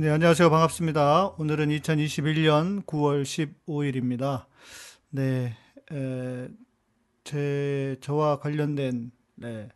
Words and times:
네, 0.00 0.10
안녕하세요. 0.10 0.48
반갑습니다. 0.48 1.30
오늘은 1.38 1.70
2021년 1.70 2.84
9월 2.86 3.24
15일입니다. 3.24 4.44
네, 5.10 5.56
에, 5.90 6.48
제, 7.24 7.96
저와 8.00 8.38
관련된, 8.38 9.10
네, 9.34 9.68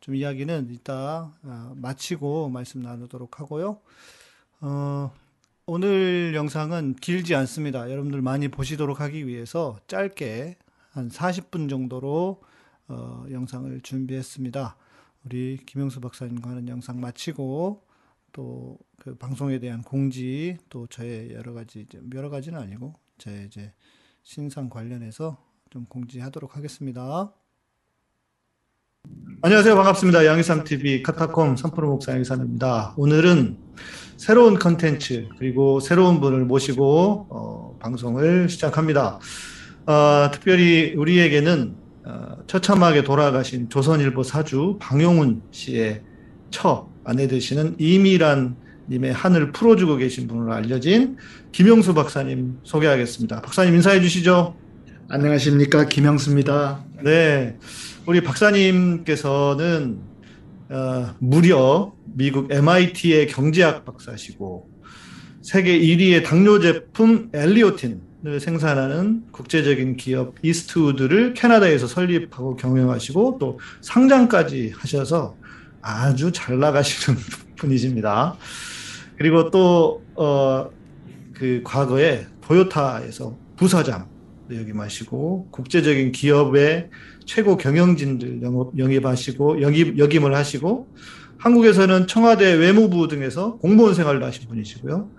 좀 0.00 0.16
이야기는 0.16 0.70
이따 0.72 1.32
아, 1.44 1.72
마치고 1.76 2.48
말씀 2.48 2.82
나누도록 2.82 3.38
하고요. 3.38 3.78
어, 4.62 5.12
오늘 5.66 6.32
영상은 6.34 6.96
길지 6.96 7.36
않습니다. 7.36 7.88
여러분들 7.88 8.20
많이 8.20 8.48
보시도록 8.48 9.00
하기 9.00 9.28
위해서 9.28 9.78
짧게 9.86 10.56
한 10.90 11.08
40분 11.08 11.70
정도로 11.70 12.42
어, 12.88 13.26
영상을 13.30 13.80
준비했습니다. 13.82 14.76
우리 15.24 15.56
김영수 15.64 16.00
박사님과 16.00 16.50
하는 16.50 16.66
영상 16.66 17.00
마치고 17.00 17.86
또 18.38 18.78
그 19.08 19.14
방송에 19.14 19.58
대한 19.58 19.82
공지 19.82 20.56
또 20.68 20.86
저의 20.88 21.32
여러 21.32 21.54
가지 21.54 21.80
이제 21.80 22.00
여러 22.14 22.28
가지는 22.28 22.58
아니고 22.58 22.94
제 23.16 23.46
이제 23.46 23.72
신상 24.24 24.68
관련해서 24.68 25.38
좀 25.70 25.86
공지하도록 25.86 26.56
하겠습니다. 26.56 27.32
안녕하세요. 29.40 29.74
반갑습니다. 29.76 30.26
양희삼 30.26 30.64
TV 30.64 31.02
카타콤 31.04 31.54
3프로 31.54 31.86
목사 31.86 32.12
양희삼입니다. 32.12 32.94
오늘은 32.96 33.56
새로운 34.16 34.58
컨텐츠 34.58 35.28
그리고 35.38 35.78
새로운 35.78 36.20
분을 36.20 36.44
모시고 36.44 37.28
어, 37.30 37.78
방송을 37.78 38.48
시작합니다. 38.48 39.20
어, 39.86 40.30
특별히 40.32 40.92
우리에게는 40.96 41.76
어, 42.04 42.36
처참하게 42.48 43.04
돌아가신 43.04 43.68
조선일보 43.70 44.24
사주 44.24 44.78
방용훈 44.80 45.42
씨의 45.52 46.02
처 46.50 46.90
아내 47.08 47.26
되시는 47.26 47.76
이미란 47.78 48.54
님의 48.90 49.14
한을 49.14 49.52
풀어주고 49.52 49.96
계신 49.96 50.28
분으로 50.28 50.52
알려진 50.52 51.16
김용수 51.52 51.94
박사님 51.94 52.58
소개하겠습니다. 52.64 53.40
박사님 53.40 53.74
인사해 53.76 54.02
주시죠. 54.02 54.54
안녕하십니까 55.08 55.86
김영수입니다. 55.86 56.84
네, 57.04 57.56
우리 58.04 58.20
박사님께서는 58.20 60.00
어, 60.68 61.14
무려 61.18 61.94
미국 62.04 62.52
MIT의 62.52 63.28
경제학 63.28 63.86
박사시고 63.86 64.68
세계 65.40 65.78
1위의 65.80 66.26
당뇨 66.26 66.60
제품 66.60 67.30
엘리오틴을 67.32 68.38
생산하는 68.38 69.22
국제적인 69.32 69.96
기업 69.96 70.34
이스트우드를 70.42 71.32
캐나다에서 71.32 71.86
설립하고 71.86 72.56
경영하시고 72.56 73.38
또 73.40 73.58
상장까지 73.80 74.74
하셔서 74.76 75.38
아주 75.88 76.30
잘 76.32 76.58
나가시는 76.58 77.18
분이십니다. 77.56 78.36
그리고 79.16 79.50
또, 79.50 80.02
어, 80.14 80.68
그 81.32 81.62
과거에 81.64 82.26
도요타에서 82.42 83.36
부사장 83.56 84.08
역임하시고 84.50 85.48
국제적인 85.50 86.12
기업의 86.12 86.90
최고 87.24 87.56
경영진들 87.56 88.42
영업, 88.42 88.78
영입하시고 88.78 89.62
영입, 89.62 89.98
역임을 89.98 90.34
하시고 90.34 90.88
한국에서는 91.38 92.06
청와대 92.06 92.52
외무부 92.54 93.08
등에서 93.08 93.56
공무원 93.56 93.94
생활도 93.94 94.26
하신 94.26 94.48
분이시고요. 94.48 95.10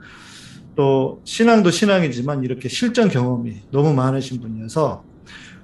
또 0.75 1.21
신앙도 1.23 1.71
신앙이지만 1.71 2.43
이렇게 2.43 2.69
실전 2.69 3.09
경험이 3.09 3.61
너무 3.71 3.93
많으신 3.93 4.39
분이어서 4.41 5.03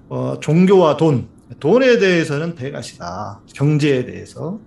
어, 0.09 0.39
종교와 0.39 0.97
돈, 0.97 1.27
돈에 1.59 1.99
대해서는 1.99 2.55
대가시다. 2.55 3.41
경제에 3.53 4.05
대해서 4.05 4.59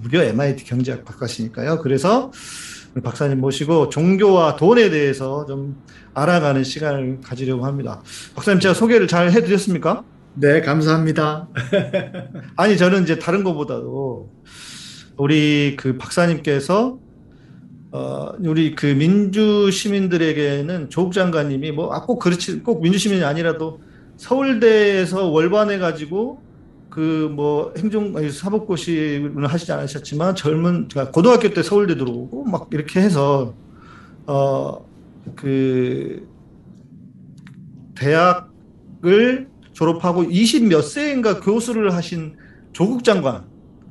무려 0.00 0.22
MIT 0.22 0.64
경제학 0.64 1.04
박사시니까요. 1.04 1.80
그래서 1.80 2.30
박사님 3.02 3.40
모시고 3.40 3.90
종교와 3.90 4.56
돈에 4.56 4.90
대해서 4.90 5.44
좀 5.46 5.76
알아가는 6.14 6.64
시간을 6.64 7.20
가지려고 7.22 7.66
합니다. 7.66 8.02
박사님 8.34 8.60
제가 8.60 8.74
소개를 8.74 9.06
잘 9.06 9.30
해드렸습니까? 9.30 10.04
네, 10.34 10.60
감사합니다. 10.60 11.48
아니 12.56 12.76
저는 12.76 13.02
이제 13.02 13.18
다른 13.18 13.44
것보다도 13.44 14.30
우리 15.16 15.76
그 15.76 15.96
박사님께서 15.96 16.98
어 17.92 18.32
우리 18.40 18.74
그 18.74 18.86
민주 18.86 19.70
시민들에게는 19.70 20.90
조국 20.90 21.12
장관님이 21.12 21.72
뭐꼭 21.72 22.20
아, 22.20 22.22
그렇지 22.22 22.60
꼭 22.60 22.82
민주 22.82 22.98
시민이 22.98 23.24
아니라도 23.24 23.80
서울대에서 24.16 25.28
월반해 25.28 25.78
가지고 25.78 26.42
그 26.96 27.28
뭐 27.30 27.74
행정 27.76 28.14
사법고시는 28.30 29.44
하시지 29.44 29.70
않으셨지만 29.70 30.34
젊은 30.34 30.88
그러니까 30.88 31.12
고등학교 31.12 31.52
때 31.52 31.62
서울대 31.62 31.98
들어오고 31.98 32.44
막 32.44 32.70
이렇게 32.72 33.00
해서 33.00 33.52
어그 34.24 36.26
대학을 37.94 39.48
졸업하고 39.74 40.24
20 40.24 40.68
몇 40.68 40.80
세인가 40.80 41.40
교수를 41.40 41.92
하신 41.92 42.36
조국 42.72 43.04
장관 43.04 43.44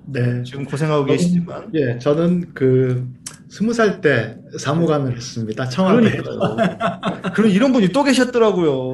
네 0.08 0.42
지금 0.42 0.66
고생하고 0.66 1.06
계시지만 1.06 1.70
예 1.76 2.00
저는 2.00 2.56
그 2.56 3.08
스무 3.50 3.72
살 3.74 4.02
때 4.02 4.36
사무관을 4.58 5.16
했습니다. 5.16 5.70
청와대. 5.70 6.18
그럼 7.36 7.52
이런 7.52 7.72
분이 7.72 7.90
또 7.90 8.04
계셨더라고요. 8.04 8.94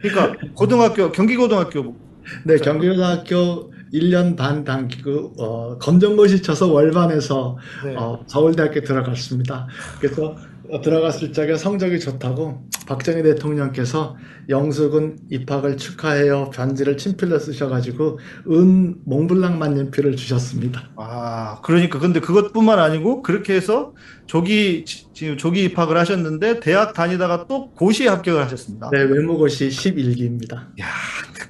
그러니까 0.00 0.36
고등학교 0.54 1.10
경기고등학교 1.10 1.96
네, 2.44 2.56
경기고등학교 2.56 3.72
1년 3.92 4.36
반 4.36 4.64
당기고 4.64 5.34
어, 5.38 5.78
검정고시 5.78 6.42
쳐서 6.42 6.72
월반에서 6.72 7.58
네. 7.84 7.96
어, 7.96 8.24
서울대학교 8.26 8.82
들어갔습니다. 8.82 9.66
그래서 10.00 10.26
어, 10.26 10.36
들어갔을 10.82 11.32
적에 11.32 11.56
성적이 11.56 11.98
좋다고 11.98 12.68
박정희 12.86 13.22
대통령께서 13.22 14.16
영숙은 14.48 15.18
입학을 15.30 15.76
축하해요 15.76 16.50
편지를 16.50 16.96
친필로 16.96 17.38
쓰셔가지고 17.38 18.18
은 18.50 18.96
몽블랑 19.04 19.58
만년필을 19.58 20.16
주셨습니다. 20.16 20.90
아 20.96 21.60
그러니까 21.62 21.98
근데 21.98 22.20
그것뿐만 22.20 22.78
아니고 22.78 23.22
그렇게 23.22 23.54
해서 23.54 23.94
조기 24.26 24.84
지금 25.12 25.36
조기 25.36 25.64
입학을 25.64 25.96
하셨는데 25.96 26.60
대학 26.60 26.94
다니다가 26.94 27.46
또 27.48 27.70
고시에 27.72 28.08
합격을 28.08 28.42
하셨습니다. 28.44 28.90
네 28.92 29.02
외무고시 29.02 29.68
11기입니다. 29.68 30.54
야 30.80 30.86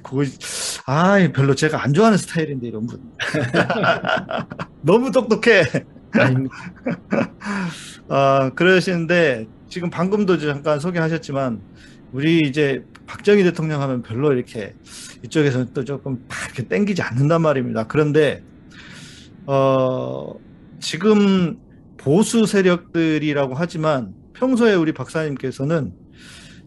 그거 0.03 0.23
아 0.85 1.17
별로 1.33 1.55
제가 1.55 1.83
안 1.83 1.93
좋아하는 1.93 2.17
스타일인데 2.17 2.67
이런 2.67 2.87
분 2.87 2.99
너무 4.81 5.11
똑똑해. 5.11 5.63
아, 6.13 6.33
그러시는데 8.55 9.47
지금 9.69 9.89
방금도 9.89 10.37
잠깐 10.37 10.79
소개하셨지만 10.79 11.61
우리 12.11 12.39
이제 12.39 12.83
박정희 13.07 13.43
대통령 13.43 13.81
하면 13.81 14.01
별로 14.01 14.33
이렇게 14.33 14.75
이쪽에서는 15.23 15.73
또 15.73 15.83
조금 15.85 16.25
이렇게 16.45 16.67
땡기지 16.67 17.01
않는단 17.01 17.41
말입니다. 17.41 17.87
그런데 17.87 18.43
어 19.45 20.33
지금 20.79 21.57
보수 21.97 22.45
세력들이라고 22.45 23.53
하지만 23.55 24.13
평소에 24.33 24.73
우리 24.73 24.91
박사님께서는 24.91 25.93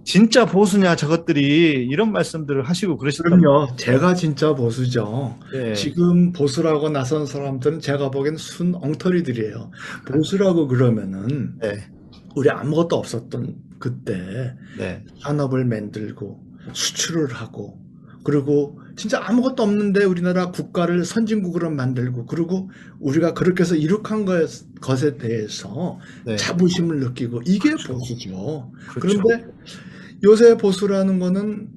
진짜 0.04 0.44
보수냐 0.44 0.96
저것들이 0.96 1.86
이런 1.90 2.12
말씀들을 2.12 2.62
하시고 2.62 2.98
그러시더라고요. 2.98 3.40
그럼요. 3.40 3.76
제가 3.76 4.14
진짜 4.14 4.54
보수죠. 4.54 5.38
네. 5.52 5.74
지금 5.74 6.32
보수라고 6.32 6.90
나선 6.90 7.26
사람들은 7.26 7.80
제가 7.80 8.10
보기엔 8.10 8.36
순 8.36 8.74
엉터리들이에요. 8.74 9.70
보수라고 10.06 10.68
그러면은 10.68 11.54
네. 11.60 11.88
우리 12.36 12.50
아무것도 12.50 12.96
없었던 12.96 13.56
그때 13.78 14.54
네. 14.78 15.04
산업을 15.22 15.64
만들고 15.64 16.40
수출을 16.72 17.32
하고 17.32 17.78
그리고 18.24 18.80
진짜 18.96 19.20
아무것도 19.22 19.62
없는데 19.62 20.04
우리나라 20.04 20.50
국가를 20.50 21.04
선진국으로 21.04 21.70
만들고 21.70 22.26
그리고 22.26 22.70
우리가 23.00 23.34
그렇게 23.34 23.62
해서 23.62 23.74
이룩한 23.74 24.24
것에 24.80 25.16
대해서 25.18 25.98
네. 26.24 26.36
자부심을 26.36 27.00
느끼고 27.00 27.42
이게 27.44 27.70
그렇죠. 27.70 27.94
보수죠. 27.94 28.72
그렇죠. 28.88 29.22
그런데 29.22 29.46
요새 30.22 30.56
보수라는 30.56 31.18
거는 31.18 31.68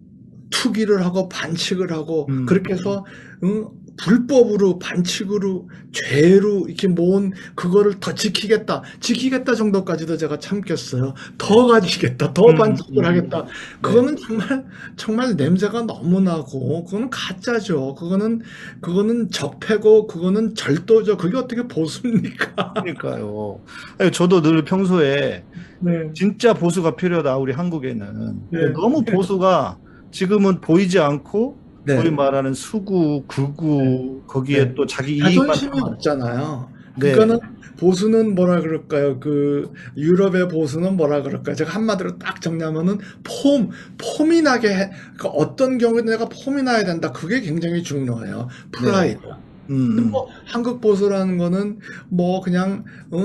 투기를 0.49 1.03
하고 1.03 1.27
반칙을 1.29 1.91
하고 1.91 2.27
음. 2.29 2.45
그렇게 2.45 2.73
해서 2.73 3.05
응? 3.43 3.67
불법으로 3.97 4.77
반칙으로 4.79 5.69
죄로 5.91 6.67
이렇게 6.67 6.87
모은 6.87 7.33
그거를 7.55 7.99
더 7.99 8.13
지키겠다. 8.13 8.83
지키겠다 8.99 9.55
정도까지도 9.55 10.17
제가 10.17 10.37
참겠어요. 10.37 11.15
더 11.37 11.65
가지겠다. 11.65 12.33
더 12.33 12.45
음, 12.45 12.55
반칙을 12.55 12.99
음, 12.99 13.05
하겠다. 13.05 13.43
네. 13.43 13.49
그거는 13.81 14.15
정말 14.15 14.65
정말 14.95 15.35
냄새가 15.35 15.83
너무 15.83 16.21
나고 16.21 16.85
그거는 16.85 17.09
가짜죠. 17.09 17.95
그거는 17.95 18.41
그거는 18.81 19.31
적폐고 19.31 20.05
그거는 20.07 20.53
절도죠. 20.53 21.17
그게 21.17 21.35
어떻게 21.37 21.67
보수입니까? 21.67 22.73
그러니까요. 22.73 23.61
아니, 23.97 24.11
저도 24.11 24.41
늘 24.41 24.63
평소에 24.63 25.43
네. 25.79 26.11
진짜 26.13 26.53
보수가 26.53 26.95
필요하다 26.95 27.37
우리 27.37 27.53
한국에는 27.53 28.41
네. 28.51 28.69
너무 28.73 29.03
보수가 29.03 29.77
지금은 30.11 30.61
보이지 30.61 30.99
않고 30.99 31.57
네. 31.85 31.95
소위 31.95 32.11
말하는 32.11 32.53
수구, 32.53 33.23
극우 33.27 33.81
네. 33.81 34.21
거기에 34.27 34.65
네. 34.65 34.75
또 34.75 34.85
자기 34.85 35.13
이익만 35.13 35.47
자존심이 35.47 35.79
없잖아요. 35.79 36.69
네. 36.99 37.11
그러니까는 37.13 37.39
보수는 37.77 38.35
뭐라 38.35 38.59
그럴까요? 38.61 39.19
그 39.19 39.71
유럽의 39.95 40.49
보수는 40.49 40.97
뭐라 40.97 41.21
그럴까요? 41.21 41.55
제가 41.55 41.71
한마디로 41.71 42.17
딱 42.17 42.41
정리하면은 42.41 42.97
폼, 43.23 43.69
폼이 43.97 44.41
나게 44.41 44.69
해. 44.69 44.91
그러니까 45.15 45.29
어떤 45.29 45.77
경우에 45.77 46.01
내가 46.01 46.27
폼이 46.27 46.63
나야 46.63 46.83
된다. 46.83 47.11
그게 47.11 47.39
굉장히 47.39 47.83
중요해요. 47.83 48.47
프라이드. 48.71 49.19
네. 49.23 49.31
음. 49.69 50.11
뭐 50.11 50.27
한국 50.45 50.81
보수라는 50.81 51.37
거는 51.37 51.79
뭐 52.09 52.41
그냥 52.41 52.83
어, 53.11 53.19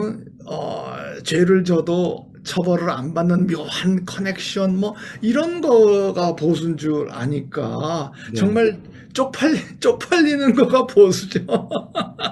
어, 0.47 0.95
죄를 1.25 1.65
져도 1.65 2.32
처벌을 2.45 2.91
안 2.91 3.15
받는 3.15 3.47
묘한 3.47 4.05
커넥션 4.05 4.79
뭐 4.79 4.95
이런 5.21 5.61
거가 5.61 6.37
보수인 6.37 6.77
줄 6.77 7.09
아니까 7.11 8.13
네. 8.33 8.35
정말 8.35 8.81
쪽팔리 9.13 9.59
쪽팔리는 9.81 10.55
거가 10.55 10.87
보수죠. 10.87 11.45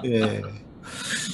예. 0.05 0.41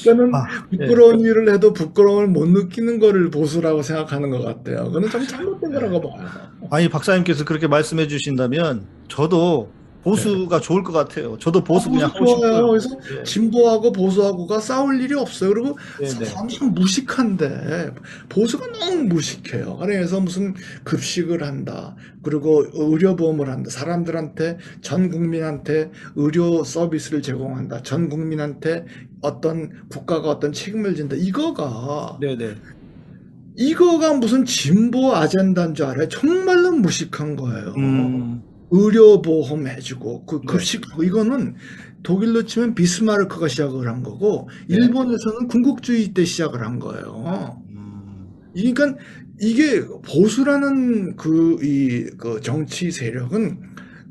저는 0.04 0.34
아, 0.34 0.46
부끄러운 0.70 1.24
예. 1.26 1.30
일을 1.30 1.54
해도 1.54 1.74
부끄러움을 1.74 2.28
못 2.28 2.48
느끼는 2.48 3.00
거를 3.00 3.30
보수라고 3.30 3.82
생각하는 3.82 4.30
것 4.30 4.42
같아요. 4.42 4.86
그거는 4.86 5.10
좀 5.10 5.26
잘못된 5.26 5.74
거라고 5.74 6.02
봐요. 6.02 6.28
아니 6.70 6.90
박사님께서 6.90 7.46
그렇게 7.46 7.68
말씀해 7.68 8.08
주신다면 8.08 8.86
저도 9.08 9.72
보수가 10.08 10.60
네. 10.60 10.66
좋을 10.66 10.84
것 10.84 10.94
같아요. 10.94 11.38
저도 11.38 11.64
보수 11.64 11.90
아, 11.90 11.92
그냥 11.92 12.10
하고 12.10 12.26
싶어요. 12.26 12.68
그래서 12.68 12.90
네. 13.00 13.24
진보하고 13.24 13.92
보수하고가 13.92 14.60
싸울 14.60 15.02
일이 15.02 15.14
없어요. 15.14 15.54
그리고 15.54 15.78
사람 16.08 16.48
무식한데 16.74 17.92
보수가 18.30 18.68
너무 18.80 19.04
무식해요. 19.04 19.78
그래서 19.78 20.22
무슨 20.22 20.54
급식을 20.86 21.44
한다. 21.44 21.96
그리고 22.24 22.64
의료보험을 22.74 23.50
한다. 23.50 23.70
사람들한테 23.70 24.58
전 24.82 25.10
국민한테 25.10 25.92
의료 26.16 26.64
서비스를 26.64 27.22
제공한다. 27.22 27.84
전 27.84 28.08
국민한테 28.08 28.86
어떤 29.22 29.88
국가가 29.90 30.30
어떤 30.30 30.54
책임을 30.54 30.96
진다. 30.96 31.18
이거가 31.18 32.18
네네. 32.22 32.56
이거가 33.58 34.14
무슨 34.14 34.46
진보 34.46 35.16
아젠다인 35.16 35.74
줄 35.74 35.88
알아요? 35.88 36.08
정말로 36.08 36.72
무식한 36.74 37.36
거예요. 37.36 37.74
음. 37.78 38.44
의료보험 38.72 39.68
해주고 39.68 40.26
그 40.26 40.36
네. 40.38 40.42
급식 40.48 40.82
네. 41.00 41.06
이거는 41.08 41.56
독일로 42.04 42.44
치면 42.46 42.76
비스마르크가 42.76 43.48
시작을 43.48 43.88
한 43.88 44.04
거고 44.04 44.50
네. 44.68 44.76
일본에서는 44.76 45.48
군국주의 45.48 46.14
때 46.14 46.26
시작을 46.26 46.62
한 46.66 46.80
거예요. 46.80 47.62
음. 47.70 48.28
그러니까 48.54 48.96
이게 49.40 49.86
보수라는 49.86 51.16
그 51.16 51.58
이 51.62 52.10
그 52.18 52.42
정치 52.42 52.92
세력은 52.92 53.62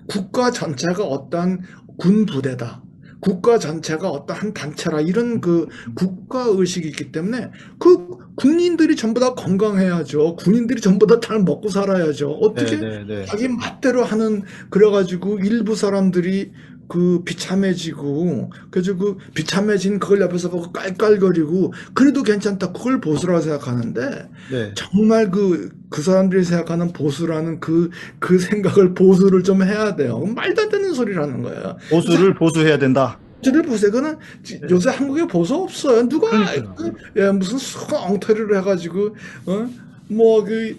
국가 0.08 0.50
전체가 0.50 1.04
어떤 1.04 1.60
군 1.98 2.26
부대다. 2.26 2.82
국가 3.20 3.58
전체가 3.58 4.08
어떤 4.10 4.36
한 4.36 4.52
단체라 4.54 5.00
이런 5.00 5.40
그 5.40 5.66
국가 5.94 6.44
의식이 6.48 6.88
있기 6.88 7.12
때문에 7.12 7.50
그 7.78 8.08
군인들이 8.36 8.96
전부 8.96 9.20
다 9.20 9.34
건강해야죠. 9.34 10.36
군인들이 10.36 10.80
전부 10.80 11.06
다 11.06 11.16
잘 11.20 11.42
먹고 11.42 11.68
살아야죠. 11.68 12.30
어떻게 12.30 12.76
네네네. 12.76 13.04
네, 13.04 13.16
네. 13.20 13.24
자기 13.24 13.48
맛대로 13.48 14.04
하는 14.04 14.42
그래가지고 14.70 15.38
일부 15.38 15.74
사람들이 15.74 16.52
그 16.88 17.22
비참해지고 17.24 18.50
그래서 18.70 18.96
그 18.96 19.18
비참해진 19.34 19.98
그걸 19.98 20.20
옆에서 20.20 20.50
보고 20.50 20.72
깔깔거리고 20.72 21.72
그래도 21.94 22.22
괜찮다. 22.22 22.72
그걸 22.72 23.00
보수라고 23.00 23.40
생각하는데 23.40 24.28
네. 24.50 24.72
정말 24.74 25.30
그그 25.30 25.70
그 25.90 26.02
사람들이 26.02 26.44
생각하는 26.44 26.92
보수라는 26.92 27.60
그그 27.60 27.90
그 28.18 28.38
생각을 28.38 28.94
보수를 28.94 29.42
좀 29.42 29.62
해야 29.62 29.96
돼요. 29.96 30.18
말도 30.18 30.62
안 30.62 30.68
되는 30.68 30.92
소리라는 30.94 31.42
거예요. 31.42 31.76
보수를 31.90 32.34
보수해야 32.34 32.78
된다. 32.78 33.18
보수를 33.38 33.62
보세요 33.62 33.90
그는 33.90 34.16
네. 34.44 34.60
요새 34.70 34.90
한국에 34.90 35.26
보수 35.26 35.54
없어요. 35.54 36.08
누가 36.08 36.28
그, 36.74 36.92
예, 37.16 37.30
무슨 37.30 37.58
엉터리를 37.94 38.56
해가지고 38.56 39.16
어 39.46 39.68
뭐그 40.08 40.78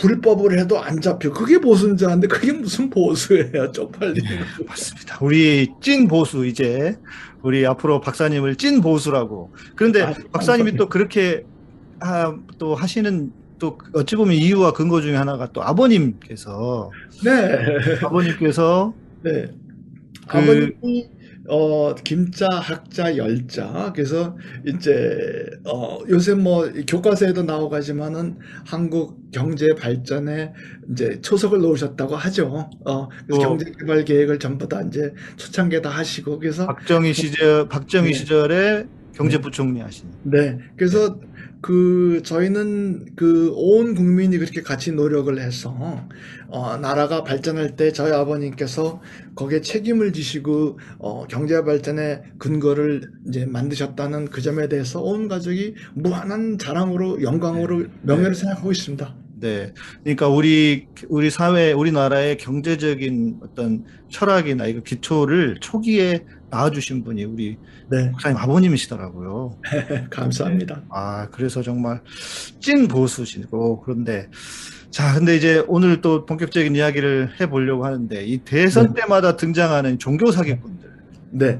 불법을 0.00 0.58
해도 0.58 0.78
안 0.78 1.00
잡혀. 1.00 1.30
그게 1.30 1.58
보수인지알는데 1.58 2.28
그게 2.28 2.52
무슨 2.52 2.88
보수예요. 2.90 3.70
쪽팔리는. 3.72 4.22
네, 4.22 4.64
맞습니다. 4.66 5.18
우리 5.20 5.68
찐 5.80 6.08
보수 6.08 6.46
이제 6.46 6.96
우리 7.42 7.66
앞으로 7.66 8.00
박사님을 8.00 8.56
찐 8.56 8.80
보수라고. 8.80 9.52
그런데 9.76 10.02
아, 10.02 10.14
박사님이 10.32 10.76
또 10.76 10.88
그렇게 10.88 11.44
하, 12.00 12.34
또 12.58 12.74
하시는 12.74 13.32
또 13.58 13.78
어찌 13.92 14.16
보면 14.16 14.34
이유와 14.34 14.72
근거 14.72 15.02
중에 15.02 15.14
하나가 15.14 15.52
또 15.52 15.62
아버님께서 15.62 16.90
네. 17.22 18.00
아버님께서 18.02 18.94
네. 19.22 19.50
그 20.26 20.38
아버님이 20.38 21.08
어, 21.50 21.94
김자, 21.96 22.46
학자, 22.48 23.16
열자. 23.16 23.92
그래서 23.94 24.36
이제, 24.64 25.50
어, 25.64 25.98
요새 26.08 26.34
뭐 26.34 26.70
교과서에도 26.86 27.42
나오고 27.42 27.74
하지만은 27.74 28.38
한국 28.64 29.30
경제 29.32 29.66
발전에 29.76 30.52
이제 30.92 31.20
초석을 31.20 31.58
놓으셨다고 31.58 32.14
하죠. 32.14 32.70
어, 32.84 33.08
그래서 33.26 33.42
어. 33.42 33.48
경제 33.48 33.72
개발 33.78 34.04
계획을 34.04 34.38
전부 34.38 34.68
다 34.68 34.80
이제 34.82 35.12
초창기에 35.36 35.82
다 35.82 35.90
하시고 35.90 36.38
그래서 36.38 36.66
박정희 36.66 37.12
시절, 37.12 37.68
박정희 37.68 38.06
네. 38.06 38.12
시절에 38.12 38.86
경제부총리 39.14 39.80
하신. 39.80 40.08
네. 40.22 40.56
그래서 40.76 41.18
네. 41.18 41.26
그 41.60 42.22
저희는 42.24 43.14
그 43.16 43.52
온 43.54 43.94
국민이 43.94 44.38
그렇게 44.38 44.62
같이 44.62 44.92
노력을 44.92 45.38
해서 45.40 46.06
어 46.48 46.76
나라가 46.78 47.22
발전할 47.24 47.76
때 47.76 47.92
저희 47.92 48.12
아버님께서 48.12 49.00
거기에 49.34 49.60
책임을 49.60 50.12
지시고 50.12 50.78
어 50.98 51.26
경제 51.28 51.62
발전의 51.62 52.22
근거를 52.38 53.12
이제 53.28 53.46
만드셨다는 53.46 54.26
그 54.30 54.40
점에 54.40 54.68
대해서 54.68 55.00
온 55.02 55.28
가족이 55.28 55.74
무한한 55.94 56.58
자랑으로 56.58 57.22
영광으로 57.22 57.80
네. 57.80 57.88
명예를 58.02 58.32
네. 58.32 58.38
생각하고 58.38 58.72
있습니다. 58.72 59.14
네. 59.40 59.72
그러니까 60.02 60.28
우리 60.28 60.86
우리 61.08 61.30
사회 61.30 61.72
우리나라의 61.72 62.36
경제적인 62.36 63.40
어떤 63.42 63.84
철학이나 64.10 64.66
이거 64.66 64.80
기초를 64.80 65.58
초기에 65.60 66.24
낳아주신 66.50 67.04
분이 67.04 67.24
우리 67.24 67.56
네. 67.88 68.10
목사님 68.10 68.36
아버님이시더라고요. 68.36 69.58
감사합니다. 70.10 70.76
네. 70.76 70.82
아 70.90 71.28
그래서 71.30 71.62
정말 71.62 72.02
찐 72.60 72.86
보수시고 72.86 73.80
그런데 73.80 74.28
자 74.90 75.14
근데 75.14 75.36
이제 75.36 75.64
오늘 75.68 76.00
또 76.00 76.26
본격적인 76.26 76.76
이야기를 76.76 77.40
해보려고 77.40 77.84
하는데 77.86 78.24
이 78.24 78.38
대선 78.38 78.92
네. 78.94 79.02
때마다 79.02 79.36
등장하는 79.36 79.98
종교 79.98 80.30
사기꾼들. 80.30 80.90
네. 81.30 81.58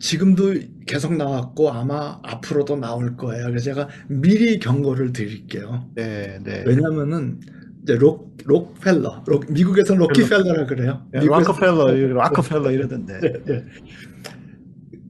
지금도 0.00 0.54
계속 0.90 1.16
나왔고 1.16 1.70
아마 1.70 2.18
앞으로도 2.24 2.76
나올 2.76 3.16
거예요. 3.16 3.46
그래서 3.46 3.66
제가 3.66 3.88
미리 4.08 4.58
경고를 4.58 5.12
드릴게요. 5.12 5.88
네, 5.94 6.40
네. 6.42 6.64
왜냐면은 6.66 7.40
이제 7.84 7.94
록 7.94 8.36
록펠러, 8.44 9.22
록, 9.26 9.52
미국에서는 9.52 10.00
로키펠러라 10.00 10.66
그래요. 10.66 11.06
네, 11.12 11.20
락커펠러, 11.24 11.92
락커펠러 12.14 12.72
이러던데. 12.72 13.20
네, 13.20 13.32
네. 13.44 13.64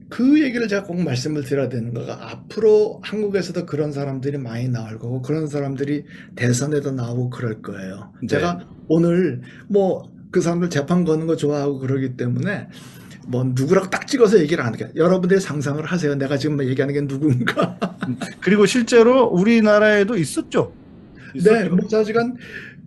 그 0.09 0.43
얘기를 0.43 0.67
제가 0.67 0.83
꼭 0.83 1.01
말씀을 1.01 1.43
드려야 1.43 1.69
되는 1.69 1.93
거가 1.93 2.29
앞으로 2.29 3.01
한국에서도 3.03 3.65
그런 3.65 3.91
사람들이 3.91 4.37
많이 4.37 4.69
나올 4.69 4.99
거고 4.99 5.21
그런 5.21 5.47
사람들이 5.47 6.03
대선에도 6.35 6.91
나오고 6.91 7.31
그럴 7.31 7.61
거예요. 7.63 8.13
네. 8.21 8.27
제가 8.27 8.67
오늘 8.87 9.41
뭐 9.67 10.11
그 10.31 10.39
사람들 10.39 10.69
재판 10.69 11.03
거는 11.03 11.27
거 11.27 11.35
좋아하고 11.35 11.79
그러기 11.79 12.15
때문에 12.15 12.69
뭐 13.27 13.43
누구라고 13.43 13.89
딱 13.89 14.07
찍어서 14.07 14.39
얘기를 14.39 14.63
안 14.63 14.71
할게요. 14.71 14.89
여러분들이 14.95 15.39
상상을 15.39 15.83
하세요. 15.85 16.15
내가 16.15 16.37
지금 16.37 16.57
뭐 16.57 16.65
얘기하는 16.65 16.93
게 16.93 17.07
누군가. 17.07 17.77
그리고 18.41 18.65
실제로 18.65 19.25
우리나라에도 19.25 20.17
있었죠. 20.17 20.73
있었죠. 21.35 21.53
네, 21.53 21.69
뭐 21.69 21.87
자지간 21.87 22.35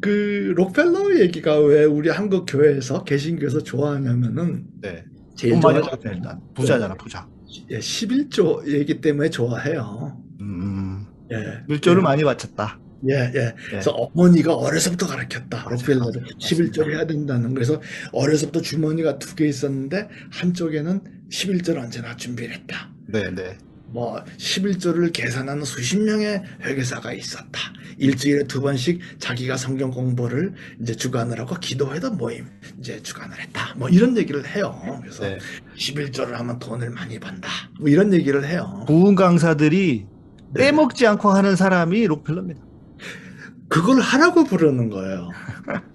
그 0.01 0.53
록펠러 0.57 1.21
얘기가 1.21 1.59
왜 1.61 1.85
우리 1.85 2.11
한국 2.11 2.47
교회에서 2.47 3.05
개신교에서 3.05 3.63
좋아하냐면은 3.63 4.67
네. 4.81 5.05
제일 5.35 5.61
좋아하는 5.61 5.83
일단 6.05 6.41
부자잖아, 6.55 6.95
부자. 6.95 7.27
예, 7.71 7.79
11조 7.79 8.67
얘기 8.69 9.01
때문에 9.01 9.31
좋아해요. 9.31 10.21
음. 10.41 11.07
예. 11.33 11.63
물조를 11.67 12.01
예. 12.01 12.05
많이 12.05 12.25
바쳤다. 12.25 12.79
예, 13.09 13.15
예, 13.35 13.39
예. 13.39 13.55
그래서 13.69 13.91
어머니가 13.91 14.55
어려서부터 14.55 15.07
가르쳤다. 15.07 15.67
록펠러를 15.71 16.25
11조를 16.41 16.93
해야 16.95 17.07
된다는. 17.07 17.55
그래서 17.55 17.81
어려서부터 18.13 18.61
주머니가 18.61 19.19
두 19.19 19.35
개 19.35 19.47
있었는데 19.49 20.09
한쪽에는 20.31 21.01
11조를 21.31 21.79
언제나 21.79 22.17
준비를 22.17 22.55
했다. 22.55 22.91
네, 23.09 23.23
네. 23.35 23.59
뭐 23.89 24.23
11조를 24.39 25.13
계산하는 25.13 25.65
수십 25.65 25.99
명의 26.01 26.43
회계사가 26.63 27.13
있었다. 27.13 27.61
일주일에 27.97 28.45
두 28.45 28.61
번씩 28.61 29.01
자기가 29.21 29.57
성경 29.57 29.91
공부를 29.93 30.53
이제 30.83 30.97
주관을 30.97 31.39
하고 31.39 31.55
기도회도 31.57 32.13
모임 32.13 32.47
이제 32.81 33.01
주관을 33.03 33.39
했다. 33.41 33.75
뭐 33.77 33.89
이런 33.89 34.17
얘기를 34.17 34.45
해요. 34.47 34.99
그래서 35.01 35.23
네. 35.25 35.39
11조를 35.79 36.33
하면 36.33 36.59
돈을 36.59 36.91
많이 36.91 37.21
번다. 37.21 37.49
뭐 37.79 37.89
이런 37.89 38.13
얘기를 38.13 38.45
해요. 38.47 38.85
부흥 38.89 39.15
강사들이 39.15 40.07
네. 40.55 40.61
빼먹지 40.71 41.07
않고 41.07 41.31
하는 41.31 41.55
사람이 41.55 42.05
록펠러입니다. 42.07 42.61
그걸 43.75 43.99
하라고 43.99 44.45
부르는 44.45 44.89
거예요. 44.89 45.31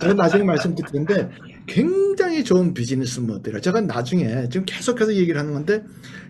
제가 0.01 0.13
나중에 0.13 0.43
말씀드릴 0.43 0.91
텐데 0.91 1.29
굉장히 1.65 2.43
좋은 2.43 2.73
비즈니스 2.73 3.21
모델이에요. 3.21 3.61
제가 3.61 3.79
나중에 3.79 4.49
지금 4.49 4.65
계속해서 4.65 5.15
얘기를 5.15 5.39
하는 5.39 5.53
건데 5.53 5.85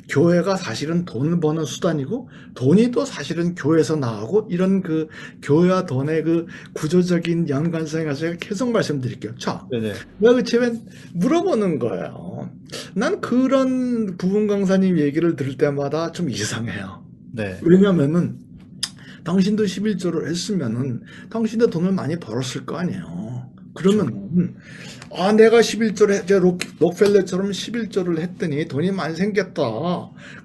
교회가 0.09 0.55
사실은 0.57 1.05
돈을 1.05 1.39
버는 1.39 1.65
수단이고 1.65 2.29
돈이 2.53 2.91
또 2.91 3.03
사실은 3.03 3.55
교회에서 3.55 3.95
나오고 3.95 4.49
이런 4.51 4.83
그 4.83 5.07
교회와 5.41 5.87
돈의 5.87 6.23
그 6.23 6.45
구조적인 6.73 7.49
연관성에 7.49 8.05
가서 8.05 8.19
제가 8.19 8.35
계속 8.39 8.71
말씀드릴게요. 8.71 9.35
자. 9.39 9.65
내가 10.19 10.35
그 10.35 10.43
처음에 10.43 10.73
물어보는 11.15 11.79
거예요. 11.79 12.51
난 12.93 13.21
그런 13.21 14.17
부분 14.17 14.45
강사님 14.45 14.99
얘기를 14.99 15.35
들을 15.35 15.57
때마다 15.57 16.11
좀 16.11 16.29
이상해요. 16.29 17.03
네. 17.33 17.59
왜냐면은 17.63 18.37
당신도 19.23 19.63
11조를 19.65 20.27
했으면은 20.27 21.01
당신도 21.29 21.69
돈을 21.69 21.91
많이 21.91 22.17
벌었을 22.19 22.65
거 22.65 22.77
아니에요. 22.77 23.49
그러면 23.75 24.55
아 25.15 25.31
내가 25.31 25.59
11조를 25.59 26.23
이제 26.23 26.37
록, 26.39 26.59
록펠러처럼 26.79 27.51
11조를 27.51 28.19
했더니 28.19 28.67
돈이 28.67 28.91
많이 28.91 29.15
생겼다. 29.15 29.63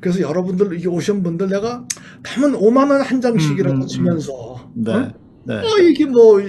그래서 0.01 0.21
여러분들 0.21 0.81
이 0.81 0.87
오신 0.87 1.23
분들 1.23 1.49
내가 1.49 1.85
담은 2.23 2.53
5만 2.53 2.91
원 2.91 3.01
한 3.03 3.21
장씩이라도 3.21 3.71
음, 3.75 3.77
음, 3.77 3.83
음. 3.83 3.87
주면서 3.87 4.71
네. 4.75 4.93
어? 4.93 5.13
네. 5.47 5.55
어, 5.57 5.79
이게 5.79 6.07
뭐 6.07 6.41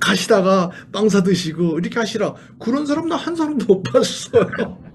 가시다가 0.00 0.70
빵 0.92 1.08
사 1.08 1.22
드시고 1.22 1.78
이렇게 1.78 1.98
하시라 1.98 2.34
그런 2.58 2.84
사람 2.86 3.08
나 3.08 3.16
한 3.16 3.34
사람도 3.36 3.64
못 3.66 3.82
봤어요. 3.82 4.78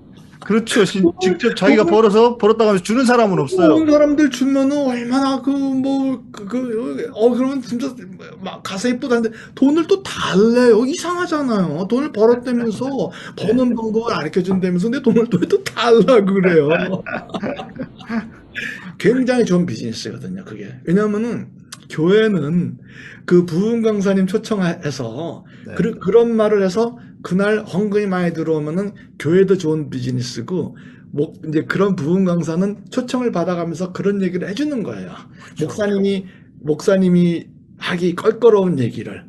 그렇죠. 0.51 0.84
직접 1.22 1.55
자기가 1.55 1.86
벌어서 1.86 2.38
벌었다 2.38 2.65
가면서 2.65 2.84
주는 2.84 3.05
사람은 3.05 3.39
없어요. 3.39 3.75
그런 3.75 3.89
사람들 3.89 4.29
주면은 4.29 4.77
얼마나 4.77 5.41
그뭐그어 5.41 7.29
그러면 7.29 7.62
진짜 7.62 7.96
막 8.41 8.62
가서 8.62 8.89
예쁘다는데 8.89 9.36
돈을 9.55 9.88
또 9.88 10.03
달래요. 10.03 10.86
이상하잖아요. 10.86 11.88
돈을 11.88 12.12
벌었다면서 12.12 13.12
버는 13.38 13.75
방법을 13.75 14.13
가르쳐 14.13 14.43
준다면서 14.43 14.89
내 14.89 15.01
돈을 15.01 15.27
또, 15.29 15.39
또 15.39 15.63
달라 15.63 16.24
그래요. 16.24 16.70
굉장히 19.00 19.46
좋은 19.46 19.65
비즈니스거든요. 19.65 20.43
그게 20.43 20.75
왜냐면은 20.84 21.48
교회는 21.89 22.77
그 23.25 23.46
부흥 23.46 23.81
강사님 23.81 24.27
초청해서 24.27 25.46
네. 25.67 25.74
그, 25.75 26.00
그런 26.00 26.36
말을 26.36 26.63
해서 26.63 26.98
그날 27.24 27.60
헌금이 27.60 28.08
많이 28.08 28.34
들어오면은 28.34 28.92
교회도 29.20 29.58
좋은 29.58 29.90
비즈니스고 29.90 30.78
목 31.12 31.42
이제 31.48 31.63
그런 31.66 31.96
부흥 31.96 32.25
강사는 32.25 32.86
초청을 32.90 33.32
받아가면서 33.32 33.92
그런 33.92 34.22
얘기를 34.22 34.48
해주는 34.48 34.82
거예요. 34.84 35.12
목사님이 35.60 36.25
목사님이 36.62 37.48
하기 37.78 38.16
껄끄러운 38.16 38.80
얘기를 38.80 39.25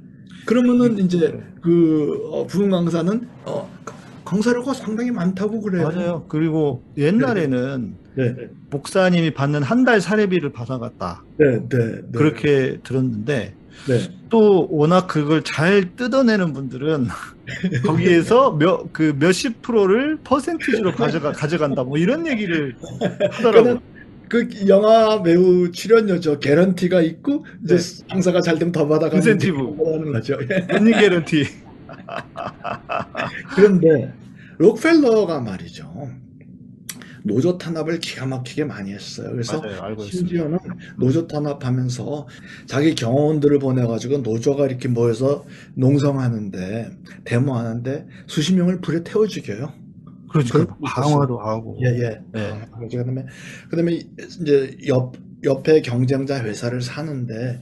그러면은 0.46 0.98
이제 0.98 1.18
네. 1.32 1.40
그 1.62 2.20
어, 2.30 2.46
부흥 2.46 2.70
강사는 2.70 3.28
어 3.46 3.68
강사료가 4.24 4.74
상당히 4.74 5.10
많다고 5.10 5.60
그래요. 5.60 5.88
맞아요. 5.88 6.26
그리고 6.28 6.82
옛날에는 6.96 7.96
네. 8.16 8.34
네. 8.34 8.48
목사님이 8.70 9.32
받는 9.34 9.62
한 9.62 9.84
달 9.84 10.00
사례비를 10.00 10.52
받아갔다. 10.52 11.24
네, 11.38 11.58
네, 11.68 11.78
네. 11.78 12.00
그렇게 12.14 12.78
들었는데 12.84 13.54
네. 13.88 14.08
또 14.28 14.68
워낙 14.70 15.06
그걸 15.06 15.42
잘 15.42 15.94
뜯어내는 15.96 16.52
분들은 16.52 17.08
거기에서 17.84 18.52
몇, 18.52 18.92
그 18.92 19.14
몇십 19.18 19.62
프로를 19.62 20.18
퍼센티지로 20.22 20.92
가져가, 20.92 21.32
가져간다. 21.32 21.84
뭐 21.84 21.98
이런 21.98 22.26
얘기를 22.26 22.76
하더라고요. 23.32 23.80
그 24.28 24.48
영화 24.66 25.22
배우 25.22 25.70
출연료죠. 25.72 26.38
개런티가 26.38 27.02
있고 27.02 27.44
이제 27.64 27.76
네. 27.76 28.04
강사가 28.08 28.40
잘 28.40 28.58
되면 28.58 28.72
더 28.72 28.88
받아가는 28.88 29.16
인센티브 29.18 29.58
하는 29.58 30.12
거죠. 30.12 30.38
언니 30.72 30.92
개런티. 30.92 31.44
그런데 33.54 34.14
록펠러가 34.56 35.40
말이죠. 35.40 36.08
노조 37.24 37.58
탄압을 37.58 38.00
기가 38.00 38.26
막히게 38.26 38.64
많이 38.64 38.92
했어요. 38.92 39.30
그래서 39.30 39.60
맞아요, 39.60 39.96
심지어는 39.98 40.58
노조 40.98 41.26
탄압하면서 41.26 42.26
자기 42.66 42.94
경호원들을 42.94 43.58
보내가지고 43.58 44.18
노조가 44.18 44.66
이렇게 44.66 44.88
모여서 44.88 45.44
농성하는데 45.74 46.90
데모하는데 47.24 48.06
수십 48.26 48.54
명을 48.54 48.80
불에 48.80 49.02
태워 49.04 49.26
죽여요. 49.26 49.72
그렇죠. 50.30 50.66
방화도 50.82 51.38
하고. 51.38 51.78
예, 51.82 51.88
예. 51.88 52.20
네. 52.32 52.60
그다음에 52.80 53.26
그다음에 53.68 53.92
이제 53.92 54.76
옆 54.86 55.14
옆에 55.44 55.82
경쟁자 55.82 56.42
회사를 56.42 56.80
사는데 56.80 57.60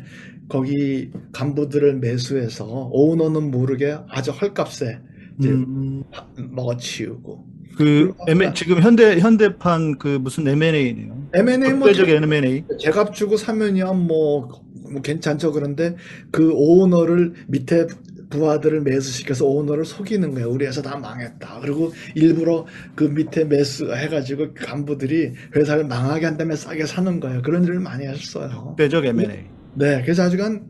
거기 0.48 1.10
간부들을 1.32 1.98
매수해서 1.98 2.90
오너는 2.92 3.50
모르게 3.50 3.96
아주 4.08 4.32
헐값에 4.32 5.00
이제 5.38 5.48
음. 5.48 6.02
먹어치우고 6.36 7.49
그 7.76 8.12
M, 8.28 8.54
지금 8.54 8.80
현대 8.80 9.18
현대판 9.18 9.98
그 9.98 10.18
무슨 10.20 10.46
M&A네요. 10.46 11.28
M&A 11.32 11.72
뭐적 11.74 12.08
M&A. 12.08 12.64
제값 12.78 13.14
주고 13.14 13.36
사면이야 13.36 13.92
뭐, 13.92 14.62
뭐 14.90 15.02
괜찮죠 15.02 15.52
그런데 15.52 15.96
그 16.30 16.52
오너를 16.52 17.34
밑에 17.48 17.86
부하들을 18.30 18.82
매수시켜서 18.82 19.44
오너를 19.44 19.84
속이는 19.84 20.34
거예요. 20.34 20.48
우리 20.50 20.66
회사 20.66 20.80
다 20.80 20.96
망했다. 20.96 21.60
그리고 21.60 21.92
일부러 22.14 22.66
그 22.94 23.04
밑에 23.04 23.44
매수 23.44 23.92
해가지고 23.92 24.54
간부들이 24.54 25.32
회사를 25.56 25.84
망하게 25.84 26.26
한 26.26 26.36
다음에 26.36 26.56
싸게 26.56 26.86
사는 26.86 27.20
거예요. 27.20 27.42
그런 27.42 27.64
일을 27.64 27.80
많이 27.80 28.06
했어요. 28.06 28.74
대적 28.78 29.04
M&A. 29.04 29.44
네, 29.74 30.02
그래서 30.02 30.22
아직은 30.24 30.68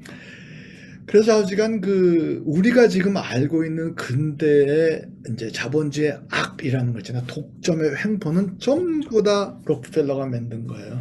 그래서 1.10 1.42
아직은 1.42 1.80
그 1.80 2.40
우리가 2.46 2.86
지금 2.86 3.16
알고 3.16 3.64
있는 3.64 3.96
근대의 3.96 5.02
이제 5.32 5.50
자본주의 5.50 6.16
악이라는 6.30 6.92
거 6.92 7.00
있잖아요. 7.00 7.24
독점의 7.26 7.96
횡포는 8.04 8.60
전부 8.60 9.20
다 9.20 9.58
록펠러가 9.64 10.26
만든 10.26 10.68
거예요. 10.68 11.00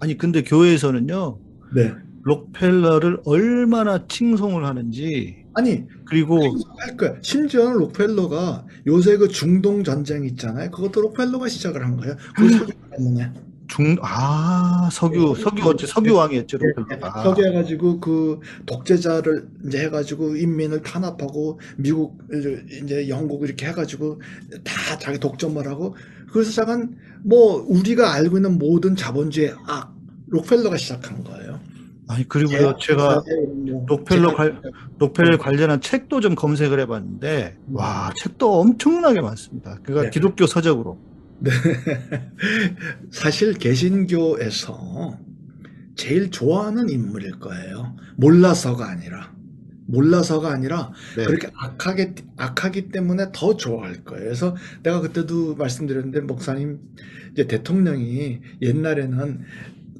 아니 0.00 0.18
근데 0.18 0.42
교회에서는요. 0.42 1.38
네. 1.74 1.92
록펠러를 2.24 3.20
얼마나 3.24 4.06
칭송을 4.06 4.66
하는지 4.66 5.46
아니 5.54 5.86
그리고 6.04 6.38
할 6.78 6.94
거야. 6.98 7.14
심지어는 7.22 7.78
록펠러가 7.78 8.66
요새 8.86 9.16
그 9.16 9.28
중동 9.28 9.82
전쟁 9.82 10.26
있잖아요. 10.26 10.70
그것도 10.70 11.00
록펠러가 11.00 11.48
시작을 11.48 11.82
한 11.82 11.96
거예요. 11.96 12.16
그 12.36 12.50
소리 12.50 12.72
때문에. 12.98 13.32
중, 13.70 13.96
아, 14.02 14.88
석유, 14.92 15.34
네. 15.36 15.42
석유, 15.42 15.68
어째, 15.68 15.86
석유왕이었죠, 15.86 16.58
네, 16.58 16.64
아. 17.02 17.22
석유 17.22 17.46
해가지고 17.46 18.00
그 18.00 18.40
독재자를 18.66 19.48
이제 19.66 19.84
해가지고 19.84 20.36
인민을 20.36 20.82
탄압하고 20.82 21.60
미국, 21.76 22.18
이제 22.32 23.08
영국 23.08 23.44
이렇게 23.44 23.66
해가지고 23.66 24.20
다 24.64 24.98
자기 24.98 25.18
독점을 25.18 25.64
하고 25.66 25.96
그래서 26.32 26.50
잠깐 26.50 26.96
뭐 27.22 27.64
우리가 27.68 28.12
알고 28.12 28.38
있는 28.38 28.58
모든 28.58 28.96
자본주의 28.96 29.54
악, 29.66 29.94
록펠러가 30.26 30.76
시작한 30.76 31.22
거예요. 31.22 31.60
아니, 32.08 32.28
그리고요, 32.28 32.68
예, 32.68 32.74
제가 32.80 33.22
뭐 33.68 33.86
록펠러 33.86 34.34
관, 34.34 34.60
록펠러 34.98 35.38
관련한 35.38 35.80
책도 35.80 36.20
좀 36.20 36.34
검색을 36.34 36.80
해봤는데, 36.80 37.56
음. 37.68 37.76
와, 37.76 38.12
책도 38.20 38.60
엄청나게 38.60 39.20
많습니다. 39.20 39.78
그가 39.84 40.02
네. 40.02 40.10
기독교 40.10 40.46
서적으로. 40.46 40.98
네. 41.40 41.50
사실 43.10 43.54
개신교에서 43.54 45.18
제일 45.96 46.30
좋아하는 46.30 46.88
인물일 46.88 47.38
거예요. 47.38 47.96
몰라서가 48.16 48.88
아니라. 48.88 49.34
몰라서가 49.86 50.52
아니라 50.52 50.92
네. 51.16 51.24
그렇게 51.24 51.48
악하게 51.54 52.14
악하기 52.36 52.90
때문에 52.90 53.26
더 53.32 53.56
좋아할 53.56 54.04
거예요. 54.04 54.24
그래서 54.24 54.56
내가 54.82 55.00
그때도 55.00 55.56
말씀드렸는데 55.56 56.20
목사님 56.20 56.78
이제 57.32 57.46
대통령이 57.46 58.40
옛날에는 58.62 59.40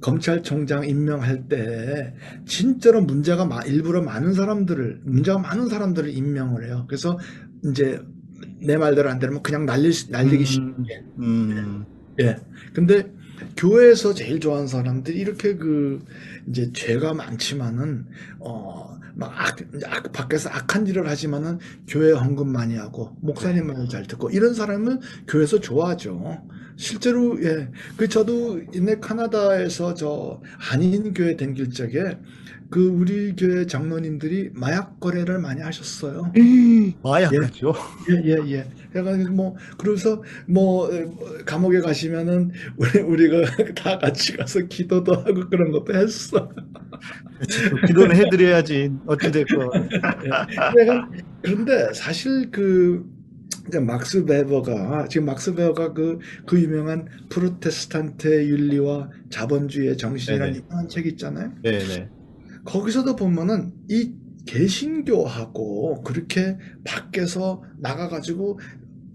검찰총장 0.01 0.89
임명할 0.89 1.49
때 1.49 2.15
진짜로 2.47 3.03
문제가 3.03 3.47
일부러 3.67 4.01
많은 4.03 4.33
사람들을 4.33 5.03
문제가 5.05 5.39
많은 5.39 5.69
사람들을 5.69 6.09
임명을 6.17 6.67
해요. 6.67 6.87
그래서 6.89 7.19
이제 7.65 8.01
내 8.63 8.77
말대로 8.77 9.09
안 9.11 9.19
되면 9.19 9.43
그냥 9.43 9.67
날리, 9.67 9.91
날리기 10.09 10.45
쉽게. 10.45 11.03
음. 11.19 11.85
예. 12.21 12.37
근데 12.73 13.11
교회에서 13.57 14.15
제일 14.15 14.41
좋아하는 14.41 14.67
사람들이 14.69 15.19
이렇게 15.19 15.57
그 15.57 16.05
이제 16.51 16.71
죄가 16.73 17.15
많지만은 17.15 18.07
어막 18.41 19.33
악, 19.33 19.57
악, 19.87 20.13
밖에서 20.13 20.51
악한 20.51 20.87
일을 20.89 21.09
하지만은 21.09 21.59
교회 21.87 22.13
헌금 22.13 22.49
많이 22.49 22.77
하고 22.77 23.17
목사님 23.21 23.69
말을 23.69 23.89
잘 23.89 24.07
듣고 24.07 24.31
이런 24.31 24.53
사람을 24.53 24.99
교회에서 25.29 25.61
좋아하죠. 25.61 26.43
실제로 26.77 27.43
예. 27.45 27.69
그 27.97 28.09
저도 28.09 28.61
옛날 28.75 29.01
카나다에서 29.01 29.95
저 29.95 30.41
한인 30.59 31.15
교회 31.15 31.37
댕길 31.37 31.71
적에 31.71 32.19
그 32.71 32.87
우리 32.87 33.35
교회 33.35 33.67
장로님들이 33.67 34.51
마약 34.55 35.01
거래를 35.01 35.41
많이 35.41 35.61
하셨어요. 35.61 36.33
마약이죠? 37.03 37.75
예, 38.11 38.23
예, 38.25 38.53
예. 38.53 38.71
그래가지고 38.93 39.33
뭐 39.33 39.57
그래서 39.77 40.23
뭐 40.47 40.89
감옥에 41.45 41.81
가시면은 41.81 42.53
우리 42.77 43.01
우리가 43.01 43.43
다 43.75 43.99
같이 43.99 44.37
가서 44.37 44.61
기도도 44.61 45.15
하고 45.15 45.49
그런 45.51 45.73
것도 45.73 45.95
했어. 45.95 46.40
기도는 47.87 48.17
해드려야지 48.17 48.93
어찌 49.07 49.31
됐건. 49.31 49.89
내가 50.77 51.11
그런데 51.43 51.93
사실 51.95 52.51
그 52.51 53.05
이제 53.69 53.79
막스 53.79 54.25
베버가 54.25 55.09
지금 55.09 55.27
막스 55.27 55.55
베버가 55.55 55.93
그, 55.93 56.19
그 56.47 56.61
유명한 56.61 57.07
프로테스탄트의 57.29 58.49
윤리와 58.51 59.11
자본주의의 59.31 59.97
정신이라는 59.97 60.53
네네. 60.53 60.65
유명한 60.65 60.89
책 60.89 61.07
있잖아요. 61.07 61.53
네네. 61.63 62.09
거기서도 62.65 63.17
보면은 63.17 63.73
이 63.89 64.13
개신교하고 64.47 66.03
그렇게 66.03 66.59
밖에서 66.85 67.63
나가가지고 67.79 68.59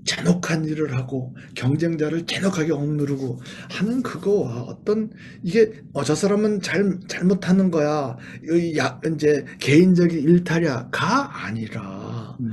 잔혹한 0.05 0.65
일을 0.65 0.95
하고 0.95 1.35
경쟁자를 1.55 2.25
잔혹하게 2.25 2.71
억누르고 2.73 3.39
하는 3.71 4.03
그거와 4.03 4.61
어떤 4.63 5.09
이게 5.43 5.73
어 5.93 6.03
저 6.03 6.13
사람은 6.15 6.61
잘 6.61 6.99
잘못하는 7.07 7.71
거야 7.71 8.15
이 8.43 8.77
야, 8.77 8.99
이제 9.13 9.45
개인적인 9.59 10.19
일탈이야가 10.19 11.45
아니라 11.45 12.37
음. 12.39 12.51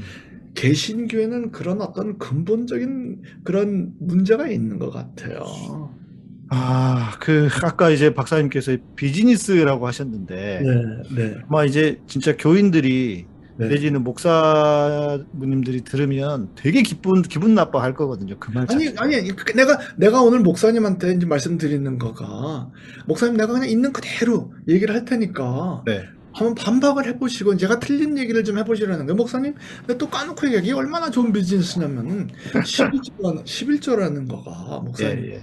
개신교에는 0.55 1.51
그런 1.53 1.81
어떤 1.83 2.19
근본적인 2.19 3.23
그런 3.45 3.93
문제가 4.01 4.49
있는 4.49 4.79
것 4.79 4.91
같아요. 4.91 5.43
아, 6.51 7.17
그, 7.21 7.49
아까 7.63 7.89
이제 7.91 8.13
박사님께서 8.13 8.77
비즈니스라고 8.95 9.87
하셨는데, 9.87 10.61
네, 10.63 11.25
네, 11.31 11.35
아마 11.49 11.65
이제 11.65 12.03
진짜 12.07 12.37
교인들이, 12.37 13.27
네. 13.57 13.69
내지는 13.69 14.03
목사님들이 14.03 15.83
들으면 15.83 16.49
되게 16.57 16.83
기분, 16.83 17.23
기분 17.23 17.55
나빠 17.55 17.83
할 17.83 17.95
거거든요. 17.95 18.39
그 18.39 18.51
말 18.53 18.67
아니. 18.71 18.89
아니, 18.97 19.29
그 19.29 19.53
내가, 19.53 19.79
내가 19.97 20.23
오늘 20.23 20.41
목사님한테 20.41 21.13
이제 21.15 21.27
말씀드리는 21.27 21.99
거가, 21.99 22.71
목사님 23.07 23.37
내가 23.37 23.53
그냥 23.53 23.69
있는 23.69 23.93
그대로 23.93 24.53
얘기를 24.69 24.95
할 24.95 25.05
테니까, 25.05 25.83
네. 25.87 26.03
한번 26.33 26.55
반박을 26.55 27.07
해보시고, 27.09 27.59
제가 27.59 27.79
틀린 27.79 28.17
얘기를 28.17 28.43
좀 28.43 28.57
해보시라는 28.59 29.05
거예요. 29.05 29.17
목사님, 29.17 29.55
왜또 29.87 30.09
까놓고? 30.09 30.47
이게 30.47 30.73
얼마나 30.73 31.11
좋은 31.11 31.31
비즈니스냐면은, 31.33 32.29
11조라는, 32.55 33.45
11조라는 33.45 34.29
거가, 34.29 34.79
예, 34.81 34.85
목사님. 34.85 35.25
예. 35.27 35.43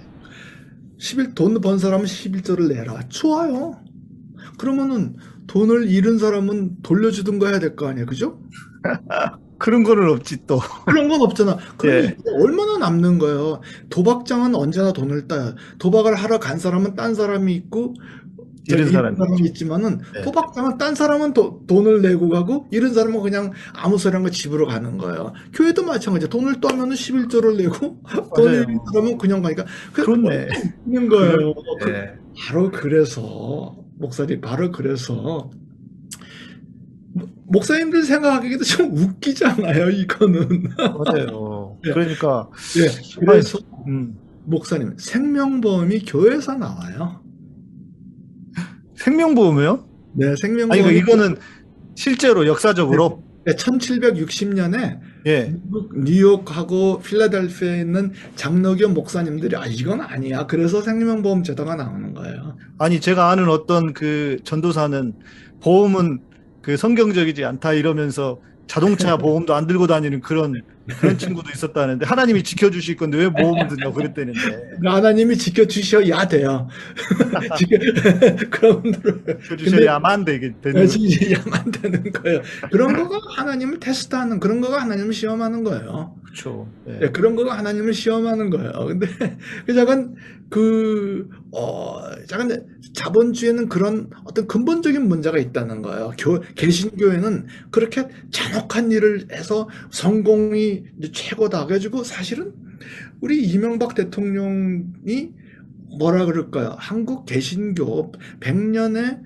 11, 0.98 1.34
돈 1.34 1.60
번 1.60 1.78
사람은 1.78 2.06
11조를 2.06 2.68
내라. 2.74 3.00
좋아요. 3.08 3.80
그러면은, 4.58 5.16
돈을 5.50 5.90
잃은 5.90 6.18
사람은 6.18 6.76
돌려주든가 6.82 7.48
해야 7.48 7.58
될 7.58 7.74
거 7.74 7.88
아니에요. 7.88 8.06
그죠? 8.06 8.38
그런 9.58 9.82
거는 9.82 10.08
없지, 10.10 10.46
또. 10.46 10.60
그런 10.86 11.08
건 11.08 11.20
없잖아. 11.22 11.58
그럼 11.76 11.94
예. 12.04 12.16
얼마나 12.40 12.78
남는 12.78 13.18
거예요? 13.18 13.60
도박장은 13.90 14.54
언제나 14.54 14.92
돈을 14.92 15.26
따요. 15.28 15.54
도박을 15.78 16.14
하러 16.14 16.38
간 16.38 16.58
사람은 16.58 16.94
딴 16.94 17.14
사람이 17.14 17.52
있고 17.56 17.94
잃은 18.68 18.90
사람이 18.92 19.16
사람이 19.16 19.40
있지만은 19.48 19.98
네. 20.14 20.22
도박장은 20.22 20.78
딴 20.78 20.94
사람은 20.94 21.34
도- 21.34 21.62
돈을 21.66 22.00
내고 22.02 22.28
가고 22.28 22.68
잃은 22.70 22.94
사람은 22.94 23.20
그냥 23.20 23.50
아무 23.74 23.98
소리 23.98 24.14
한거 24.14 24.30
집으로 24.30 24.66
가는 24.66 24.96
거예요. 24.96 25.32
교회도 25.52 25.82
마찬가지야. 25.84 26.28
돈을 26.28 26.60
따면은 26.60 26.94
11조를 26.94 27.56
내고 27.56 28.00
돈을 28.36 28.50
맞아요. 28.52 28.62
잃은 28.62 28.78
사람은 28.92 29.18
그냥 29.18 29.42
가니까 29.42 29.64
그 29.92 30.04
그렇네. 30.04 30.48
있는 30.86 31.08
거예요. 31.08 31.54
그- 31.82 31.90
예. 31.90 32.14
바로 32.38 32.70
그래서 32.70 33.76
목사님 34.00 34.40
바로 34.40 34.72
그래서 34.72 35.50
목사님들 37.44 38.04
생각하기에도 38.04 38.64
좀 38.64 38.96
웃기잖아요. 38.96 39.90
이거는. 39.90 40.72
맞아요. 40.76 41.78
예. 41.86 41.92
그러니까, 41.92 42.48
예. 42.78 43.16
그래서 43.18 43.58
음, 43.86 44.16
목사님 44.44 44.96
생명보험이 44.96 46.04
교회에서 46.04 46.54
나와요. 46.54 47.20
생명보험이요? 48.96 49.84
네, 50.14 50.26
아니, 50.28 50.36
생명보험이 50.36 50.82
그 50.84 50.92
이거는 50.92 51.36
실제로 51.94 52.46
역사적으로, 52.46 53.22
1760년에 53.46 55.00
예. 55.26 55.54
뉴욕하고 55.94 57.00
필라델피아에 57.00 57.80
있는 57.80 58.12
장로교 58.36 58.88
목사님들이 58.88 59.56
아 59.56 59.66
이건 59.66 60.00
아니야. 60.00 60.46
그래서 60.46 60.80
생명보험 60.80 61.42
제도가 61.42 61.74
나오는 61.76 62.14
거예요. 62.14 62.56
아니, 62.78 63.00
제가 63.00 63.30
아는 63.30 63.48
어떤 63.48 63.92
그 63.92 64.38
전도사는 64.44 65.14
보험은 65.62 66.20
그 66.62 66.76
성경적이지 66.76 67.44
않다 67.44 67.74
이러면서 67.74 68.40
자동차 68.66 69.16
보험도 69.18 69.54
안 69.54 69.66
들고 69.66 69.86
다니는 69.86 70.20
그런, 70.20 70.62
그런 70.98 71.18
친구도 71.18 71.50
있었다는데, 71.50 72.06
하나님이 72.06 72.42
지켜주실 72.42 72.96
건데 72.96 73.18
왜 73.18 73.28
보험을 73.28 73.68
드냐고 73.68 73.94
그랬다는데. 73.94 74.38
하나님이 74.84 75.36
지켜주셔야 75.36 76.26
돼요. 76.28 76.68
지켜 77.56 77.76
그런 78.50 78.82
분들을 78.82 79.40
지켜주셔야만 79.42 80.24
되게 80.24 80.52
되는 80.60 80.80
거죠. 80.80 80.98
지켜야만 80.98 81.70
되는 81.70 82.12
거예요. 82.12 82.42
그런 82.70 82.96
거가 82.96 83.18
하나님을 83.36 83.78
테스트하는 83.80 84.40
그런 84.40 84.60
거가 84.60 84.80
하나님을 84.80 85.12
시험하는 85.12 85.64
거예요. 85.64 86.16
그렇죠. 86.30 86.68
예. 86.88 87.00
예, 87.02 87.08
그런 87.08 87.34
거가 87.34 87.58
하나님을 87.58 87.92
시험하는 87.92 88.50
거예요. 88.50 88.72
근데 88.86 89.06
그 89.66 89.74
작은 89.74 90.14
그 90.48 91.28
어, 91.52 92.00
작은 92.26 92.66
자본주의는 92.92 93.68
그런 93.68 94.10
어떤 94.24 94.46
근본적인 94.46 95.08
문제가 95.08 95.38
있다는 95.38 95.82
거예요. 95.82 96.12
교, 96.18 96.40
개신교회는 96.54 97.46
그렇게 97.70 98.08
잔혹한 98.30 98.90
일을 98.92 99.28
해서 99.32 99.68
성공이 99.90 100.79
이제 100.98 101.12
최고다. 101.12 101.66
그래가지고 101.66 102.04
사실은 102.04 102.52
우리 103.20 103.42
이명박 103.42 103.94
대통령이 103.94 105.30
뭐라 105.98 106.26
그럴까요? 106.26 106.76
한국 106.78 107.26
개신교 107.26 108.12
100년의 108.40 109.20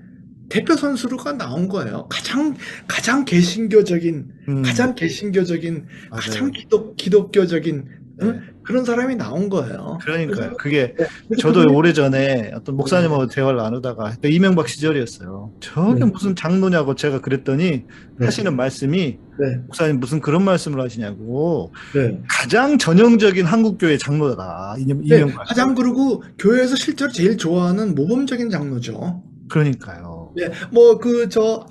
대표 0.49 0.75
선수로가 0.75 1.33
나온 1.33 1.67
거예요. 1.67 2.07
가장 2.09 2.55
가장 2.87 3.25
개신교적인 3.25 4.31
음, 4.47 4.61
가장 4.61 4.95
개신교적인 4.95 5.85
맞아요. 6.09 6.21
가장 6.21 6.51
기독, 6.51 6.95
기독교적인 6.97 7.85
응? 8.21 8.41
네. 8.65 8.67
그런 8.67 8.83
사람이 8.83 9.15
나온 9.15 9.47
거예요. 9.49 9.99
그러니까요. 10.01 10.55
그게 10.57 10.93
그래서 11.27 11.39
저도 11.39 11.71
오래전에 11.73 12.51
어떤 12.55 12.75
목사님하고 12.77 13.27
대화를 13.27 13.57
나누다가 13.57 14.13
이명박 14.23 14.67
시절이었어요. 14.67 15.51
저게 15.59 15.99
네. 15.99 16.05
무슨 16.05 16.35
장로냐고 16.35 16.95
제가 16.95 17.21
그랬더니 17.21 17.83
네. 18.17 18.25
하시는 18.25 18.55
말씀이 18.55 19.17
네, 19.37 19.55
목사님 19.67 19.99
무슨 19.99 20.19
그런 20.21 20.43
말씀을 20.43 20.81
하시냐고 20.81 21.71
네. 21.93 22.19
가장 22.29 22.77
전형적인 22.77 23.45
한국교회 23.45 23.97
장로다 23.97 24.75
이명- 24.79 25.01
네, 25.05 25.17
이명 25.17 25.31
박. 25.33 25.43
가장 25.47 25.75
그리고 25.75 26.23
교회에서 26.39 26.75
실제로 26.75 27.11
제일 27.11 27.37
좋아하는 27.37 27.93
모범적인 27.95 28.49
장로죠. 28.49 29.21
그러니까요. 29.49 30.14
네, 30.35 30.49
뭐 30.71 30.97
그 30.99 31.27
저 31.29 31.65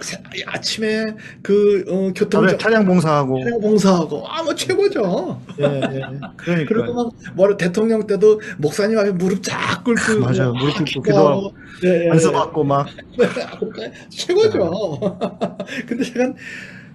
아침에 0.46 1.04
그 1.42 1.84
어, 1.88 2.12
교통 2.14 2.42
차량, 2.42 2.58
차량 2.58 2.84
봉사하고 2.86 3.60
봉사하고 3.60 4.26
아 4.28 4.42
뭐 4.42 4.54
최고죠. 4.54 5.40
예, 5.60 5.64
예. 5.64 6.64
그러니까 6.64 7.10
막뭐 7.34 7.56
대통령 7.56 8.06
때도 8.06 8.40
목사님 8.58 8.98
앞에 8.98 9.12
무릎 9.12 9.42
쫙 9.42 9.82
꿇고 9.84 10.20
맞아요. 10.20 10.52
뭐 10.52 10.60
무릎 10.62 10.76
꿇고 10.78 11.02
기도하고. 11.02 11.54
네, 11.82 12.10
안수 12.10 12.32
받고 12.32 12.64
막 12.64 12.86
최고죠. 14.10 15.00
근데 15.86 16.04
제가 16.04 16.32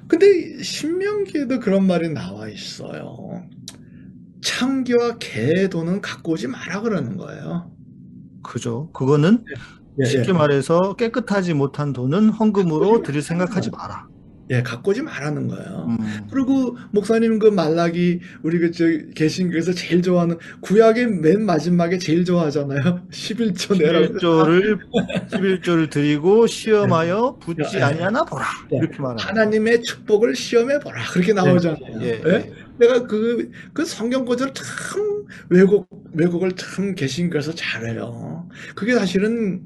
근데 0.08 0.62
신명기에도 0.64 1.60
그런 1.60 1.86
말이 1.86 2.10
나와 2.10 2.50
있어요. 2.50 3.44
창기와 4.42 5.18
돈은 5.70 6.02
갖고 6.02 6.32
오지 6.34 6.48
마라 6.48 6.82
그러는 6.82 7.18
거예요. 7.18 7.72
그죠. 8.42 8.90
그거는 8.94 9.44
예, 10.00 10.06
쉽게 10.06 10.30
예. 10.30 10.34
말해서 10.34 10.94
깨끗하지 10.96 11.54
못한 11.54 11.94
돈은 11.94 12.30
헌금으로 12.30 13.02
드릴 13.04 13.22
생각하지 13.22 13.72
마라. 13.72 14.08
예, 14.52 14.64
갖고 14.64 14.90
오지 14.90 15.04
말라는 15.04 15.48
거예요. 15.48 15.86
음. 15.90 16.28
그리고 16.32 16.76
목사님 16.92 17.38
그 17.38 17.48
말라기 17.48 18.20
우리 18.42 18.58
그 18.58 18.72
저 18.72 18.86
개신교에서 19.14 19.74
제일 19.74 20.02
좋아하는 20.02 20.38
구약의 20.62 21.08
맨 21.08 21.46
마지막에 21.46 22.00
제일 22.00 22.26
좋아하잖아요. 22.26 23.04
11조 23.12 23.78
내라. 23.78 24.00
11조를 24.02 24.80
11조를 25.30 25.90
드리고 25.92 26.48
시험하여 26.48 27.38
붙지 27.40 27.78
예. 27.78 27.82
아니하나 27.82 28.24
보라. 28.24 28.46
네. 28.72 28.78
이렇게 28.78 28.98
말하는 29.00 29.20
하나님의 29.24 29.84
축복을 29.84 30.36
시험해 30.36 30.80
보라. 30.80 31.04
그렇게 31.12 31.34
나오잖아요. 31.34 32.02
예. 32.02 32.52
내가 32.80 33.06
그, 33.06 33.52
그 33.74 33.86
성경 33.86 34.26
구절을 34.26 34.54
참 34.56 35.26
왜곡, 35.50 35.88
왜곡을 36.14 36.54
참 36.54 36.96
개신교에서 36.96 37.54
잘해요. 37.54 38.48
그게 38.74 38.96
사실은 38.96 39.62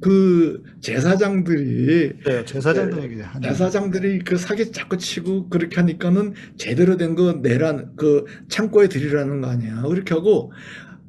그 0.00 0.62
제사장들이 0.80 2.12
네, 2.24 2.44
제사장들에게 2.44 3.20
하는 3.22 3.48
제사장들이 3.48 4.20
그 4.20 4.36
사기 4.36 4.70
자꾸 4.70 4.96
치고 4.96 5.48
그렇게 5.48 5.76
하니까는 5.76 6.34
제대로 6.56 6.96
된 6.96 7.14
거 7.16 7.32
내란 7.42 7.92
그 7.96 8.24
창고에 8.48 8.88
드리라는 8.88 9.40
거 9.40 9.48
아니야. 9.48 9.82
그렇게 9.82 10.14
하고 10.14 10.52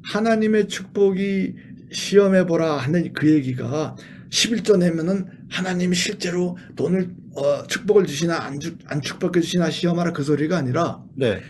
하나님의 0.02 0.66
축복이 0.68 1.54
시험해 1.92 2.46
보라 2.46 2.78
하는 2.78 3.12
그 3.12 3.30
얘기가 3.30 3.96
11조 4.30 4.78
내면은 4.78 5.26
하나님이 5.50 5.94
실제로 5.94 6.56
돈을 6.76 7.10
어, 7.36 7.64
축복을 7.66 8.06
주시나 8.06 8.38
안, 8.42 8.58
주, 8.58 8.76
안 8.86 9.00
축복해 9.00 9.40
주시나 9.40 9.70
시험하라 9.70 10.12
그 10.12 10.22
소리가 10.22 10.56
아니라 10.56 11.02
네. 11.16 11.42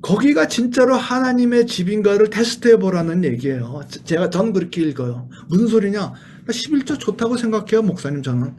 거기가 0.00 0.48
진짜로 0.48 0.94
하나님의 0.96 1.66
집인가를 1.66 2.28
테스트해 2.30 2.78
보라는 2.78 3.24
얘기예요. 3.24 3.80
제- 3.88 4.02
제가 4.04 4.30
전 4.30 4.52
그렇게 4.52 4.82
읽어요. 4.82 5.28
무슨 5.48 5.66
소리냐? 5.68 6.12
11조 6.48 6.98
좋다고 6.98 7.36
생각해요, 7.36 7.82
목사님 7.82 8.22
저는. 8.22 8.54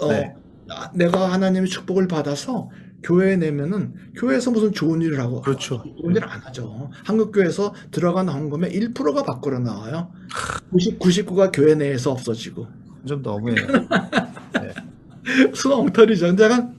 어, 0.00 0.08
네. 0.08 0.34
아, 0.70 0.90
내가 0.94 1.32
하나님의 1.32 1.68
축복을 1.68 2.08
받아서 2.08 2.70
교회 3.02 3.36
내면은 3.36 3.94
교회에서 4.16 4.50
무슨 4.52 4.72
좋은 4.72 5.02
일을 5.02 5.18
하고 5.20 5.40
그렇죠. 5.42 5.82
좋은 6.00 6.14
일을 6.14 6.28
안 6.28 6.40
하죠. 6.40 6.90
한국 7.04 7.32
교회에서 7.32 7.74
들어간 7.90 8.28
헌금의 8.28 8.70
1%가 8.72 9.22
밖으로 9.24 9.58
나와요. 9.58 10.12
90, 10.70 10.98
99가 10.98 11.50
교회 11.52 11.74
내에서 11.74 12.12
없어지고. 12.12 12.68
좀 13.06 13.20
너무해요. 13.22 13.56
수엉터리죠 15.54 16.26
근데 16.26 16.44
약간 16.44 16.76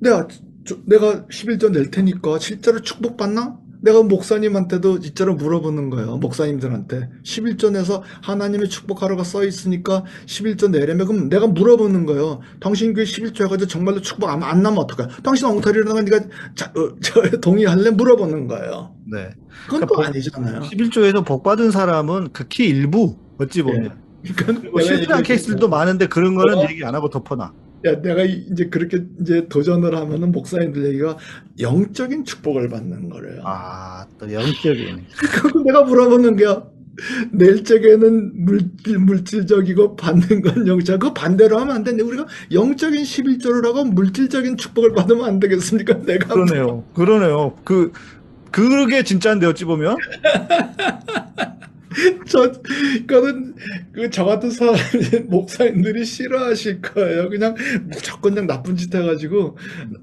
내가 0.00 0.26
저- 0.64 0.78
내가 0.86 1.26
11조 1.26 1.70
낼 1.72 1.90
테니까 1.90 2.38
실제로 2.38 2.80
축복받나? 2.80 3.58
내가 3.82 4.02
목사님한테도 4.02 5.00
진짜로 5.00 5.34
물어보는 5.34 5.90
거예요. 5.90 6.16
목사님들한테 6.18 7.08
11조 7.24 7.72
내서 7.72 8.02
하나님의 8.22 8.68
축복하러가 8.68 9.24
써 9.24 9.44
있으니까 9.44 10.04
11조 10.26 10.70
내려면 10.70 11.06
그럼 11.06 11.28
내가 11.28 11.46
물어보는 11.46 12.06
거예요. 12.06 12.40
당신 12.60 12.94
교회 12.94 13.04
11조 13.04 13.44
해가지고 13.44 13.68
정말로 13.68 14.00
축복 14.00 14.28
안, 14.28 14.42
안 14.42 14.62
나면 14.62 14.78
어떡해? 14.78 15.08
당신 15.22 15.46
엉터리라는 15.46 16.04
네가 16.04 16.20
자, 16.54 16.72
어, 16.76 16.94
저, 17.02 17.22
동의할래? 17.40 17.90
물어보는 17.90 18.46
거예요. 18.48 18.94
네. 19.10 19.30
그건 19.66 19.80
또 19.80 19.96
그러니까 19.96 20.08
아니잖아요. 20.08 20.60
11조에서 20.60 21.24
복 21.24 21.42
받은 21.42 21.70
사람은 21.70 22.32
극히 22.32 22.66
일부 22.68 23.16
어찌 23.38 23.62
보면 23.62 23.98
그러니까 24.22 24.70
뭐 24.70 24.80
실패한 24.82 25.22
케이스들도 25.22 25.68
많은데 25.68 26.06
그런 26.06 26.34
거는 26.34 26.58
어. 26.58 26.66
얘기 26.68 26.84
안 26.84 26.94
하고 26.94 27.08
덮어놔. 27.08 27.52
야, 27.86 28.00
내가 28.02 28.24
이- 28.24 28.46
이제 28.52 28.66
그렇게 28.68 29.04
이제 29.20 29.46
도전을 29.48 29.94
하면은 29.96 30.32
목사님들 30.32 30.84
얘기가 30.88 31.16
영적인 31.60 32.24
축복을 32.24 32.68
받는 32.68 33.08
거래요. 33.08 33.40
아, 33.44 34.06
또 34.18 34.30
영적인. 34.32 35.04
그리고 35.42 35.62
내가 35.64 35.82
물어보는 35.84 36.36
게야. 36.36 36.62
낼 37.32 37.64
적에는 37.64 38.44
물질, 38.44 38.98
물질적이고 38.98 39.96
받는 39.96 40.42
건 40.42 40.66
영적. 40.66 41.00
그 41.00 41.14
반대로 41.14 41.58
하면 41.58 41.76
안 41.76 41.82
되는데 41.84 42.04
우리가 42.04 42.26
영적인 42.52 43.02
11조를 43.02 43.64
하고 43.64 43.84
물질적인 43.84 44.58
축복을 44.58 44.92
받으면 44.92 45.24
안 45.24 45.40
되겠습니까? 45.40 46.00
내가 46.04 46.34
그러네요. 46.34 46.84
그러네요. 46.94 47.56
그 47.64 47.92
그게 48.50 49.02
진짜인데 49.04 49.46
어찌 49.46 49.64
보면 49.64 49.96
저, 52.26 52.52
그거는, 53.06 53.54
그, 53.92 54.10
저 54.10 54.24
같은 54.24 54.50
사람, 54.50 54.76
목사님들이 55.28 56.04
싫어하실 56.04 56.82
거예요. 56.82 57.28
그냥 57.28 57.56
무조건 57.84 58.34
그냥 58.34 58.46
나쁜 58.46 58.76
짓 58.76 58.94
해가지고, 58.94 59.56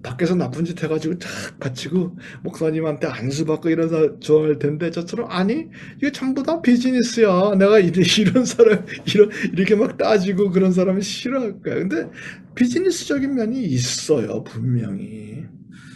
밖에서 0.04 0.36
나쁜 0.36 0.66
짓 0.66 0.82
해가지고 0.84 1.18
탁 1.20 1.60
바치고, 1.60 2.18
목사님한테 2.44 3.08
안수받고 3.08 3.70
이런 3.70 3.88
사람 3.90 4.20
좋아할 4.20 4.60
텐데, 4.60 4.92
저처럼, 4.92 5.32
아니, 5.32 5.68
이게 5.98 6.12
전부 6.12 6.44
다 6.44 6.62
비즈니스야. 6.62 7.56
내가 7.58 7.80
이런 7.80 8.46
사람, 8.46 8.86
이런, 9.06 9.30
이렇게 9.54 9.76
막 9.76 9.98
따지고 9.98 10.52
그런 10.52 10.74
사람이 10.74 11.02
싫어할 11.02 11.62
거야. 11.62 11.76
근데, 11.76 12.10
비즈니스적인 12.56 13.34
면이 13.34 13.64
있어요, 13.64 14.44
분명히. 14.44 15.46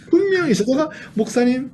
분명히 0.09 0.51
있어. 0.51 0.63
내가, 0.65 0.89
목사님, 1.15 1.69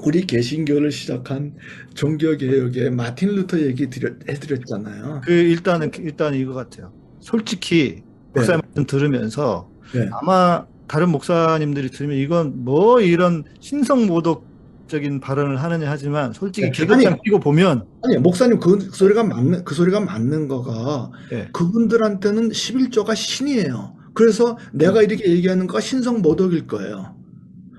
우리 0.00 0.26
개신교를 0.26 0.92
시작한 0.92 1.54
종교개혁의 1.94 2.90
마틴 2.90 3.34
루터 3.34 3.60
얘기 3.60 3.88
드려, 3.88 4.10
해드렸잖아요. 4.28 5.22
그 5.24 5.32
일단은 5.32 5.90
일단 5.98 6.34
이거 6.34 6.54
같아요. 6.54 6.92
솔직히 7.20 8.02
목사님 8.34 8.60
말씀 8.64 8.86
들으면서 8.86 9.70
네. 9.92 10.08
아마 10.12 10.66
다른 10.86 11.10
목사님들이 11.10 11.90
들으면 11.90 12.16
이건 12.16 12.64
뭐 12.64 13.00
이런 13.00 13.44
신성 13.60 14.06
모독적인 14.06 15.20
발언을 15.20 15.62
하느냐 15.62 15.90
하지만 15.90 16.32
솔직히 16.32 16.70
네. 16.70 16.94
아니, 16.94 17.22
끼고 17.22 17.40
보면 17.40 17.84
아니, 18.04 18.16
목사님, 18.16 18.58
그, 18.58 18.78
그 18.78 18.96
소리가 18.96 19.24
맞는, 19.24 19.64
그 19.64 19.74
소리가 19.74 20.00
맞는 20.00 20.48
거가, 20.48 21.10
예. 21.32 21.48
그분들한테는 21.52 22.50
11조가 22.50 23.14
신이에요. 23.14 23.94
그래서 24.14 24.56
내가 24.72 25.02
이렇게 25.02 25.28
얘기하는 25.30 25.66
거가 25.66 25.80
신성 25.80 26.22
모독일 26.22 26.66
거예요. 26.66 27.17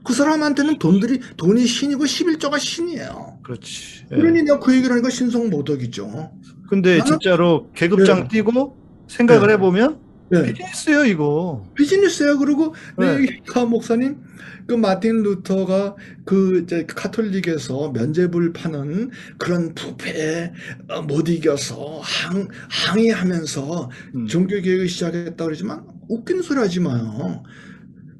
그 0.09 0.13
사람한테는 0.15 0.79
돈들이, 0.79 1.19
돈이 1.37 1.67
신이고 1.67 2.03
11조가 2.03 2.57
신이에요. 2.57 3.41
그렇지. 3.43 4.05
예. 4.11 4.15
그러니 4.15 4.41
내가 4.41 4.57
그 4.57 4.73
얘기를 4.75 4.91
하니까 4.93 5.11
신성 5.11 5.51
모독이죠. 5.51 6.31
근데 6.67 6.97
나는- 6.97 7.05
진짜로 7.05 7.69
계급장 7.75 8.23
네. 8.23 8.27
뛰고 8.27 8.75
생각을 9.07 9.45
네. 9.49 9.53
해보면 9.53 9.99
네. 10.31 10.51
비즈니스예요 10.51 11.05
이거. 11.05 11.63
비즈니스예요. 11.75 12.39
그리고 12.39 12.73
네. 12.97 13.17
내 13.17 13.21
얘기가 13.21 13.65
목사님 13.65 14.17
그 14.65 14.73
마틴 14.73 15.21
루터가 15.21 15.95
그 16.25 16.61
이제 16.63 16.87
카톨릭에서 16.87 17.91
면죄부를 17.91 18.51
파는 18.53 19.11
그런 19.37 19.75
부패에 19.75 20.53
어, 20.89 21.03
못 21.03 21.29
이겨서 21.29 21.99
항 22.01 22.47
항의하면서 22.67 23.89
음. 24.15 24.25
종교 24.25 24.59
개혁을 24.59 24.89
시작했다 24.89 25.45
그러지만 25.45 25.83
웃긴 26.07 26.41
소리 26.41 26.57
하지 26.57 26.79
마요. 26.79 27.43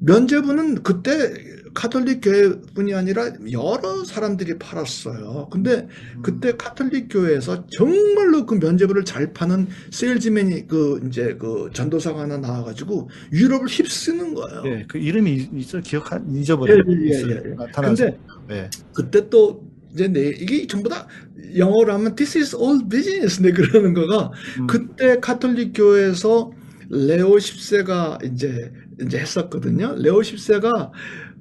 면죄부는 0.00 0.82
그때 0.82 1.34
카톨릭 1.72 2.20
교회뿐이 2.22 2.94
아니라 2.94 3.32
여러 3.52 4.04
사람들이 4.04 4.58
팔았어요. 4.58 5.48
근데 5.50 5.86
그때 6.22 6.56
카톨릭 6.56 7.08
교회에서 7.10 7.66
정말로 7.68 8.44
그 8.44 8.54
면죄부를 8.54 9.04
잘 9.04 9.32
파는 9.32 9.68
세일즈맨이 9.90 10.66
그 10.66 11.00
이제 11.06 11.36
그 11.38 11.70
전도사가 11.72 12.22
하나 12.22 12.38
나와가지고 12.38 13.08
유럽을 13.32 13.68
휩쓰는 13.68 14.34
거예요. 14.34 14.62
예, 14.66 14.84
그 14.88 14.98
이름이 14.98 15.50
있어 15.54 15.80
기억 15.80 16.08
잊어버려. 16.34 16.74
예, 16.74 16.80
예, 16.92 17.10
예, 17.10 17.42
예. 17.44 17.54
나타나서. 17.54 18.04
근데 18.04 18.18
예. 18.50 18.70
그때 18.92 19.28
또 19.28 19.70
이제 19.92 20.08
내 20.08 20.28
이게 20.28 20.66
전부 20.66 20.88
다 20.88 21.06
영어로 21.56 21.92
하면 21.94 22.14
this 22.14 22.38
is 22.38 22.56
all 22.56 22.80
business 22.88 23.40
네 23.42 23.52
그러는 23.52 23.94
거가 23.94 24.32
음. 24.60 24.66
그때 24.66 25.18
카톨릭 25.20 25.72
교회에서 25.74 26.52
레오 26.90 27.36
10세가 27.36 28.24
이제 28.24 28.72
이제 29.04 29.18
했었거든요. 29.18 29.94
레오 29.96 30.20
10세가 30.20 30.90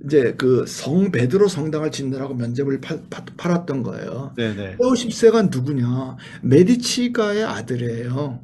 이제 0.05 0.33
그 0.37 0.65
성 0.67 1.11
베드로 1.11 1.47
성당을 1.47 1.91
짓느라고 1.91 2.33
면접을 2.35 2.79
팔, 2.81 3.01
았던 3.37 3.83
거예요. 3.83 4.33
네네. 4.37 4.77
레오 4.79 4.93
10세가 4.93 5.49
누구냐? 5.51 6.17
메디치가의 6.43 7.43
아들이에요. 7.43 8.39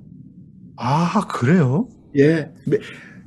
아 0.77 1.27
그래요? 1.27 1.87
예. 2.17 2.51
메- 2.65 2.79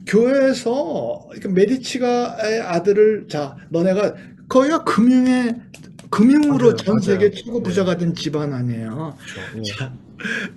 교회에서 0.06 1.26
그러니까 1.30 1.48
메디치가의 1.50 2.60
아들을 2.62 3.28
자 3.28 3.56
너네가 3.70 4.14
거기가 4.48 4.84
금융의 4.84 5.56
금융으로 6.10 6.58
맞아요, 6.68 6.76
전 6.76 6.94
맞아요. 6.96 7.00
세계 7.18 7.30
최고 7.30 7.58
네. 7.58 7.62
부자가 7.62 7.96
된 7.98 8.14
집안 8.14 8.52
아니에요. 8.54 9.16
예. 9.58 9.62
자, 9.62 9.92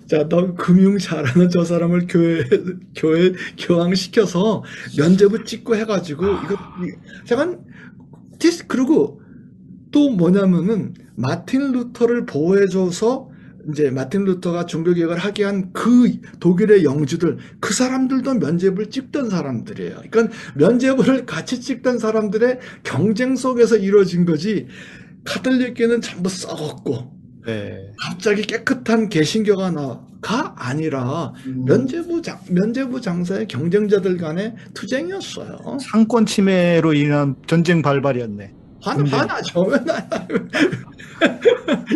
자, 0.08 0.28
너 0.28 0.54
금융 0.56 0.98
잘하는 0.98 1.50
저 1.50 1.64
사람을 1.64 2.08
교회, 2.10 2.44
교회 2.96 3.34
교황시켜서 3.58 4.64
면제부 4.98 5.44
찍고 5.46 5.76
해가지고, 5.76 6.26
이거, 6.26 6.56
이- 6.86 7.26
잠깐, 7.26 7.60
티스, 8.40 8.68
그리고 8.68 9.22
또 9.92 10.10
뭐냐면은, 10.10 10.94
마틴 11.16 11.72
루터를 11.72 12.26
보호해줘서, 12.26 13.30
이제 13.70 13.92
마틴 13.92 14.24
루터가 14.26 14.66
종교 14.66 14.92
개혁을 14.94 15.18
하게 15.20 15.44
한 15.44 15.72
그 15.72 16.20
독일의 16.40 16.84
영주들, 16.84 17.38
그 17.60 17.74
사람들도 17.74 18.34
면제부를 18.36 18.90
찍던 18.90 19.30
사람들이에요. 19.30 20.02
그러니까 20.10 20.36
면제부를 20.56 21.26
같이 21.28 21.62
찍던 21.62 22.00
사람들의 22.00 22.60
경쟁 22.84 23.36
속에서 23.36 23.78
이루어진 23.78 24.26
거지, 24.26 24.68
카톨릭계는 25.26 26.02
전부 26.02 26.30
썩었고, 26.30 27.21
네. 27.46 27.92
갑자기 28.00 28.44
깨끗한 28.44 29.10
개신교가 29.10 29.72
나가 29.72 30.54
아니라 30.58 31.34
음. 31.48 31.66
면제부 31.66 32.22
장 32.22 32.40
면제부 32.50 33.02
장사의 33.02 33.48
경쟁자들 33.48 34.18
간의 34.18 34.56
투쟁이었어요. 34.74 35.78
상권 35.82 36.26
침해로 36.26 36.94
인한 36.94 37.36
전쟁 37.48 37.82
발발이었네. 37.82 38.54
화, 38.84 38.96
근데- 38.96 39.12
화나죠. 39.12 39.66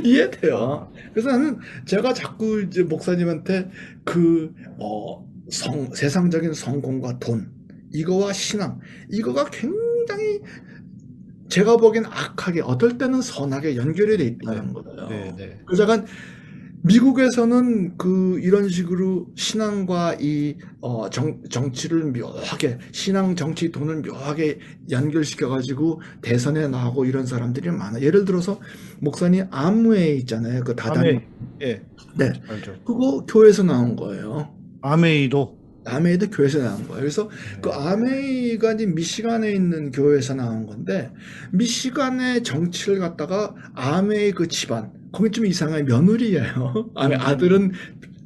이해돼요. 0.03 0.91
그래서 1.13 1.29
나는 1.29 1.57
제가 1.85 2.13
자꾸 2.13 2.61
이제 2.61 2.83
목사님한테 2.83 3.69
그, 4.03 4.51
어, 4.79 5.25
성, 5.49 5.91
세상적인 5.93 6.53
성공과 6.53 7.19
돈, 7.19 7.49
이거와 7.93 8.33
신앙, 8.33 8.79
이거가 9.11 9.45
굉장히 9.45 10.39
제가 11.55 11.77
보기엔 11.77 12.03
악하게, 12.05 12.61
어떨 12.61 12.97
때는 12.97 13.21
선하게 13.21 13.77
연결이 13.77 14.17
돼 14.17 14.25
있다는 14.25 14.73
거예요. 14.73 15.07
네네. 15.07 15.59
그래서 15.65 15.83
약간 15.83 16.05
미국에서는 16.81 17.97
그 17.97 18.37
이런 18.43 18.67
식으로 18.67 19.27
신앙과 19.35 20.17
이 20.19 20.57
어, 20.81 21.09
정, 21.09 21.41
정치를 21.49 22.11
묘하게 22.11 22.77
신앙 22.91 23.37
정치 23.37 23.71
돈을 23.71 24.01
묘하게 24.01 24.59
연결시켜 24.91 25.47
가지고 25.47 26.01
대선에 26.21 26.67
나가고 26.67 27.05
이런 27.05 27.25
사람들이 27.25 27.71
많아. 27.71 28.01
예를 28.01 28.25
들어서 28.25 28.59
목사님 28.99 29.45
아무웨이 29.49 30.17
있잖아요. 30.19 30.61
그 30.65 30.75
다단. 30.75 31.21
예. 31.61 31.81
네. 32.17 32.33
알죠. 32.49 32.75
그거 32.83 33.25
교회에서 33.25 33.63
나온 33.63 33.95
거예요. 33.95 34.53
아메이도. 34.81 35.64
아메이도 35.85 36.29
교회에서 36.29 36.59
나온 36.59 36.87
거예요. 36.87 37.01
그래서 37.01 37.29
그 37.61 37.69
아메이가 37.69 38.73
이제 38.73 38.85
미시간에 38.85 39.51
있는 39.51 39.91
교회에서 39.91 40.35
나온 40.35 40.65
건데 40.65 41.11
미시간의 41.51 42.43
정치를 42.43 42.99
갖다가 42.99 43.55
아메이 43.73 44.31
그 44.31 44.47
집안 44.47 44.91
거기 45.11 45.31
좀 45.31 45.45
이상하게 45.45 45.83
며느리예요. 45.83 46.91
아메 46.95 47.15
아들은 47.15 47.71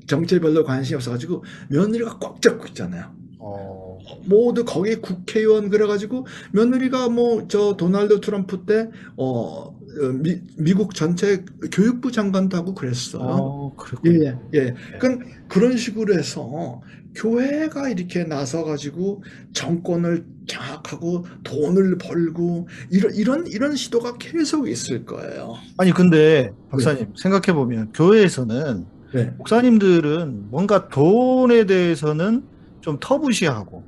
정치에 0.08 0.40
별로 0.40 0.64
관심이 0.64 0.96
없어가지고 0.96 1.44
며느리가 1.70 2.18
꽉 2.20 2.42
잡고 2.42 2.68
있잖아요. 2.68 3.14
어. 3.38 3.80
어... 4.10 4.22
모두 4.26 4.66
거기 4.66 4.96
국회의원 4.96 5.70
그래가지고 5.70 6.26
며느리가 6.52 7.10
뭐 7.10 7.48
저 7.48 7.76
도널드 7.78 8.22
트럼프 8.22 8.66
때 8.66 8.90
어, 9.18 9.76
미, 10.22 10.42
미국 10.58 10.94
전체 10.94 11.44
교육부 11.72 12.12
장관도 12.12 12.58
하고 12.58 12.74
그랬어요. 12.74 13.22
어, 13.24 13.76
예, 14.06 14.36
예. 14.54 14.74
그러니까 15.00 15.26
그런 15.48 15.78
식으로 15.78 16.14
해서 16.18 16.82
교회가 17.20 17.90
이렇게 17.90 18.24
나서가지고 18.24 19.24
정권을 19.52 20.26
장악하고 20.48 21.26
돈을 21.44 21.98
벌고 21.98 22.68
이런 22.90 23.14
이런 23.14 23.48
이런 23.48 23.76
시도가 23.76 24.18
계속 24.18 24.70
있을 24.70 25.06
거예요. 25.06 25.56
아니 25.78 25.92
근데 25.92 26.52
박사님 26.70 27.06
네. 27.06 27.12
생각해 27.16 27.54
보면 27.54 27.92
교회에서는 27.94 28.86
네. 29.14 29.34
목사님들은 29.38 30.50
뭔가 30.50 30.88
돈에 30.88 31.66
대해서는 31.66 32.44
좀 32.82 32.98
터부시하고 33.00 33.84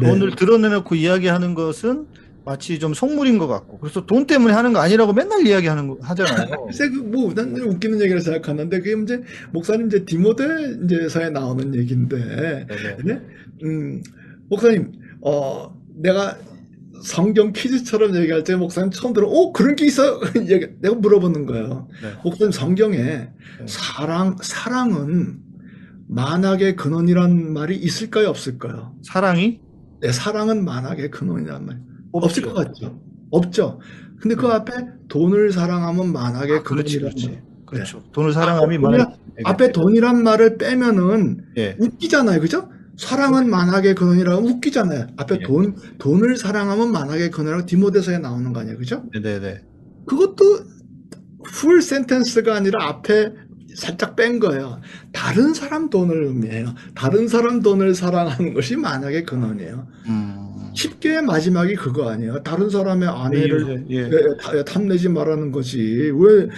네. 0.00 0.06
돈을 0.08 0.36
드러내놓고 0.36 0.94
이야기하는 0.94 1.54
것은 1.54 2.06
마치 2.48 2.78
좀 2.78 2.94
속물인 2.94 3.36
것 3.36 3.46
같고 3.46 3.78
그래서 3.78 4.06
돈 4.06 4.26
때문에 4.26 4.54
하는 4.54 4.72
거 4.72 4.78
아니라고 4.78 5.12
맨날 5.12 5.46
이야기하는 5.46 5.86
거 5.86 5.98
하잖아요. 6.00 6.64
글쎄 6.64 6.88
그뭐난 6.88 7.54
웃기는 7.54 8.00
얘기를 8.00 8.22
생각하는데 8.22 8.80
그게 8.80 9.02
이제 9.02 9.22
목사님 9.52 9.88
이제 9.88 10.06
디모데 10.06 10.44
이제서에 10.84 11.28
나오는 11.28 11.74
얘기인데 11.74 12.66
네? 13.04 13.20
음, 13.64 14.02
목사님 14.48 14.92
어 15.20 15.76
내가 15.96 16.38
성경 17.02 17.52
퀴즈처럼 17.52 18.16
얘기할 18.16 18.44
때 18.44 18.56
목사님 18.56 18.90
처음 18.90 19.12
들어, 19.12 19.28
오, 19.28 19.52
그런 19.52 19.76
게 19.76 19.86
있어? 19.86 20.18
내가 20.80 20.94
물어보는 20.96 21.46
거예요. 21.46 21.86
네. 22.02 22.12
목사님 22.24 22.50
성경에 22.50 22.96
네. 22.96 23.30
사랑, 23.66 24.36
사랑은 24.40 25.38
만악의 26.08 26.74
근원이란 26.76 27.52
말이 27.52 27.76
있을까요? 27.76 28.28
없을까요? 28.30 28.96
사랑이? 29.02 29.60
네, 30.00 30.10
사랑은 30.10 30.64
만악의 30.64 31.10
근원이란 31.10 31.66
말. 31.66 31.87
없을 32.12 32.42
것 32.42 32.54
같죠? 32.54 33.00
없죠. 33.30 33.80
근데 34.20 34.34
그 34.34 34.46
네. 34.46 34.52
앞에 34.52 34.72
돈을 35.08 35.52
사랑하면 35.52 36.12
만악의 36.12 36.58
아, 36.58 36.62
근원이란 36.62 37.12
말. 37.24 37.42
그렇죠. 37.66 37.98
네. 37.98 38.04
돈을 38.12 38.32
사랑함이 38.32 38.76
아, 38.76 38.80
만악 38.80 39.18
앞에 39.44 39.72
돈이란 39.72 40.22
말을 40.22 40.58
빼면은 40.58 41.44
예. 41.56 41.76
웃기잖아요. 41.78 42.40
그죠? 42.40 42.70
사랑은 42.96 43.48
만악의 43.48 43.94
근원이라고 43.94 44.44
웃기잖아요. 44.44 45.06
앞에 45.16 45.36
예. 45.36 45.46
돈, 45.46 45.76
돈을 45.98 46.36
사랑하면 46.36 46.90
만악의 46.90 47.30
근원이라고 47.30 47.66
디모데서에 47.66 48.18
나오는 48.18 48.52
거 48.52 48.60
아니에요. 48.60 48.78
그죠? 48.78 49.04
네네네. 49.12 49.60
그것도 50.06 50.44
풀 51.44 51.80
센텐스가 51.80 52.56
아니라 52.56 52.86
앞에 52.86 53.32
살짝 53.76 54.16
뺀 54.16 54.40
거예요. 54.40 54.80
다른 55.12 55.54
사람 55.54 55.88
돈을 55.88 56.24
의미해요. 56.24 56.74
다른 56.96 57.28
사람 57.28 57.62
돈을 57.62 57.94
사랑하는 57.94 58.54
것이 58.54 58.76
만악의 58.76 59.24
근원이에요. 59.24 59.86
음. 60.06 60.47
10개의 60.78 61.22
마지막이 61.24 61.74
그거 61.74 62.08
아니에요. 62.08 62.42
다른 62.44 62.70
사람의 62.70 63.08
아내를 63.08 63.86
예, 63.90 63.96
예. 63.96 64.10
예, 64.54 64.64
탐내지 64.64 65.08
말라는 65.08 65.50
거지. 65.50 66.12
왜, 66.14 66.48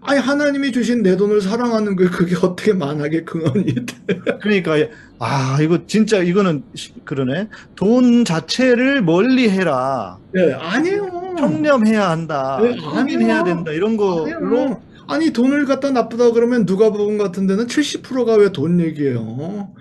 아니, 0.00 0.18
하나님이 0.18 0.72
주신 0.72 1.02
내 1.04 1.16
돈을 1.16 1.40
사랑하는 1.40 1.94
게 1.94 2.06
그게 2.06 2.34
어떻게 2.36 2.72
만하게 2.72 3.22
근원이 3.22 3.74
돼. 3.74 3.94
그러니까, 4.42 4.72
아, 5.20 5.58
이거 5.62 5.86
진짜, 5.86 6.18
이거는 6.22 6.64
그러네. 7.04 7.48
돈 7.76 8.24
자체를 8.24 9.02
멀리 9.02 9.48
해라. 9.48 10.18
예, 10.36 10.52
아니에요. 10.52 11.36
청렴해야 11.38 12.10
한다. 12.10 12.58
예, 12.64 12.76
확인해야 12.80 13.44
된다. 13.44 13.70
이런 13.70 13.96
걸로. 13.96 14.80
아니, 15.06 15.30
돈을 15.30 15.66
갖다 15.66 15.92
나쁘다 15.92 16.32
그러면 16.32 16.66
누가 16.66 16.90
보건 16.90 17.16
같은 17.16 17.46
데는 17.46 17.68
70%가 17.68 18.34
왜 18.34 18.48
돈 18.50 18.80
얘기예요. 18.80 19.72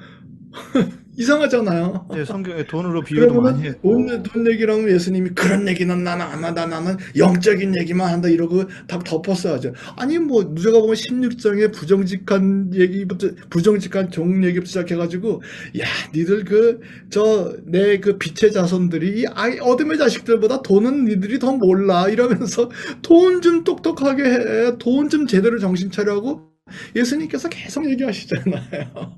이상하잖아요. 1.18 2.08
네, 2.14 2.26
성경에 2.26 2.66
돈으로 2.66 3.02
비유도 3.04 3.42
많이 3.42 3.64
했고. 3.64 3.92
돈, 4.08 4.24
돈 4.24 4.48
얘기라면 4.52 4.90
예수님이 4.90 5.30
그런 5.32 5.68
얘기는 5.68 6.04
나는 6.04 6.26
안 6.26 6.44
한다. 6.44 6.66
나는 6.66 6.98
영적인 7.18 7.76
얘기만 7.80 8.12
한다. 8.12 8.28
이러고 8.30 8.66
다 8.88 9.00
덮었어야죠. 9.00 9.74
아니, 9.98 10.18
뭐, 10.20 10.54
누가 10.54 10.80
보면 10.80 10.96
16장에 10.96 11.74
부정직한 11.74 12.72
얘기부터, 12.74 13.30
부정직한 13.50 14.12
종 14.12 14.44
얘기부터 14.44 14.68
시작해가지고, 14.68 15.42
야, 15.80 15.86
니들 16.14 16.44
그, 16.46 16.80
저, 17.10 17.54
내 17.66 17.96
그 18.00 18.18
빛의 18.18 18.52
자손들이, 18.52 19.22
이 19.22 19.26
아이, 19.34 19.58
어둠의 19.60 19.98
자식들보다 19.98 20.62
돈은 20.64 21.06
니들이 21.06 21.40
더 21.40 21.54
몰라. 21.54 22.08
이러면서 22.10 22.70
돈 23.02 23.42
좀 23.42 23.64
똑똑하게 23.64 24.24
해. 24.24 24.78
돈 24.80 25.10
좀 25.10 25.28
제대로 25.28 25.60
정신 25.60 25.92
차려하고, 25.92 26.55
예수님께서 26.96 27.50
계속 27.50 27.90
얘기하시잖아요. 27.90 29.16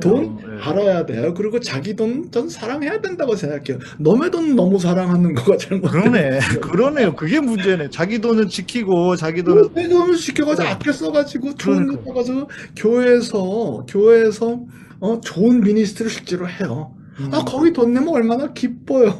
돈 0.00 0.36
네. 0.36 0.42
알아야 0.62 1.06
돼요. 1.06 1.34
그리고 1.34 1.60
자기 1.60 1.94
돈 1.96 2.30
전 2.30 2.48
사랑해야 2.48 3.00
된다고 3.00 3.34
생각해요. 3.34 3.78
너의 3.98 4.30
돈 4.30 4.54
너무 4.54 4.78
사랑하는 4.78 5.34
거가 5.34 5.56
잘못. 5.56 5.90
그러네. 5.90 6.38
그러네요. 6.60 7.14
그게 7.16 7.40
문제네. 7.40 7.90
자기 7.90 8.20
돈은 8.20 8.48
지키고 8.48 9.16
자기 9.16 9.42
돈은 9.42 9.70
내 9.74 9.88
돈을 9.88 10.16
지켜가지고 10.16 10.62
네. 10.62 10.74
아껴 10.74 10.92
써가지고 10.92 11.54
좋은 11.56 11.96
데 11.96 12.02
써가지고 12.06 12.48
교회에서 12.76 13.86
교회에서 13.88 14.60
어, 15.00 15.20
좋은 15.20 15.60
미니스트를 15.62 16.10
실제로 16.10 16.48
해요. 16.48 16.94
아, 17.18 17.22
음. 17.22 17.30
아 17.32 17.44
거기 17.44 17.72
돈 17.72 17.92
내면 17.92 18.08
얼마나 18.10 18.52
기뻐요. 18.52 19.18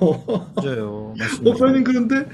맞아요. 0.56 1.14
목사님 1.42 1.84
그런데 1.84 2.26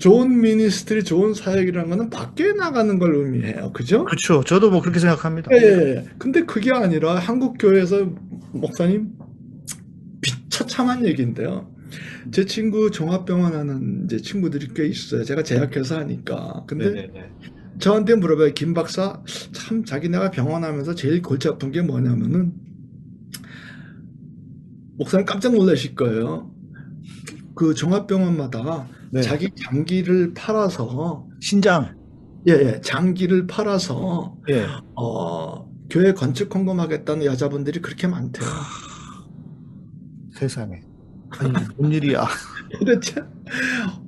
좋은 0.00 0.40
미니스트리, 0.40 1.04
좋은 1.04 1.34
사역이라는 1.34 1.90
거는 1.90 2.10
밖에 2.10 2.54
나가는 2.54 2.98
걸 2.98 3.14
의미해요. 3.14 3.70
그죠? 3.72 4.06
그렇죠. 4.06 4.42
저도 4.42 4.70
뭐 4.70 4.80
그렇게 4.80 4.98
생각합니다. 4.98 5.50
예, 5.52 5.56
예. 5.56 5.96
예. 5.96 6.04
근데 6.18 6.44
그게 6.44 6.72
아니라 6.72 7.16
한국 7.16 7.56
교회에서 7.58 8.10
목사님 8.52 9.12
비처참한 10.22 11.04
얘기인데요. 11.04 11.70
제 12.32 12.46
친구 12.46 12.90
종합병원 12.90 13.54
하는 13.54 14.04
이제 14.06 14.16
친구들이 14.16 14.68
꽤 14.74 14.86
있어요. 14.86 15.22
제가 15.22 15.42
제약회사 15.42 15.98
하니까. 15.98 16.64
근데 16.66 16.86
네네네. 16.88 17.32
저한테 17.78 18.14
물어봐요. 18.14 18.54
김 18.54 18.72
박사, 18.72 19.22
참 19.52 19.84
자기네가 19.84 20.30
병원 20.30 20.64
하면서 20.64 20.94
제일 20.94 21.20
골치 21.20 21.48
아픈 21.48 21.72
게 21.72 21.82
뭐냐면은 21.82 22.54
목사님 24.96 25.26
깜짝 25.26 25.52
놀라실 25.52 25.94
거예요. 25.94 26.50
그 27.60 27.74
종합병원마다 27.74 28.88
네. 29.10 29.20
자기 29.20 29.50
장기를 29.54 30.32
팔아서 30.32 31.26
신장 31.40 31.94
예, 32.48 32.52
예 32.52 32.80
장기를 32.80 33.46
팔아서 33.46 34.38
예. 34.48 34.64
어, 34.96 35.70
교회 35.90 36.14
건축 36.14 36.54
헌금하겠다는 36.54 37.26
여자분들이 37.26 37.82
그렇게 37.82 38.06
많대요. 38.06 38.48
세상에 40.32 40.80
아니 41.32 41.52
뭔 41.76 41.92
일이야? 41.92 42.26
도대체 42.78 43.24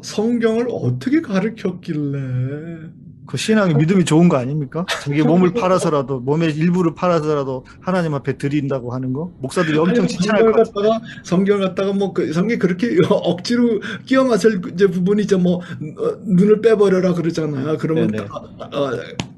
성경을 0.01 0.69
어떻게 0.71 1.21
가르쳤길래 1.21 2.89
그 3.27 3.37
신앙이 3.37 3.75
믿음이 3.75 4.05
좋은 4.05 4.29
거 4.29 4.37
아닙니까? 4.37 4.85
자기 5.03 5.23
몸을 5.23 5.55
팔아서라도 5.55 6.21
몸의 6.21 6.55
일부를 6.55 6.95
팔아서라도 6.95 7.65
하나님 7.81 8.15
앞에 8.15 8.37
드린다고 8.37 8.93
하는 8.93 9.13
거 9.13 9.33
목사들이 9.41 9.79
엄청 9.79 10.07
칭찬할 10.07 10.53
것 10.53 10.73
같아요. 10.73 11.01
성경을 11.25 11.69
갖다가 11.69 11.93
뭐 11.93 12.13
그 12.13 12.33
성경 12.33 12.59
그렇게 12.59 12.97
억지로 13.09 13.81
끼워 14.05 14.25
맞을 14.25 14.61
이제 14.73 14.87
부분이 14.87 15.23
이제 15.23 15.37
뭐 15.37 15.57
어, 15.57 16.17
눈을 16.25 16.61
빼버려라 16.61 17.15
그러잖아요. 17.15 17.79
그러면 17.79 18.11
어, 18.19 18.91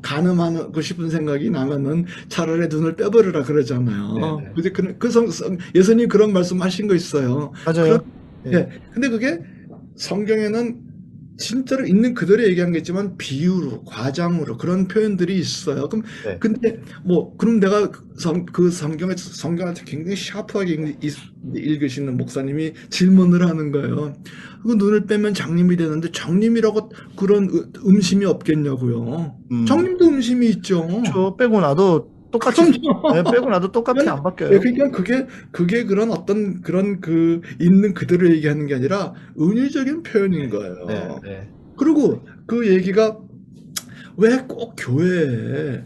가늠하고 0.02 0.80
싶은 0.80 1.10
생각이 1.10 1.50
나면은 1.50 2.06
차라리 2.28 2.68
눈을 2.68 2.96
빼버려라 2.96 3.44
그러잖아요. 3.44 4.42
근데 4.54 4.70
그, 4.70 4.98
그 4.98 5.10
성, 5.10 5.28
예수님 5.74 6.08
그런 6.08 6.32
말씀하신 6.32 6.88
거 6.88 6.94
있어요. 6.94 7.52
맞아요. 7.64 8.04
그, 8.42 8.52
예. 8.52 8.68
근데 8.92 9.08
그게 9.08 9.40
성경에는 9.96 10.93
진짜로 11.36 11.84
있는 11.86 12.14
그대로 12.14 12.44
얘기한 12.44 12.72
게 12.72 12.78
있지만 12.78 13.16
비유로 13.16 13.84
과장으로 13.84 14.56
그런 14.56 14.86
표현들이 14.86 15.36
있어요. 15.36 15.88
그럼 15.88 16.04
네. 16.24 16.38
근데 16.38 16.80
뭐 17.04 17.36
그럼 17.36 17.60
내가 17.60 17.90
성, 18.16 18.46
그 18.46 18.70
성경에 18.70 19.14
성경을 19.16 19.74
굉장히 19.84 20.16
샤프하게 20.16 20.96
읽, 21.00 21.16
읽으시는 21.54 22.16
목사님이 22.16 22.74
질문을 22.90 23.48
하는 23.48 23.72
거예요. 23.72 24.14
그 24.62 24.72
눈을 24.72 25.06
빼면 25.06 25.34
장님이 25.34 25.76
되는데 25.76 26.10
장님이라고 26.12 26.90
그런 27.16 27.50
음심이 27.84 28.24
없겠냐고요. 28.24 29.36
음. 29.50 29.66
장님도 29.66 30.06
음심이 30.06 30.48
있죠. 30.50 31.02
저 31.06 31.36
빼고 31.36 31.60
나도 31.60 32.13
똑같이 32.38 32.62
네, 33.12 33.22
빼고 33.30 33.48
나도 33.48 33.70
똑같이 33.72 34.08
안 34.08 34.22
바뀌어요. 34.22 34.50
네, 34.50 34.58
그러니까 34.58 34.90
그게 34.90 35.26
그게 35.52 35.84
그런 35.84 36.10
어떤 36.10 36.60
그런 36.62 37.00
그 37.00 37.40
있는 37.60 37.94
그대로 37.94 38.28
얘기하는 38.30 38.66
게 38.66 38.74
아니라 38.74 39.14
은유적인 39.40 40.02
표현인 40.02 40.50
거예요. 40.50 40.84
네, 40.86 41.08
네. 41.22 41.48
그리고 41.76 42.24
그 42.46 42.68
얘기가 42.68 43.18
왜 44.16 44.38
꼭 44.48 44.74
교회에 44.76 45.82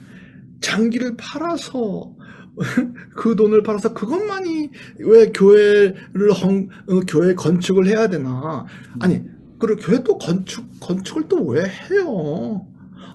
장기를 0.61 1.17
팔아서 1.17 2.15
그 3.15 3.37
돈을 3.37 3.63
팔아서 3.63 3.95
그것만이 3.95 4.71
왜 5.01 5.27
교회를 5.33 6.33
헝, 6.43 6.69
어, 6.89 7.01
교회 7.07 7.35
건축을 7.35 7.87
해야 7.87 8.09
되나? 8.09 8.67
아니, 8.99 9.23
그리고 9.61 9.81
교회 9.81 10.03
또 10.03 10.19
건축 10.19 10.65
건축을 10.81 11.29
또 11.29 11.37
왜 11.47 11.63
해요? 11.63 12.67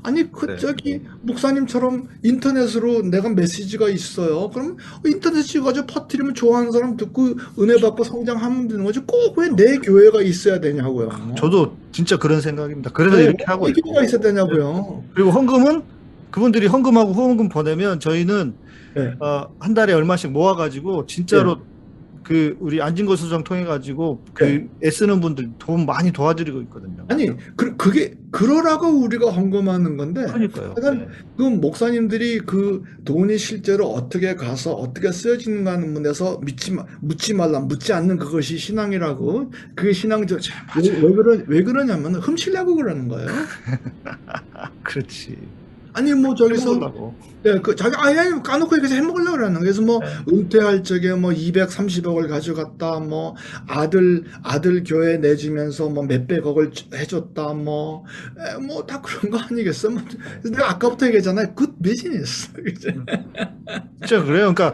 아니 0.04 0.30
그 0.32 0.46
네. 0.46 0.58
저기 0.58 1.02
목사님처럼 1.22 2.08
인터넷으로 2.24 3.02
내가 3.04 3.30
메시지가 3.30 3.88
있어요. 3.90 4.50
그럼 4.50 4.78
인터넷 5.06 5.42
찍어가지고 5.44 5.88
퍼뜨리면 5.88 6.34
좋아하는 6.36 6.72
사람 6.72 6.98
듣고 6.98 7.36
은혜 7.60 7.80
받고 7.80 8.04
성장하면 8.04 8.68
되는 8.68 8.84
거지. 8.84 9.00
꼭 9.00 9.38
왜 9.38 9.50
내 9.56 9.78
교회가 9.78 10.22
있어야 10.22 10.60
되냐고요. 10.60 11.36
저도 11.38 11.76
진짜 11.92 12.18
그런 12.18 12.42
생각입니다. 12.42 12.92
그래서 12.92 13.18
네, 13.18 13.24
이렇게 13.24 13.44
하고 13.46 13.66
내 13.66 13.72
있고. 13.72 13.82
교회가 13.90 14.04
있어야 14.06 14.20
되냐고요. 14.22 15.04
그리고 15.14 15.32
헌금은 15.32 15.84
그분들이 16.32 16.68
헌금하고 16.68 17.14
후원금 17.14 17.50
보내면 17.50 18.00
저희는 18.00 18.54
네. 18.96 19.14
어, 19.20 19.48
한 19.60 19.74
달에 19.74 19.94
얼마씩 19.94 20.32
모아가지고 20.32 21.06
진짜로 21.08 21.58
그 22.24 22.56
우리 22.60 22.82
안진거 22.82 23.16
수정 23.16 23.44
통해 23.44 23.66
가지고 23.66 24.24
그 24.34 24.44
네. 24.44 24.68
애쓰는 24.84 25.20
분들 25.20 25.52
돈 25.60 25.86
많이 25.86 26.12
도와드리고 26.12 26.62
있거든요. 26.62 27.06
아니 27.10 27.30
그, 27.56 27.76
그게 27.76 28.16
그러라고 28.32 28.88
우리가 28.88 29.30
헌금하는 29.32 29.98
건데 29.98 30.26
그러니까요. 30.26 30.74
네. 30.76 31.08
그 31.38 31.44
목사님들이 31.44 32.40
그 32.40 32.84
돈이 33.06 33.38
실제로 33.38 33.88
어떻게 33.88 34.36
가서 34.36 34.74
어떻게 34.74 35.12
쓰여지는가 35.12 35.74
하는 35.74 35.94
문에서 35.94 36.40
믿지 36.44 36.72
마, 36.72 36.86
묻지 37.02 37.34
말라 37.34 37.60
묻지 37.60 37.94
않는 37.94 38.18
그것이 38.18 38.58
신앙이라고 38.58 39.52
그게 39.76 39.94
신앙적 39.94 40.40
왜, 40.78 40.90
왜 40.90 41.14
그러 41.14 41.38
왜 41.46 41.64
그러냐면 41.64 42.16
훔치려고 42.16 42.76
그러는 42.76 43.08
거예요. 43.08 43.28
그렇지. 44.84 45.38
아니 45.94 46.14
뭐 46.14 46.34
저기서. 46.36 47.14
예, 47.46 47.60
그 47.60 47.76
자기 47.76 47.94
아예 47.98 48.16
까놓고 48.42 48.76
얘기해서 48.78 48.96
해먹으려고 48.96 49.34
그러는. 49.38 49.60
그래서 49.60 49.82
뭐 49.82 50.00
네. 50.00 50.08
은퇴할 50.32 50.84
적에 50.84 51.14
뭐 51.14 51.32
230억을 51.32 52.30
가져갔다, 52.30 53.00
뭐 53.02 53.36
아들 53.68 54.24
아들 54.44 54.84
교회 54.86 55.18
내주면서 55.18 55.90
뭐 55.90 56.04
몇백억을 56.06 56.72
주- 56.72 56.86
해줬다, 56.94 57.54
뭐 57.54 58.06
뭐 58.68 58.86
다 58.88 59.02
그런 59.02 59.30
거 59.32 59.40
아니겠어? 59.40 59.90
뭐 59.90 60.02
내가 60.44 60.72
아까부터 60.72 61.06
얘기했잖아요. 61.08 61.54
Good 61.54 61.76
business. 61.82 62.52
그죠? 62.64 62.90
진짜 64.00 64.24
그래요. 64.24 64.54
그러니까 64.54 64.74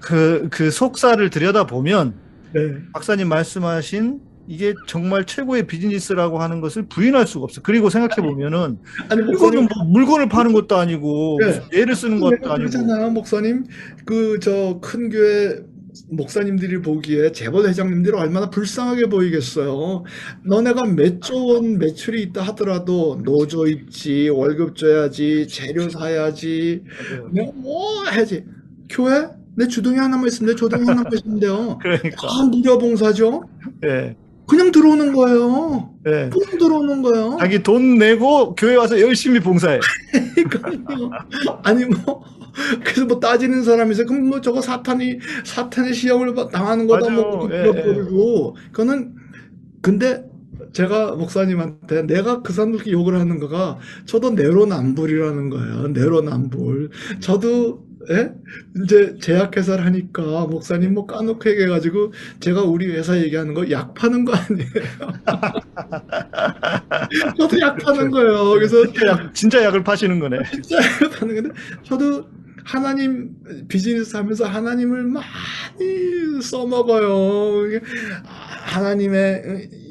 그, 0.00 0.48
그 0.50 0.70
속사를 0.70 1.28
들여다 1.30 1.66
보면 1.66 2.14
네. 2.52 2.60
박사님 2.92 3.28
말씀하신 3.28 4.20
이게 4.48 4.74
정말 4.86 5.24
최고의 5.24 5.66
비즈니스라고 5.66 6.38
하는 6.38 6.60
것을 6.60 6.86
부인할 6.88 7.26
수가 7.26 7.44
없어. 7.44 7.60
그리고 7.62 7.90
생각해 7.90 8.26
보면은 8.26 8.78
아니 9.08 9.22
이거는 9.32 9.68
뭐 9.74 9.84
물건을 9.86 10.28
파는 10.28 10.52
것도 10.52 10.76
아니고 10.76 11.38
네. 11.40 11.62
예를 11.80 11.94
쓰는 11.94 12.20
것도 12.20 12.36
아니고 12.52 12.56
그러잖아요, 12.70 13.10
목사님. 13.10 13.64
그 14.04 14.38
저 14.40 14.78
큰 14.80 15.08
교회 15.10 15.58
목사님들이 16.10 16.82
보기에 16.82 17.32
재벌 17.32 17.66
회장님들이 17.68 18.14
얼마나 18.14 18.50
불쌍하게 18.50 19.06
보이겠어요. 19.06 20.04
너네가 20.44 20.84
몇 20.84 21.20
조 21.20 21.34
원 21.46 21.78
매출이 21.78 22.22
있다 22.22 22.42
하더라도 22.42 23.20
노조 23.24 23.66
있지, 23.66 24.28
월급 24.28 24.76
줘야지, 24.76 25.48
재료 25.48 25.88
사야지, 25.88 26.82
내가 27.32 27.50
뭐 27.54 28.04
해야지. 28.10 28.44
교회? 28.90 29.26
내 29.56 29.66
주둥이 29.66 29.96
하나만 29.96 30.26
있으면 30.28 30.52
돼. 30.52 30.56
주둥이 30.56 30.84
하나만 30.84 31.10
있으면 31.14 31.40
돼요. 31.40 31.78
그러니까 31.82 32.10
다 32.28 32.44
무료 32.44 32.76
봉사죠? 32.76 33.42
예. 33.86 34.14
그냥 34.48 34.70
들어오는 34.70 35.12
거예요. 35.12 35.90
예. 36.06 36.30
그냥 36.32 36.58
들어오는 36.58 37.02
거예요. 37.02 37.36
자기 37.40 37.62
돈 37.62 37.98
내고 37.98 38.54
교회 38.54 38.76
와서 38.76 39.00
열심히 39.00 39.40
봉사해. 39.40 39.80
아니 41.62 41.84
뭐 41.84 42.22
그래서 42.84 43.04
뭐 43.06 43.20
따지는 43.20 43.62
사람이 43.64 43.92
있어요. 43.92 44.06
그럼 44.06 44.28
뭐 44.28 44.40
저거 44.40 44.60
사탄이 44.62 45.18
사탄의 45.44 45.92
시험을 45.94 46.34
받- 46.34 46.50
당하는 46.50 46.86
거다 46.86 47.10
뭐 47.10 47.46
맞아요. 47.48 47.48
그렇게 47.48 47.78
예, 47.80 47.82
버리고 47.94 48.56
그거는 48.72 49.14
근데 49.82 50.24
제가 50.72 51.14
목사님한테 51.16 52.02
내가 52.06 52.42
그 52.42 52.52
사람들께 52.52 52.90
욕을 52.92 53.18
하는 53.18 53.38
거가 53.38 53.78
저도 54.04 54.30
내로남불이라는 54.30 55.50
거예요. 55.50 55.88
내로남불. 55.88 56.90
저도 57.20 57.85
예? 58.10 58.30
이제 58.82 59.16
제약회사를 59.20 59.84
하니까 59.84 60.22
목사님 60.46 60.94
뭐 60.94 61.06
까놓고 61.06 61.48
얘기해가지고 61.50 62.12
제가 62.40 62.62
우리 62.62 62.90
회사 62.92 63.18
얘기하는 63.18 63.54
거 63.54 63.66
약 63.70 63.94
파는 63.94 64.24
거 64.24 64.32
아니에요. 64.34 64.68
저도 67.36 67.60
약 67.60 67.76
파는 67.78 68.10
거예요. 68.10 68.50
그래서 68.50 68.82
진짜 68.84 69.06
약, 69.08 69.34
진짜 69.34 69.64
약을 69.64 69.82
파시는 69.84 70.18
거네. 70.20 70.38
진짜 70.52 70.78
하는 71.20 71.34
건데 71.34 71.50
저도 71.82 72.26
하나님 72.64 73.30
비즈니스 73.68 74.16
하면서 74.16 74.44
하나님을 74.44 75.04
많이 75.04 76.42
써먹어요. 76.42 77.66
이게 77.68 77.80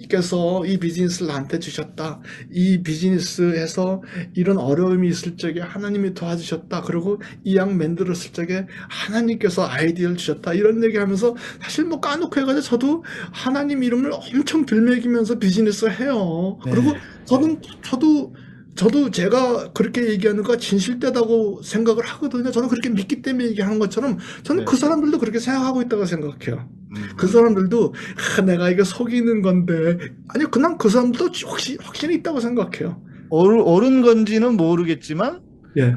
하나님의 0.06 0.08
께서 0.08 0.66
이 0.66 0.78
비즈니스를 0.78 1.28
나한테 1.28 1.60
주셨다. 1.60 2.22
이 2.52 2.82
비즈니스에서 2.82 4.02
이런 4.34 4.58
어려움이 4.58 5.08
있을 5.10 5.38
적에 5.38 5.60
하나님이 5.60 6.14
도와주셨다. 6.14 6.82
그리고 6.82 7.22
이약 7.44 7.74
만들었을 7.74 8.32
적에 8.32 8.68
하나님께서 8.90 9.68
아이디어를 9.68 10.18
주셨다. 10.18 10.54
이런 10.54 10.84
얘기하면서 10.84 11.36
사실 11.62 11.86
뭐 11.86 12.00
까놓고 12.00 12.40
해가지고 12.40 12.62
저도 12.62 13.04
하나님 13.32 13.84
이름을 13.84 14.12
엄청 14.14 14.66
들먹이면서 14.66 15.40
비즈니스를 15.40 16.00
해요. 16.00 16.60
네. 16.66 16.72
그리고 16.72 16.94
저는 17.26 17.62
저도 17.84 18.36
저도 18.76 19.10
제가 19.10 19.72
그렇게 19.72 20.10
얘기하는 20.10 20.44
거 20.44 20.58
진실되다고 20.58 21.62
생각을 21.64 22.06
하거든요. 22.06 22.52
저는 22.52 22.68
그렇게 22.68 22.90
믿기 22.90 23.22
때문에 23.22 23.48
얘기하는 23.50 23.80
것처럼 23.80 24.18
저는 24.44 24.66
네. 24.66 24.66
그 24.70 24.76
사람들도 24.76 25.18
그렇게 25.20 25.40
생각하고 25.40 25.82
있다고 25.82 26.06
생각해요. 26.06 26.70
음. 26.96 27.10
그 27.18 27.28
사람들도 27.28 27.94
아, 28.38 28.42
내가 28.42 28.70
이거 28.70 28.84
속이는 28.84 29.42
건데 29.42 29.98
아니 30.30 30.46
그냥 30.46 30.78
그 30.78 30.90
사람들도 30.90 31.32
확신, 31.46 31.78
확신이 31.82 32.16
있다고 32.16 32.40
생각해요. 32.40 33.02
옳, 33.30 33.60
옳은 33.60 34.02
건지는 34.02 34.56
모르겠지만 34.56 35.42
예, 35.78 35.96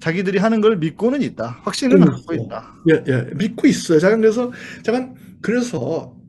자기들이 0.00 0.38
하는 0.38 0.60
걸 0.60 0.76
믿고는 0.78 1.22
있다. 1.22 1.60
확신은 1.62 2.02
음. 2.02 2.06
갖고 2.06 2.34
있다. 2.34 2.74
예, 2.90 3.04
예, 3.08 3.30
믿고 3.34 3.66
있어요. 3.66 3.98
제가 3.98 4.16
그래서 4.16 4.50
제가 4.82 5.10
그래서 5.40 6.19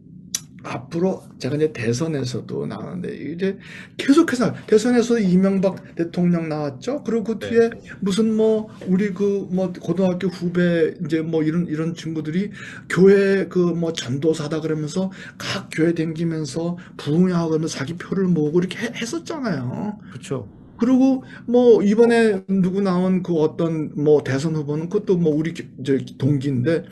앞으로 0.63 1.23
제가 1.39 1.55
이제 1.55 1.71
대선에서도 1.73 2.65
나왔는데 2.67 3.15
이제 3.33 3.57
계속해서 3.97 4.53
대선에서 4.67 5.19
이명박 5.19 5.95
대통령 5.95 6.49
나왔죠. 6.49 7.03
그리고 7.03 7.23
그 7.23 7.39
네. 7.39 7.49
뒤에 7.49 7.69
무슨 7.99 8.35
뭐 8.35 8.69
우리 8.87 9.13
그 9.13 9.47
뭐 9.51 9.71
고등학교 9.73 10.27
후배 10.27 10.93
이제 11.05 11.21
뭐 11.21 11.43
이런 11.43 11.67
이런 11.67 11.93
친구들이 11.95 12.51
교회 12.89 13.47
그 13.47 13.71
뭐 13.71 13.93
전도사다 13.93 14.61
그러면서 14.61 15.11
각 15.37 15.69
교회 15.71 15.93
댕기면서 15.93 16.77
부흥하고 16.97 17.49
그러면서 17.49 17.77
자기 17.77 17.93
표를 17.95 18.25
모으고 18.27 18.59
이렇게 18.59 18.77
해- 18.79 18.91
했었잖아요. 18.95 19.97
그렇죠. 20.11 20.47
그리고 20.77 21.23
뭐 21.45 21.81
이번에 21.83 22.43
누구 22.47 22.81
나온 22.81 23.21
그 23.23 23.33
어떤 23.35 23.91
뭐 23.95 24.23
대선 24.23 24.55
후보는 24.55 24.89
그것도 24.89 25.17
뭐 25.17 25.33
우리 25.35 25.53
기- 25.53 25.69
저 25.85 25.97
동기인데 26.17 26.83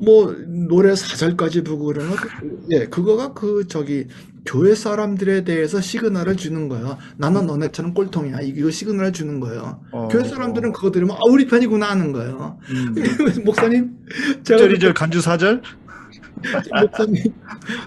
뭐 0.00 0.34
노래 0.46 0.94
사절까지 0.94 1.62
부르고 1.62 1.84
그러는 1.86 2.10
거, 2.10 2.28
예 2.70 2.86
그거가 2.86 3.34
그 3.34 3.66
저기 3.68 4.06
교회 4.46 4.74
사람들에 4.74 5.44
대해서 5.44 5.80
시그널을 5.80 6.36
주는 6.36 6.68
거예요. 6.68 6.96
나는 7.18 7.46
너네처럼 7.46 7.92
꼴통이야. 7.92 8.40
이거 8.40 8.70
시그널을 8.70 9.12
주는 9.12 9.38
거예요. 9.40 9.82
어, 9.92 10.08
교회 10.08 10.24
사람들은 10.24 10.72
그거 10.72 10.90
들으면 10.90 11.16
아 11.16 11.20
우리 11.28 11.46
편이구나 11.46 11.90
하는 11.90 12.12
거예요. 12.12 12.58
음. 12.70 12.94
목사님 13.44 13.90
제가 14.42 14.58
절이절 14.58 14.94
간주 14.94 15.20
사절 15.20 15.62
목사님, 16.80 17.22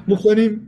목사님, 0.06 0.62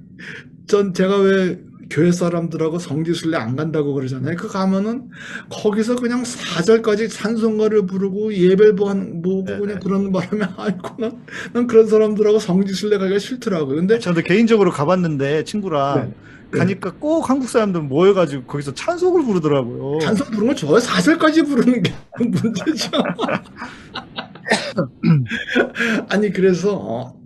전 0.67 0.93
제가 0.93 1.17
왜 1.17 1.60
교회 1.89 2.12
사람들하고 2.12 2.80
성지순례 2.80 3.38
안 3.38 3.56
간다고 3.56 3.93
그러잖아요. 3.93 4.36
그 4.36 4.48
가면은 4.48 5.10
거기서 5.50 5.95
그냥 5.95 6.24
사절까지 6.24 7.10
찬송가를 7.10 7.86
부르고 7.86 8.34
예배를 8.34 8.76
보고 8.76 9.43
네네. 9.45 9.60
그냥 9.60 9.80
그러는 9.80 10.12
바람에 10.12 10.45
아이고 10.58 10.95
난, 11.00 11.24
난 11.54 11.67
그런 11.67 11.88
사람들하고 11.88 12.39
성지순례 12.39 12.98
가기가 12.98 13.19
싫더라고요. 13.19 13.76
근데 13.76 14.00
저도 14.00 14.21
개인적으로 14.21 14.71
가봤는데 14.71 15.43
친구랑 15.43 16.13
네. 16.52 16.58
가니까 16.58 16.93
꼭 17.00 17.30
한국 17.30 17.50
사람들 17.50 17.82
모여가지고 17.82 18.43
거기서 18.43 18.74
찬송을 18.74 19.24
부르더라고요. 19.24 20.00
찬송 20.00 20.28
부르는 20.28 20.48
거 20.48 20.56
좋아요. 20.56 20.80
사절까지 20.80 21.43
부르는 21.43 21.84
게 21.84 21.93
문제죠. 22.19 22.91
아니 26.10 26.32
그래서 26.32 26.78
어, 26.78 27.19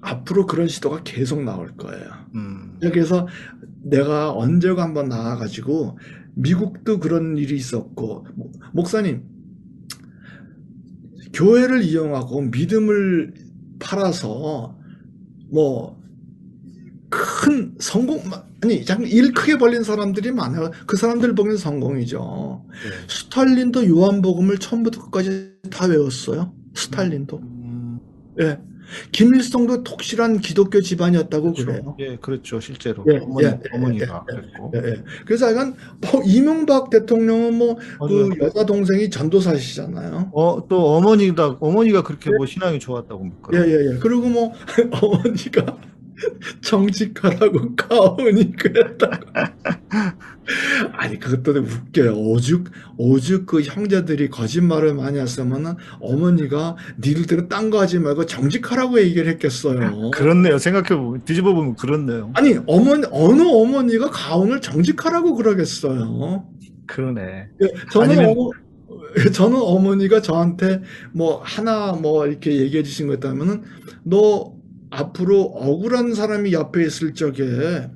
앞으로 0.00 0.46
그런 0.46 0.68
시도가 0.68 1.00
계속 1.04 1.42
나올 1.42 1.74
거예요. 1.76 2.04
음. 2.34 2.78
그래서 2.80 3.26
내가 3.82 4.32
언제가 4.32 4.82
한번 4.82 5.08
나와가지고 5.08 5.98
미국도 6.34 7.00
그런 7.00 7.36
일이 7.36 7.56
있었고 7.56 8.26
목- 8.34 8.52
목사님 8.72 9.22
교회를 11.32 11.82
이용하고 11.82 12.42
믿음을 12.42 13.34
팔아서 13.78 14.76
뭐 15.50 15.98
큰 17.10 17.74
성공 17.78 18.20
아니 18.62 18.84
일 19.06 19.32
크게 19.32 19.56
벌린 19.56 19.82
사람들이 19.82 20.30
많아요. 20.30 20.70
그 20.86 20.98
사람들 20.98 21.34
보기엔 21.34 21.56
성공이죠. 21.56 22.64
네. 22.68 23.08
스탈린도 23.08 23.88
요한복음을 23.88 24.58
처음부터 24.58 25.04
끝까지 25.04 25.54
다 25.70 25.86
외웠어요. 25.86 26.52
스탈린도. 26.74 27.38
음. 27.38 27.98
예. 28.40 28.58
김일성도 29.12 29.84
독실한 29.84 30.40
기독교 30.40 30.80
집안이었다고 30.80 31.52
그렇죠. 31.52 31.66
그래요 31.66 31.96
예, 32.00 32.16
그렇죠. 32.16 32.60
실제로 32.60 33.04
예, 33.10 33.18
어머니, 33.18 33.46
예, 33.46 33.60
어머니가 33.72 34.24
예, 34.30 34.34
그랬고. 34.34 34.72
예, 34.74 34.78
예. 34.90 35.04
그래서 35.26 35.50
약간 35.50 35.74
뭐 36.00 36.22
이명박 36.24 36.90
대통령은 36.90 37.54
뭐. 37.54 37.76
그 38.06 38.30
여자 38.40 38.64
동생이 38.64 39.10
전도사시잖아요. 39.10 40.30
어, 40.32 40.66
또 40.68 40.96
어머니다 40.96 41.56
어머니가 41.60 42.02
그렇게 42.02 42.30
뭐 42.30 42.46
신앙이 42.46 42.78
좋았다고 42.78 43.24
뭐 43.24 43.36
예. 43.54 43.58
예, 43.58 43.92
예. 43.92 43.98
그리고 44.00 44.28
뭐 44.28 44.52
어머니가 45.02 45.78
정직하라고 46.62 47.76
가오니 47.76 48.52
그랬다고. 48.52 49.16
아니 51.00 51.16
그것도 51.18 51.60
웃겨요. 51.60 52.12
오죽 52.12 52.64
오죽 52.96 53.46
그 53.46 53.62
형제들이 53.62 54.30
거짓말을 54.30 54.94
많이 54.94 55.18
했으면은 55.20 55.74
어머니가 56.00 56.76
니들들은 57.00 57.48
딴 57.48 57.70
거 57.70 57.80
하지 57.80 57.98
말고 58.00 58.26
정직하라고 58.26 58.98
얘기를 59.00 59.28
했겠어요. 59.28 60.10
그렇네요. 60.10 60.58
생각해 60.58 60.88
보면 61.00 61.24
뒤집어 61.24 61.54
보면 61.54 61.76
그렇네요. 61.76 62.30
아니 62.34 62.56
어머니 62.66 63.04
어느 63.12 63.42
어머니가 63.42 64.10
가온을 64.10 64.60
정직하라고 64.60 65.34
그러겠어요. 65.36 66.46
그러네. 66.86 67.20
예, 67.62 67.68
저는 67.92 68.08
아니면- 68.18 68.30
어머, 68.36 68.50
저는 69.32 69.56
어머니가 69.60 70.20
저한테 70.20 70.82
뭐 71.12 71.40
하나 71.44 71.92
뭐 71.92 72.26
이렇게 72.26 72.56
얘기해 72.56 72.82
주신 72.82 73.06
거 73.06 73.14
있다면은 73.14 73.62
너 74.02 74.52
앞으로 74.90 75.42
억울한 75.42 76.14
사람이 76.14 76.52
옆에 76.54 76.84
있을 76.84 77.14
적에 77.14 77.88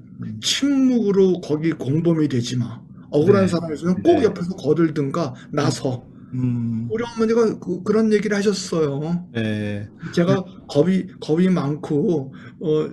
침묵으로 0.43 1.41
거기 1.41 1.73
공범이 1.73 2.29
되지 2.29 2.59
마. 2.59 2.82
억울한 3.13 3.43
네. 3.43 3.49
사람이 3.49 3.75
있으면 3.75 4.03
꼭 4.03 4.15
네. 4.15 4.25
옆에서 4.25 4.57
거들든가 4.57 5.35
나서. 5.51 6.05
음, 6.35 6.89
우리 6.91 7.05
어머니가 7.05 7.59
그, 7.59 7.83
런 7.93 8.11
얘기를 8.11 8.35
하셨어요. 8.35 9.27
네. 9.35 9.87
제가 10.15 10.43
겁이 10.67 11.05
겁이 11.21 11.51
많고 11.51 12.33
어 12.61 12.89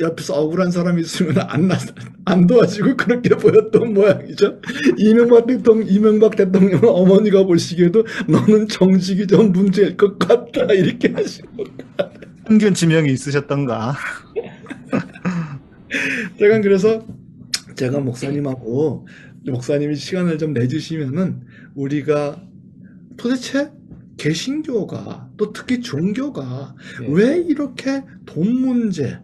옆에서 0.00 0.34
억울한 0.34 0.70
사람이 0.70 1.02
있으면 1.02 1.38
안, 1.40 1.66
나, 1.66 1.76
안 2.24 2.46
도와주고 2.46 2.96
그렇게 2.96 3.30
보였던 3.30 3.94
모양이죠. 3.94 4.60
이명박 4.96 5.46
대통령 5.46 5.88
이명박 5.88 6.36
대통령 6.36 6.80
어머니가 6.84 7.44
보시기에도 7.44 8.04
너는 8.28 8.68
정직이 8.68 9.26
좀 9.26 9.50
문제일 9.50 9.96
것 9.96 10.20
같다 10.20 10.72
이렇게 10.72 11.12
하시고 11.12 11.64
편견 12.46 12.74
지명이 12.74 13.12
있으셨던가. 13.12 13.96
제가 16.38 16.60
그래서 16.60 17.04
제가 17.74 18.00
목사님하고 18.00 19.06
목사님이 19.46 19.96
시간을 19.96 20.38
좀 20.38 20.52
내주시면은 20.52 21.40
우리가 21.74 22.42
도대체 23.16 23.70
개신교가 24.16 25.30
또 25.36 25.52
특히 25.52 25.80
종교가 25.80 26.74
예. 27.02 27.06
왜 27.08 27.38
이렇게 27.38 28.04
돈 28.26 28.54
문제, 28.54 29.18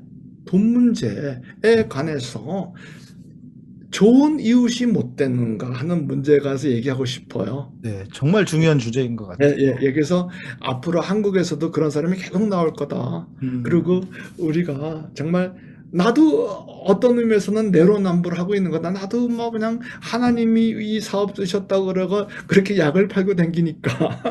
돈 0.44 0.72
문제에 0.72 1.40
관해서 1.88 2.74
좋은 3.90 4.38
이웃이 4.38 4.90
못 4.90 5.16
되는가 5.16 5.70
하는 5.70 6.06
문제에 6.06 6.38
관해서 6.38 6.68
얘기하고 6.68 7.04
싶어요. 7.06 7.72
네, 7.80 8.04
정말 8.12 8.44
중요한 8.44 8.78
주제인 8.78 9.16
것 9.16 9.26
같아요. 9.26 9.54
예, 9.58 9.76
예, 9.80 9.86
여기서 9.86 10.28
앞으로 10.60 11.00
한국에서도 11.00 11.70
그런 11.70 11.90
사람이 11.90 12.16
계속 12.18 12.46
나올 12.48 12.74
거다. 12.74 13.26
음, 13.42 13.62
그리고 13.64 14.02
우리가 14.36 15.10
정말 15.14 15.54
나도 15.90 16.48
어떤 16.84 17.18
의미에서는 17.18 17.70
내로남불 17.70 18.38
하고 18.38 18.54
있는 18.54 18.70
거다. 18.70 18.90
나도 18.90 19.28
뭐 19.28 19.50
그냥 19.50 19.80
하나님이 20.00 20.74
이 20.80 21.00
사업 21.00 21.34
주셨다고 21.34 21.86
그러고 21.86 22.26
그렇게 22.46 22.78
약을 22.78 23.08
팔고 23.08 23.36
다니니까. 23.36 24.22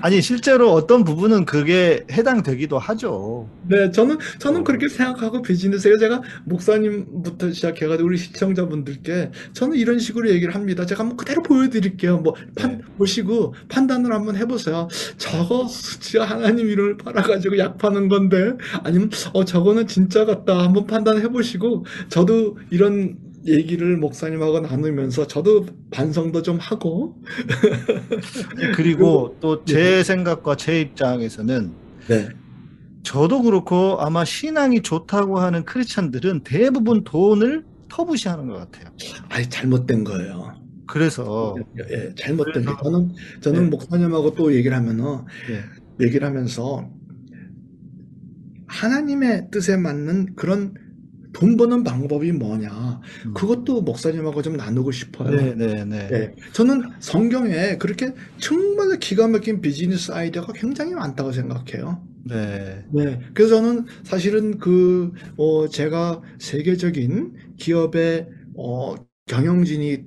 아니 0.00 0.20
실제로 0.20 0.72
어떤 0.72 1.04
부분은 1.04 1.44
그게 1.44 2.04
해당되기도 2.10 2.78
하죠. 2.78 3.48
네, 3.68 3.90
저는 3.90 4.18
저는 4.38 4.64
그렇게 4.64 4.88
생각하고 4.88 5.42
비즈니스에 5.42 5.98
제가 5.98 6.22
목사님부터 6.44 7.52
시작해가지고 7.52 8.08
우리 8.08 8.18
시청자분들께 8.18 9.30
저는 9.52 9.76
이런 9.76 9.98
식으로 9.98 10.30
얘기를 10.30 10.54
합니다. 10.54 10.84
제가 10.86 11.00
한번 11.00 11.16
그대로 11.16 11.42
보여드릴게요. 11.42 12.18
뭐 12.18 12.34
판, 12.56 12.78
네. 12.78 12.84
보시고 12.98 13.54
판단을 13.68 14.12
한번 14.12 14.36
해보세요. 14.36 14.88
저거 15.18 15.66
진짜 15.68 16.24
하나님 16.24 16.68
이름을 16.68 16.96
팔아가지고 16.98 17.58
약 17.58 17.78
파는 17.78 18.08
건데 18.08 18.52
아니면 18.82 19.10
어 19.32 19.44
저거는 19.44 19.86
진짜 19.86 20.24
같다. 20.24 20.68
한번 20.72 20.86
판단해 20.86 21.28
보시고 21.28 21.84
저도 22.08 22.56
이런 22.70 23.18
얘기를 23.46 23.96
목사님하고 23.98 24.60
나누면서 24.60 25.26
저도 25.26 25.66
반성도 25.90 26.40
좀 26.42 26.58
하고 26.58 27.16
그리고 28.74 29.36
또제 29.40 30.02
생각과 30.02 30.56
제 30.56 30.80
입장에서는 30.80 31.72
네. 32.08 32.28
저도 33.02 33.42
그렇고 33.42 34.00
아마 34.00 34.24
신앙이 34.24 34.80
좋다고 34.80 35.38
하는 35.40 35.64
크리스찬들은 35.64 36.40
대부분 36.44 37.04
돈을 37.04 37.64
터부시하는 37.88 38.46
것 38.46 38.54
같아요. 38.54 38.92
아니 39.28 39.48
잘못된 39.50 40.04
거예요. 40.04 40.54
그래서 40.86 41.54
예, 41.90 42.14
잘못된 42.14 42.52
게 42.54 42.60
그래서- 42.70 42.82
저는 42.82 43.12
저는 43.40 43.62
네. 43.64 43.68
목사님하고 43.70 44.34
또 44.34 44.54
얘기를 44.54 44.74
하면은 44.76 45.04
예, 45.50 46.04
얘기를 46.06 46.26
하면서 46.26 46.88
하나님의 48.72 49.48
뜻에 49.50 49.76
맞는 49.76 50.34
그런 50.34 50.74
돈 51.32 51.56
버는 51.56 51.82
방법이 51.82 52.32
뭐냐 52.32 53.00
음. 53.26 53.34
그것도 53.34 53.82
목사님하고 53.82 54.42
좀 54.42 54.56
나누고 54.56 54.92
싶어요. 54.92 55.30
네, 55.30 55.54
네, 55.54 55.84
네. 55.84 56.08
네, 56.08 56.34
저는 56.52 56.90
성경에 57.00 57.76
그렇게 57.78 58.14
정말 58.38 58.98
기가 58.98 59.28
막힌 59.28 59.60
비즈니스 59.60 60.12
아이디어가 60.12 60.52
굉장히 60.54 60.94
많다고 60.94 61.32
생각해요. 61.32 62.06
네. 62.24 62.84
네, 62.92 63.20
그래서 63.34 63.56
저는 63.56 63.86
사실은 64.04 64.58
그, 64.58 65.12
어, 65.36 65.68
제가 65.68 66.22
세계적인 66.38 67.34
기업의, 67.58 68.28
어, 68.56 68.94
경영진이, 69.26 70.04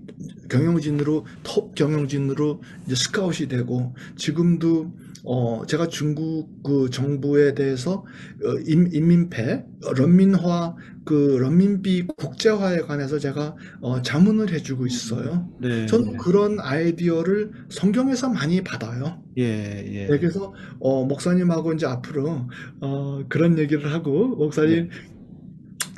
경영진으로, 0.50 1.26
톱 1.44 1.76
경영진으로 1.76 2.62
이제 2.86 2.96
스카웃이 2.96 3.48
되고, 3.48 3.96
지금도, 4.16 4.94
어, 5.26 5.66
제가 5.66 5.88
중국 5.88 6.64
그 6.64 6.90
정부에 6.90 7.54
대해서, 7.56 8.06
어, 8.44 8.60
인, 8.66 8.90
인민폐, 8.94 9.66
어, 9.86 9.94
런민화, 9.94 10.76
그, 11.04 11.38
런민비 11.40 12.08
국제화에 12.18 12.82
관해서 12.82 13.20
제가, 13.20 13.56
어, 13.82 14.02
자문을 14.02 14.52
해주고 14.54 14.86
있어요. 14.86 15.50
네. 15.60 15.86
저는 15.88 16.18
그런 16.18 16.60
아이디어를 16.60 17.52
성경에서 17.70 18.30
많이 18.30 18.64
받아요. 18.64 19.24
예, 19.38 19.44
예. 19.44 20.08
네, 20.08 20.18
그래서 20.18 20.54
어, 20.80 21.06
목사님하고 21.06 21.74
이제 21.74 21.86
앞으로 21.86 22.48
어, 22.80 23.24
그런 23.28 23.58
얘기를 23.60 23.92
하고 23.92 24.28
목사님 24.30 24.90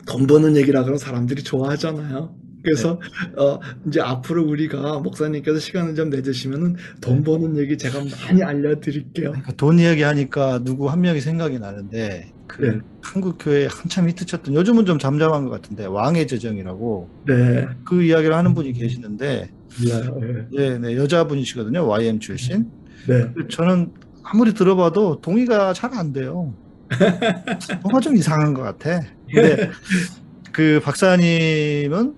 돈 0.07 0.25
버는 0.25 0.55
얘기라 0.55 0.81
그러면 0.81 0.97
사람들이 0.97 1.43
좋아하잖아요. 1.43 2.46
그래서 2.63 2.99
어, 3.37 3.59
이제 3.87 4.01
앞으로 4.01 4.43
우리가 4.45 4.99
목사님께서 4.99 5.59
시간을 5.59 5.95
좀 5.95 6.09
내주시면은 6.09 6.75
돈 7.01 7.23
버는 7.23 7.57
얘기 7.57 7.77
제가 7.77 7.99
많이 8.25 8.43
알려드릴게요. 8.43 9.29
그러니까 9.31 9.51
돈 9.53 9.79
이야기 9.79 10.01
하니까 10.01 10.59
누구 10.63 10.89
한 10.89 11.01
명이 11.01 11.21
생각이 11.21 11.59
나는데 11.59 12.31
그 12.47 12.61
네. 12.65 12.79
한국 13.01 13.37
교회 13.39 13.67
한참 13.69 14.09
히트쳤던 14.09 14.53
요즘은 14.53 14.85
좀 14.85 14.99
잠잠한 14.99 15.45
것 15.45 15.51
같은데 15.51 15.85
왕의 15.85 16.27
재정이라고 16.27 17.09
네, 17.27 17.67
그 17.85 18.03
이야기를 18.03 18.35
하는 18.35 18.53
분이 18.53 18.73
계시는데 18.73 19.51
네, 19.85 20.47
네, 20.55 20.79
네, 20.79 20.95
여자분이시거든요. 20.95 21.85
YM 21.87 22.19
출신. 22.19 22.69
네. 23.07 23.31
저는 23.49 23.91
아무리 24.23 24.53
들어봐도 24.53 25.21
동의가 25.21 25.73
잘 25.73 25.93
안 25.93 26.11
돼요. 26.11 26.53
뭔가 27.81 27.99
좀 27.99 28.15
이상한 28.15 28.53
것 28.53 28.61
같아. 28.61 29.01
근데 29.31 29.69
그 30.51 30.79
박사님은 30.83 32.15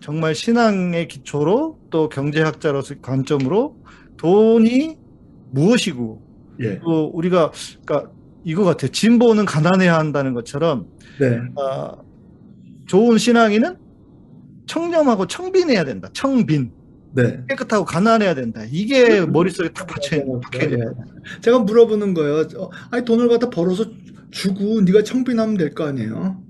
정말 0.00 0.34
신앙의 0.34 1.08
기초로 1.08 1.78
또 1.90 2.08
경제학자로서 2.08 2.96
관점으로 3.02 3.76
돈이 4.16 4.96
무엇이고 5.50 6.22
예, 6.60 6.78
또 6.80 7.06
우리가 7.14 7.52
그러니까 7.84 8.10
이거 8.44 8.64
같아. 8.64 8.86
진보는 8.88 9.44
가난해야 9.44 9.96
한다는 9.98 10.34
것처럼 10.34 10.86
네, 11.20 11.38
아, 11.56 11.96
좋은 12.86 13.18
신앙인은 13.18 13.76
청렴하고 14.66 15.26
청빈해야 15.26 15.84
된다. 15.84 16.08
청빈. 16.12 16.72
네. 17.14 17.40
깨끗하고 17.48 17.84
가난해야 17.84 18.34
된다. 18.34 18.62
이게 18.70 19.24
머릿속에 19.24 19.70
딱 19.72 19.86
박혀 19.86 20.16
있는 20.16 20.40
박혀 20.40 20.64
있는 20.64 20.80
거야. 20.94 21.04
제가 21.40 21.58
물어보는 21.60 22.14
거예요. 22.14 22.44
어, 22.58 22.70
아니 22.90 23.04
돈을 23.04 23.28
갖다 23.28 23.50
벌어서 23.50 23.86
주고 24.30 24.80
네가 24.82 25.02
청빈하면 25.04 25.56
될 25.56 25.74
거 25.74 25.84
아니에요? 25.86 26.42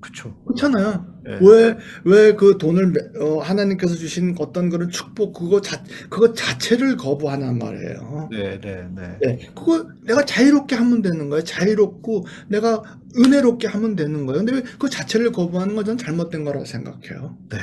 그쵸. 0.00 0.36
그렇잖아요. 0.44 1.06
예. 1.26 1.38
왜, 1.40 1.76
왜 2.04 2.32
그 2.36 2.58
돈을, 2.58 2.88
매- 2.88 3.20
어, 3.20 3.38
하나님께서 3.40 3.94
주신 3.94 4.34
어떤 4.38 4.68
그런 4.70 4.90
축복, 4.90 5.32
그거 5.34 5.60
자, 5.60 5.82
그거 6.10 6.32
자체를 6.34 6.96
거부하는 6.96 7.58
말이에요. 7.58 8.28
네, 8.30 8.60
네, 8.60 8.86
네. 8.94 9.18
네. 9.22 9.38
그거 9.54 9.86
내가 10.02 10.24
자유롭게 10.24 10.74
하면 10.76 11.02
되는 11.02 11.28
거예요. 11.30 11.42
자유롭고 11.44 12.26
내가 12.48 12.82
은혜롭게 13.16 13.68
하면 13.68 13.96
되는 13.96 14.26
거예요. 14.26 14.44
근데 14.44 14.52
왜 14.56 14.62
그 14.78 14.90
자체를 14.90 15.32
거부하는 15.32 15.74
건 15.76 15.84
저는 15.84 15.98
잘못된 15.98 16.44
거라고 16.44 16.64
생각해요. 16.64 17.38
네. 17.50 17.58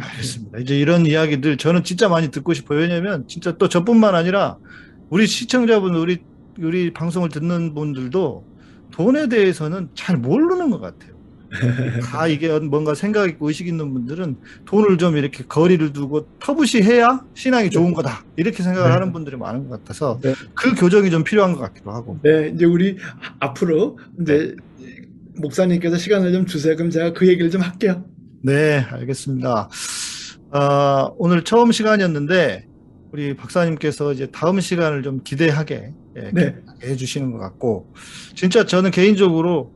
알겠습니다. 0.00 0.58
이제 0.60 0.78
이런 0.78 1.04
이야기들 1.06 1.56
저는 1.58 1.84
진짜 1.84 2.08
많이 2.08 2.30
듣고 2.30 2.54
싶어요. 2.54 2.78
왜냐면 2.78 3.26
진짜 3.28 3.56
또 3.58 3.68
저뿐만 3.68 4.14
아니라 4.14 4.56
우리 5.10 5.26
시청자분, 5.26 5.94
우리 5.94 6.22
우리 6.58 6.92
방송을 6.92 7.28
듣는 7.28 7.74
분들도 7.74 8.46
돈에 8.92 9.28
대해서는 9.28 9.88
잘 9.94 10.16
모르는 10.16 10.70
것 10.70 10.80
같아요. 10.80 11.12
다 12.02 12.26
이게 12.26 12.58
뭔가 12.58 12.94
생각 12.94 13.28
있고 13.28 13.48
의식 13.48 13.68
있는 13.68 13.92
분들은 13.92 14.36
돈을 14.64 14.98
좀 14.98 15.16
이렇게 15.16 15.44
거리를 15.44 15.92
두고 15.92 16.26
터부시 16.38 16.82
해야 16.82 17.22
신앙이 17.34 17.70
좋은 17.70 17.92
거다 17.92 18.24
이렇게 18.36 18.62
생각을 18.62 18.88
네. 18.88 18.94
하는 18.94 19.12
분들이 19.12 19.36
많은 19.36 19.68
것 19.68 19.78
같아서 19.78 20.18
네. 20.22 20.34
그 20.54 20.74
교정이 20.74 21.10
좀 21.10 21.24
필요한 21.24 21.52
것 21.52 21.60
같기도 21.60 21.90
하고. 21.90 22.18
네, 22.22 22.52
이제 22.54 22.64
우리 22.64 22.96
앞으로 23.38 23.98
이제 24.20 24.54
목사님께서 25.36 25.96
시간을 25.96 26.32
좀 26.32 26.46
주세요. 26.46 26.76
그럼 26.76 26.90
제가 26.90 27.12
그 27.12 27.26
얘기를 27.28 27.50
좀 27.50 27.60
할게요. 27.60 28.04
네, 28.42 28.78
알겠습니다. 28.78 29.68
어, 30.52 31.14
오늘 31.18 31.44
처음 31.44 31.72
시간이었는데 31.72 32.66
우리 33.12 33.36
박사님께서 33.36 34.12
이제 34.12 34.26
다음 34.32 34.58
시간을 34.60 35.02
좀 35.02 35.22
기대하게 35.22 35.92
예, 36.16 36.30
네. 36.32 36.56
해주시는 36.82 37.32
것 37.32 37.38
같고 37.38 37.92
진짜 38.34 38.64
저는 38.66 38.90
개인적으로 38.90 39.72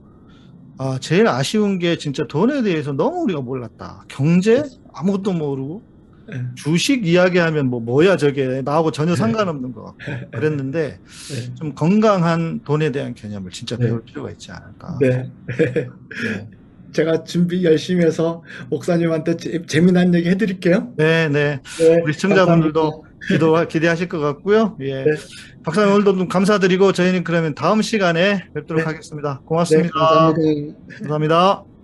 아, 0.78 0.98
제일 1.00 1.26
아쉬운 1.26 1.78
게 1.78 1.96
진짜 1.96 2.26
돈에 2.26 2.62
대해서 2.62 2.92
너무 2.92 3.22
우리가 3.22 3.40
몰랐다. 3.40 4.04
경제 4.08 4.62
아무것도 4.92 5.32
모르고 5.32 5.82
네. 6.28 6.42
주식 6.56 7.06
이야기하면 7.06 7.68
뭐 7.68 7.80
뭐야 7.80 8.16
저게 8.16 8.62
나하고 8.62 8.90
전혀 8.90 9.12
네. 9.12 9.16
상관없는 9.16 9.72
것 9.72 9.84
같고 9.84 10.30
그랬는데 10.32 10.98
네. 10.98 11.54
좀 11.54 11.74
건강한 11.74 12.60
돈에 12.64 12.90
대한 12.90 13.14
개념을 13.14 13.52
진짜 13.52 13.76
배울 13.76 14.02
필요가 14.02 14.30
있지 14.30 14.50
않을까. 14.50 14.98
네. 15.00 15.30
제가 16.92 17.24
준비 17.24 17.62
열심히 17.64 18.04
해서 18.04 18.42
목사님한테 18.70 19.36
재미난 19.66 20.14
얘기 20.14 20.30
해드릴게요. 20.30 20.94
네, 20.96 21.28
네. 21.28 21.60
네 21.78 22.00
우리 22.02 22.12
시청자분들도 22.12 23.05
기도 23.28 23.66
기대하실 23.66 24.08
것 24.08 24.18
같고요. 24.20 24.76
예. 24.80 25.04
네. 25.04 25.10
박사님 25.64 25.92
오늘도 25.92 26.16
좀 26.16 26.28
감사드리고 26.28 26.92
저희는 26.92 27.24
그러면 27.24 27.54
다음 27.54 27.82
시간에 27.82 28.44
뵙도록 28.54 28.82
네. 28.82 28.86
하겠습니다. 28.86 29.40
고맙습니다. 29.44 29.88
네, 29.88 29.90
감사합니다. 29.90 30.78
감사합니다. 30.98 31.75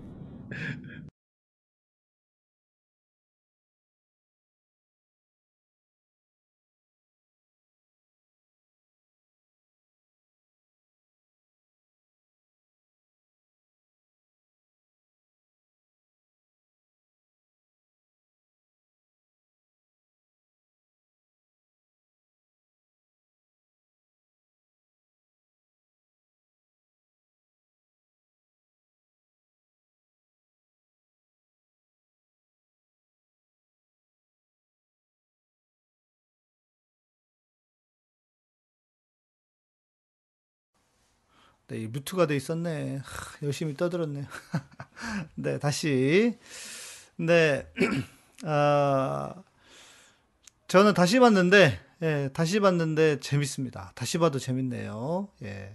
네, 41.73 41.87
뮤트가 41.87 42.27
돼 42.27 42.37
있었네. 42.37 42.99
하, 43.03 43.47
열심히 43.47 43.75
떠들었네. 43.75 44.27
네, 45.37 45.59
다시. 45.59 46.37
네, 47.17 47.67
아, 48.45 49.35
저는 50.69 50.93
다시 50.93 51.19
봤는데, 51.19 51.81
예, 52.03 52.29
다시 52.35 52.61
봤는데 52.61 53.21
재밌습니다. 53.21 53.93
다시 53.95 54.19
봐도 54.19 54.39
재밌네요. 54.39 55.29
예, 55.45 55.75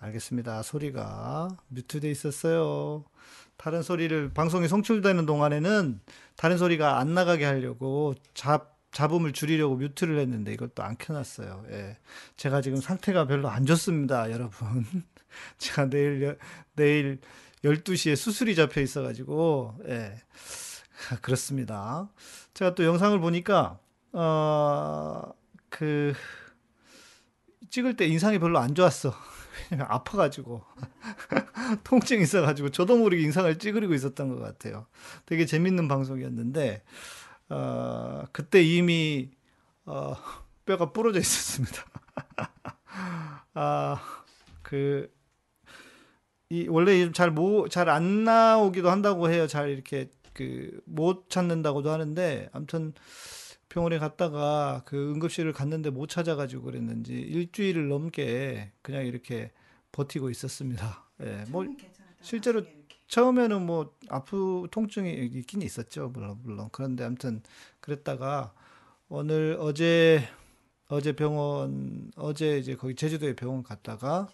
알겠습니다. 0.00 0.62
소리가 0.62 1.48
뮤트돼 1.68 2.10
있었어요. 2.10 3.06
다른 3.56 3.82
소리를 3.82 4.34
방송이 4.34 4.68
송출되는 4.68 5.24
동안에는 5.24 6.00
다른 6.36 6.58
소리가 6.58 6.98
안 6.98 7.14
나가게 7.14 7.46
하려고 7.46 8.14
잡 8.34 8.77
잡음을 8.92 9.32
줄이려고 9.32 9.76
뮤트를 9.76 10.18
했는데 10.18 10.52
이것도 10.52 10.82
안 10.82 10.96
켜놨어요. 10.96 11.66
예. 11.70 11.98
제가 12.36 12.60
지금 12.62 12.80
상태가 12.80 13.26
별로 13.26 13.48
안 13.48 13.66
좋습니다, 13.66 14.30
여러분. 14.30 14.84
제가 15.58 15.90
내일, 15.90 16.38
내일 16.74 17.20
12시에 17.64 18.16
수술이 18.16 18.54
잡혀 18.54 18.80
있어가지고, 18.80 19.80
예. 19.88 20.14
그렇습니다. 21.20 22.10
제가 22.54 22.74
또 22.74 22.84
영상을 22.84 23.18
보니까, 23.20 23.78
어, 24.12 25.22
그, 25.68 26.14
찍을 27.70 27.96
때 27.96 28.06
인상이 28.06 28.38
별로 28.38 28.58
안 28.58 28.74
좋았어. 28.74 29.14
아파가지고. 29.78 30.64
통증이 31.84 32.22
있어가지고 32.22 32.70
저도 32.70 32.96
모르게 32.96 33.22
인상을 33.22 33.58
찌그리고 33.58 33.92
있었던 33.94 34.28
것 34.30 34.40
같아요. 34.40 34.86
되게 35.26 35.44
재밌는 35.44 35.88
방송이었는데, 35.88 36.82
어, 37.48 38.24
그때 38.32 38.62
이미, 38.62 39.30
어, 39.84 40.14
뼈가 40.64 40.92
부러져 40.92 41.18
있었습니다. 41.20 41.84
아, 43.54 44.00
그, 44.62 45.10
이 46.50 46.66
원래 46.68 47.10
잘뭐잘안 47.12 48.24
나오기도 48.24 48.90
한다고 48.90 49.30
해요. 49.30 49.46
잘 49.46 49.70
이렇게 49.70 50.10
그 50.32 50.80
못 50.84 51.28
찾는다고도 51.30 51.90
하는데 51.90 52.48
아무튼 52.52 52.92
병원에 53.68 53.98
갔다가 53.98 54.82
그 54.86 55.12
응급실을 55.12 55.52
갔는데 55.52 55.90
못 55.90 56.08
찾아가지고 56.08 56.62
그랬는지 56.64 57.12
일주일을 57.14 57.88
넘게 57.88 58.72
그냥 58.82 59.04
이렇게 59.06 59.52
버티고 59.92 60.30
있었습니다. 60.30 61.04
예, 61.22 61.44
뭐 61.48 61.66
실제로 62.22 62.62
처음에는 63.08 63.64
뭐 63.64 63.94
아프 64.08 64.68
통증이 64.70 65.12
있긴 65.12 65.62
있었죠. 65.62 66.10
물론 66.10 66.38
물론 66.42 66.68
그런데 66.72 67.04
아무튼 67.04 67.42
그랬다가 67.80 68.52
오늘 69.08 69.56
어제 69.60 70.28
어제 70.88 71.12
병원 71.12 72.10
어제 72.16 72.58
이제 72.58 72.76
거기 72.76 72.94
제주도에 72.94 73.34
병원 73.34 73.62
갔다가 73.62 74.28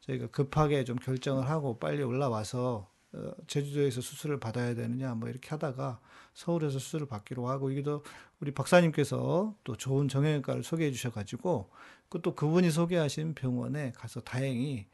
저희가 0.00 0.28
급하게 0.28 0.84
좀 0.84 0.96
결정을 0.96 1.48
하고 1.48 1.78
빨리 1.78 2.02
올라와서 2.02 2.90
어, 3.12 3.32
제주도에서 3.46 4.00
수술을 4.00 4.40
받아야 4.40 4.74
되느냐 4.74 5.14
뭐 5.14 5.28
이렇게 5.28 5.48
하다가 5.50 6.00
서울에서 6.34 6.78
수술을 6.78 7.06
받기로 7.06 7.48
하고 7.48 7.70
이게 7.70 7.82
또 7.82 8.02
우리 8.40 8.52
박사님께서 8.52 9.54
또 9.64 9.76
좋은 9.76 10.08
정형외과를 10.08 10.62
소개해 10.64 10.90
주셔가지고 10.90 11.70
또 12.22 12.34
그분이 12.34 12.70
소개하신 12.70 13.34
병원에 13.34 13.92
가서 13.92 14.20
다행히 14.20 14.86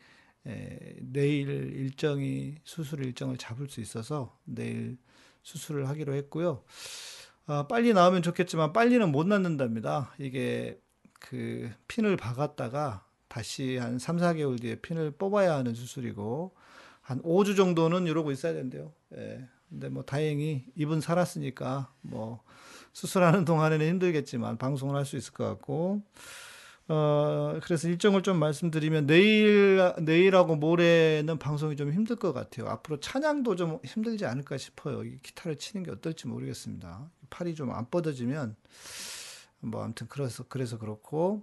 에, 0.47 0.97
내일 1.01 1.49
일정이 1.49 2.57
수술 2.64 3.05
일정을 3.05 3.36
잡을 3.36 3.68
수 3.68 3.80
있어서 3.80 4.38
내일 4.45 4.97
수술을 5.43 5.88
하기로 5.88 6.14
했고요. 6.14 6.62
아, 7.47 7.66
빨리 7.66 7.93
나오면 7.93 8.22
좋겠지만 8.22 8.72
빨리는 8.72 9.11
못 9.11 9.26
낫는답니다. 9.26 10.14
이게 10.18 10.80
그 11.18 11.70
핀을 11.88 12.16
박았다가 12.16 13.05
다시 13.28 13.76
한 13.76 13.99
3, 13.99 14.16
4개월 14.18 14.61
뒤에 14.61 14.76
핀을 14.76 15.12
뽑아야 15.12 15.55
하는 15.57 15.74
수술이고 15.74 16.55
한 17.03 17.22
5주 17.22 17.57
정도는 17.57 18.07
이러고 18.07 18.30
있어야 18.32 18.53
된대요. 18.53 18.93
예. 19.16 19.47
근데 19.68 19.88
뭐 19.88 20.03
다행히 20.03 20.64
이분 20.74 21.01
살았으니까 21.01 21.93
뭐 22.01 22.43
수술하는 22.93 23.45
동안에는 23.45 23.86
힘들겠지만 23.86 24.59
방송을 24.59 24.97
할 24.97 25.05
수 25.05 25.16
있을 25.16 25.32
것 25.32 25.45
같고 25.47 26.03
어 26.93 27.61
그래서 27.62 27.88
일정을 27.88 28.22
좀 28.22 28.38
말씀드리면 28.38 29.07
내일 29.07 29.78
내일하고 30.01 30.57
모레는 30.57 31.38
방송이 31.38 31.76
좀 31.76 31.93
힘들 31.93 32.16
것 32.16 32.32
같아요. 32.32 32.68
앞으로 32.68 32.99
찬양도 32.99 33.55
좀 33.55 33.78
힘들지 33.84 34.26
않을까 34.26 34.59
싶어요. 34.59 35.05
이 35.05 35.18
기타를 35.22 35.57
치는 35.57 35.84
게 35.84 35.93
어떨지 35.93 36.26
모르겠습니다. 36.26 37.09
팔이 37.30 37.55
좀 37.55 37.70
안 37.70 37.88
뻗어지면 37.91 38.57
뭐 39.61 39.84
아무튼 39.84 40.09
그래서 40.09 40.45
그래서 40.49 40.78
그렇고 40.78 41.43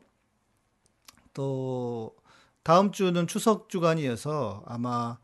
또 1.34 2.16
다음 2.64 2.92
주는 2.92 3.28
추석 3.28 3.70
주간이어서 3.70 4.64
아마 4.68 5.18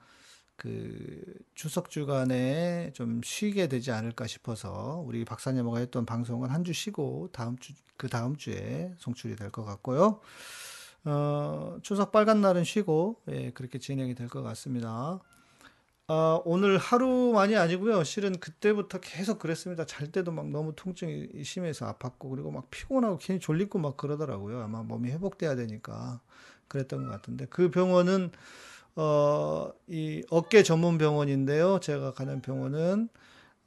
그 0.63 1.21
추석 1.55 1.89
주간에 1.89 2.91
좀 2.93 3.21
쉬게 3.23 3.67
되지 3.67 3.91
않을까 3.91 4.27
싶어서 4.27 5.03
우리 5.05 5.25
박사님하고 5.25 5.77
했던 5.79 6.05
방송은 6.05 6.49
한 6.49 6.63
주 6.63 6.73
쉬고 6.73 7.29
다음 7.33 7.57
주 7.59 7.73
그 7.97 8.09
다음 8.09 8.35
주에 8.37 8.93
송출이 8.97 9.35
될 9.35 9.51
것 9.51 9.63
같고요. 9.65 10.19
어, 11.05 11.77
추석 11.83 12.11
빨간 12.11 12.41
날은 12.41 12.63
쉬고 12.63 13.21
예, 13.29 13.51
그렇게 13.51 13.79
진행이 13.79 14.15
될 14.15 14.27
것 14.29 14.41
같습니다. 14.43 15.19
아, 16.07 16.41
오늘 16.45 16.77
하루만이 16.77 17.55
아니고요. 17.55 18.03
실은 18.03 18.37
그때부터 18.39 18.99
계속 18.99 19.39
그랬습니다. 19.39 19.85
잘 19.85 20.11
때도 20.11 20.31
막 20.31 20.49
너무 20.49 20.73
통증이 20.75 21.43
심해서 21.43 21.93
아팠고 21.93 22.29
그리고 22.31 22.51
막 22.51 22.69
피곤하고 22.71 23.17
괜히 23.19 23.39
졸리고 23.39 23.79
막 23.79 23.97
그러더라고요. 23.97 24.61
아마 24.61 24.83
몸이 24.83 25.09
회복돼야 25.11 25.55
되니까 25.55 26.21
그랬던 26.67 27.05
것 27.05 27.11
같은데 27.11 27.45
그 27.49 27.71
병원은 27.71 28.31
어, 28.95 29.71
이 29.87 30.23
어깨 30.29 30.63
전문 30.63 30.97
병원인데요. 30.97 31.79
제가 31.79 32.13
가는 32.13 32.41
병원은 32.41 33.09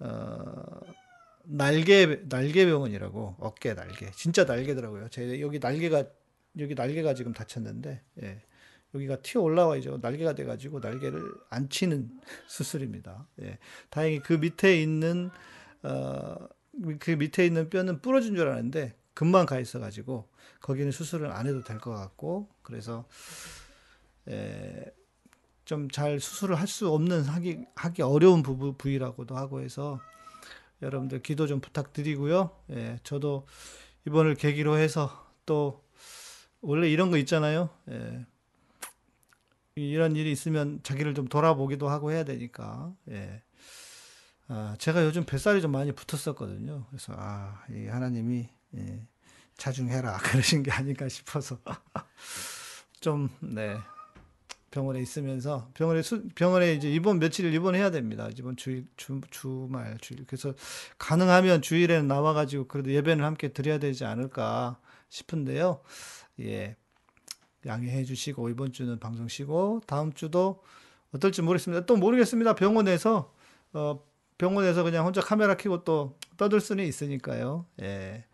어, 0.00 0.80
날개 1.44 2.20
날개 2.28 2.66
병원이라고 2.66 3.36
어깨 3.40 3.74
날개 3.74 4.10
진짜 4.12 4.44
날개더라고요. 4.44 5.08
제 5.10 5.40
여기 5.40 5.58
날개가 5.58 6.04
여기 6.58 6.74
날개가 6.74 7.14
지금 7.14 7.32
다쳤는데 7.32 8.02
예. 8.22 8.42
여기가 8.94 9.16
튀어 9.22 9.42
올라와 9.42 9.76
이제 9.76 9.90
날개가 10.00 10.34
돼가지고 10.34 10.80
날개를 10.80 11.20
안 11.50 11.68
치는 11.68 12.08
수술입니다. 12.48 13.26
예. 13.42 13.58
다행히 13.90 14.20
그 14.20 14.34
밑에 14.34 14.80
있는 14.80 15.30
어, 15.82 16.36
그 17.00 17.10
밑에 17.12 17.44
있는 17.46 17.68
뼈는 17.68 18.00
부러진 18.00 18.36
줄 18.36 18.46
알았는데 18.48 18.94
금방 19.14 19.46
가 19.46 19.58
있어가지고 19.58 20.28
거기는 20.60 20.90
수술을 20.92 21.30
안 21.32 21.46
해도 21.46 21.62
될 21.64 21.78
것 21.78 21.90
같고 21.92 22.48
그래서 22.62 23.06
예, 24.28 24.84
좀 25.66 25.88
잘 25.90 26.20
수술을 26.20 26.58
할 26.58 26.66
수 26.66 26.88
없는 26.90 27.24
하기 27.24 27.66
하기 27.74 28.02
어려운 28.02 28.42
부부 28.42 28.76
부위라고도 28.78 29.36
하고 29.36 29.60
해서 29.60 30.00
여러분들 30.82 31.22
기도 31.22 31.46
좀 31.46 31.60
부탁드리고요. 31.60 32.50
예, 32.70 32.98
저도 33.02 33.46
이번을 34.06 34.36
계기로 34.36 34.78
해서 34.78 35.26
또 35.44 35.84
원래 36.60 36.88
이런 36.88 37.10
거 37.10 37.18
있잖아요. 37.18 37.70
예, 37.90 38.26
이런 39.74 40.16
일이 40.16 40.32
있으면 40.32 40.80
자기를 40.82 41.14
좀 41.14 41.26
돌아보기도 41.28 41.88
하고 41.88 42.12
해야 42.12 42.24
되니까. 42.24 42.94
예. 43.10 43.42
아, 44.48 44.76
제가 44.78 45.04
요즘 45.04 45.24
뱃살이 45.24 45.60
좀 45.60 45.72
많이 45.72 45.90
붙었었거든요. 45.92 46.86
그래서 46.88 47.12
아, 47.16 47.64
이 47.70 47.86
하나님이 47.86 48.48
예, 48.76 49.06
자중해라 49.56 50.18
그러신 50.22 50.62
게 50.62 50.70
아닌가 50.70 51.08
싶어서 51.08 51.58
좀 53.00 53.28
네. 53.40 53.76
병원에 54.76 55.00
있으면서 55.00 55.70
병원에 55.72 56.02
수, 56.02 56.28
병원에 56.34 56.74
이제 56.74 56.92
입원 56.92 57.18
며칠 57.18 57.52
입원해야 57.52 57.90
됩니다. 57.90 58.28
이번 58.38 58.56
주일 58.56 58.86
주, 58.98 59.22
주말 59.30 59.96
주일 60.02 60.26
그래서 60.26 60.52
가능하면 60.98 61.62
주일에는 61.62 62.06
나와 62.06 62.34
가지고 62.34 62.66
그래도 62.68 62.92
예배는 62.92 63.24
함께 63.24 63.48
드려야 63.48 63.78
되지 63.78 64.04
않을까 64.04 64.78
싶은데요. 65.08 65.80
예. 66.40 66.76
양해해 67.64 68.04
주시고 68.04 68.50
이번 68.50 68.72
주는 68.72 68.98
방송 69.00 69.28
쉬고 69.28 69.80
다음 69.86 70.12
주도 70.12 70.62
어떨지 71.14 71.40
모르겠습니다. 71.40 71.86
또 71.86 71.96
모르겠습니다. 71.96 72.54
병원에서 72.54 73.32
어 73.72 74.04
병원에서 74.36 74.82
그냥 74.82 75.06
혼자 75.06 75.22
카메라 75.22 75.56
켜고 75.56 75.84
또 75.84 76.18
떠들 76.36 76.60
수는 76.60 76.84
있으니까요. 76.84 77.64
예. 77.80 78.26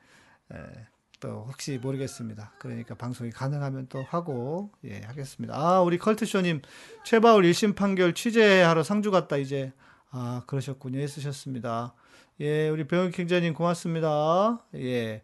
예. 0.53 0.92
또 1.23 1.47
혹시 1.49 1.79
모르겠습니다. 1.79 2.53
그러니까 2.59 2.97
방송이 2.97 3.31
가능하면 3.31 3.87
또 3.89 4.03
하고 4.03 4.73
예 4.85 5.01
하겠습니다. 5.03 5.55
아 5.57 5.81
우리 5.81 5.97
컬트쇼님 5.97 6.63
최바울 7.05 7.45
1심 7.45 7.77
판결 7.77 8.13
취재하러 8.13 8.83
상주 8.83 9.13
갔다 9.13 9.37
이제 9.37 9.73
아 10.11 10.43
그러셨군요. 10.49 10.99
애쓰셨습니다. 10.99 11.95
예 12.41 12.69
우리 12.69 12.89
병역행자님 12.89 13.55
고맙습니다. 13.55 14.67
예그 14.75 15.23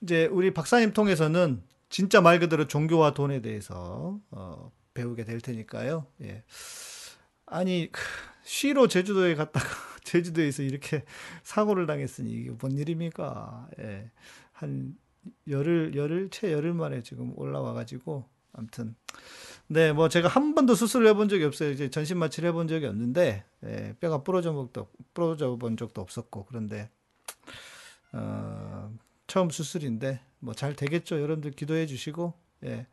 이제 0.00 0.26
우리 0.26 0.54
박사님 0.54 0.92
통해서는 0.92 1.64
진짜 1.88 2.20
말 2.20 2.38
그대로 2.38 2.68
종교와 2.68 3.14
돈에 3.14 3.42
대해서 3.42 4.20
어, 4.30 4.70
배우게 4.94 5.24
될 5.24 5.40
테니까요. 5.40 6.06
예. 6.22 6.44
아니 7.46 7.90
쉬로 8.46 8.86
제주도에 8.86 9.34
갔다가 9.34 9.66
제주도에서 10.04 10.62
이렇게 10.62 11.04
사고를 11.42 11.86
당했으니 11.86 12.30
이게 12.30 12.50
뭔 12.50 12.78
일입니까? 12.78 13.68
예. 13.80 14.10
한 14.52 14.96
열흘 15.48 15.94
열흘 15.96 16.30
채 16.30 16.52
열흘 16.52 16.72
만에 16.72 17.02
지금 17.02 17.32
올라와 17.36 17.72
가지고 17.72 18.28
아무튼 18.52 18.94
네, 19.66 19.92
뭐 19.92 20.08
제가 20.08 20.28
한 20.28 20.54
번도 20.54 20.76
수술을 20.76 21.08
해본 21.08 21.28
적이 21.28 21.44
없어요. 21.44 21.72
이제 21.72 21.90
전신 21.90 22.18
마취를 22.18 22.48
해본 22.50 22.68
적이 22.68 22.86
없는데 22.86 23.44
예, 23.64 23.96
뼈가 23.98 24.22
부러져 24.22 24.52
적도 24.54 24.88
부러져 25.12 25.56
본 25.56 25.76
적도 25.76 26.00
없었고 26.00 26.44
그런데 26.44 26.88
어, 28.12 28.94
처음 29.26 29.50
수술인데 29.50 30.20
뭐 30.38 30.54
잘 30.54 30.74
되겠죠. 30.76 31.20
여러분들 31.20 31.50
기도해 31.50 31.86
주시고 31.86 32.32
예. 32.64 32.86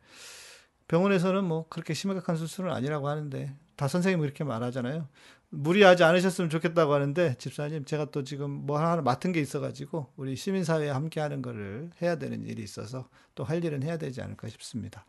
병원에서는 0.88 1.44
뭐 1.44 1.68
그렇게 1.68 1.94
심각한 1.94 2.36
수술은 2.36 2.72
아니라고 2.72 3.08
하는데 3.08 3.56
다 3.76 3.88
선생님이 3.88 4.22
그렇게 4.22 4.44
말하잖아요. 4.44 5.08
무리하지 5.50 6.02
않으셨으면 6.02 6.50
좋겠다고 6.50 6.92
하는데 6.92 7.36
집사님 7.38 7.84
제가 7.84 8.06
또 8.06 8.24
지금 8.24 8.50
뭐 8.50 8.78
하나 8.78 9.00
맡은 9.02 9.32
게 9.32 9.40
있어가지고 9.40 10.08
우리 10.16 10.34
시민사회에 10.34 10.90
함께하는 10.90 11.42
거를 11.42 11.90
해야 12.02 12.16
되는 12.16 12.44
일이 12.44 12.62
있어서 12.62 13.08
또 13.34 13.44
할 13.44 13.64
일은 13.64 13.82
해야 13.82 13.96
되지 13.98 14.20
않을까 14.20 14.48
싶습니다. 14.48 15.04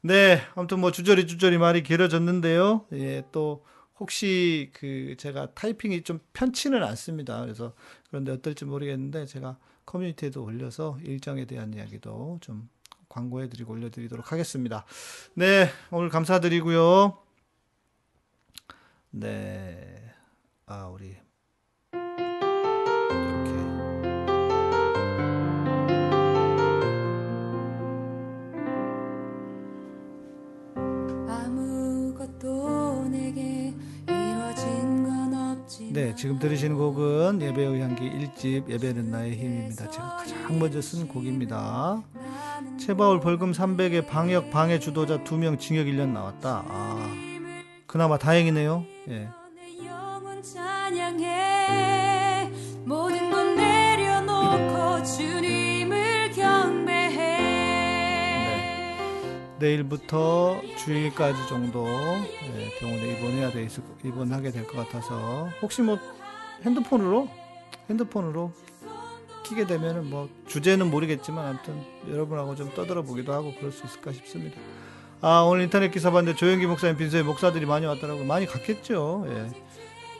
네, 0.00 0.40
아무튼 0.54 0.80
뭐 0.80 0.90
주저리 0.90 1.26
주저리 1.26 1.58
말이 1.58 1.82
길어졌는데요. 1.82 2.86
예, 2.94 3.22
또 3.32 3.64
혹시 3.98 4.70
그 4.74 5.14
제가 5.18 5.52
타이핑이 5.54 6.02
좀 6.02 6.20
편치는 6.32 6.82
않습니다. 6.82 7.40
그래서 7.40 7.72
그런데 8.08 8.32
어떨지 8.32 8.64
모르겠는데 8.64 9.26
제가 9.26 9.58
커뮤니티에도 9.84 10.42
올려서 10.42 10.98
일정에 11.04 11.44
대한 11.44 11.72
이야기도 11.74 12.38
좀 12.40 12.68
광고해드리고 13.08 13.72
올려드리도록 13.72 14.32
하겠습니다. 14.32 14.84
네, 15.34 15.68
오늘 15.90 16.08
감사드리고요. 16.08 17.25
네, 19.18 19.78
아 20.66 20.88
우리 20.88 21.16
네, 35.92 36.14
지금 36.14 36.38
들으시는 36.38 36.76
곡은 36.76 37.40
예배의 37.40 37.80
향기 37.80 38.10
1집 38.10 38.68
예배는 38.68 39.10
나의 39.10 39.34
힘입니다. 39.34 39.90
제가 39.90 40.16
가장 40.16 40.58
먼저 40.58 40.82
쓴 40.82 41.08
곡입니다. 41.08 42.02
최바울 42.78 43.20
벌금 43.20 43.52
300에 43.52 44.06
방역 44.06 44.50
방해 44.50 44.78
주도자 44.78 45.24
2명 45.24 45.58
징역 45.58 45.86
1년 45.86 46.10
나왔다. 46.10 46.64
아, 46.68 47.35
그나마 47.96 48.18
다행이네요. 48.18 48.84
예. 49.08 49.26
내일부터 59.58 60.60
주일까지 60.76 61.48
정도 61.48 61.86
예, 61.88 62.78
병원에 62.78 63.16
입원해야 63.16 63.50
돼 63.50 63.64
있을 63.64 63.82
입원하게 64.04 64.50
될 64.50 64.66
것 64.66 64.76
같아서 64.76 65.48
혹시 65.62 65.80
뭐 65.80 65.98
핸드폰으로 66.66 67.30
핸드폰으로 67.88 68.52
키게 69.44 69.66
되면은 69.66 70.10
뭐 70.10 70.28
주제는 70.46 70.90
모르겠지만 70.90 71.46
아무튼 71.46 71.82
여러분하고 72.10 72.56
좀 72.56 72.70
떠들어 72.74 73.00
보기도 73.00 73.32
하고 73.32 73.54
그럴 73.54 73.72
수 73.72 73.86
있을까 73.86 74.12
싶습니다. 74.12 74.60
아 75.28 75.40
오늘 75.42 75.64
인터넷 75.64 75.90
기사 75.90 76.12
봤는데 76.12 76.36
조영기 76.38 76.66
목사님 76.66 76.96
빈소에 76.96 77.24
목사들이 77.24 77.66
많이 77.66 77.84
왔더라고 77.84 78.22
많이 78.22 78.46
갔겠죠. 78.46 79.24
예. 79.26 79.50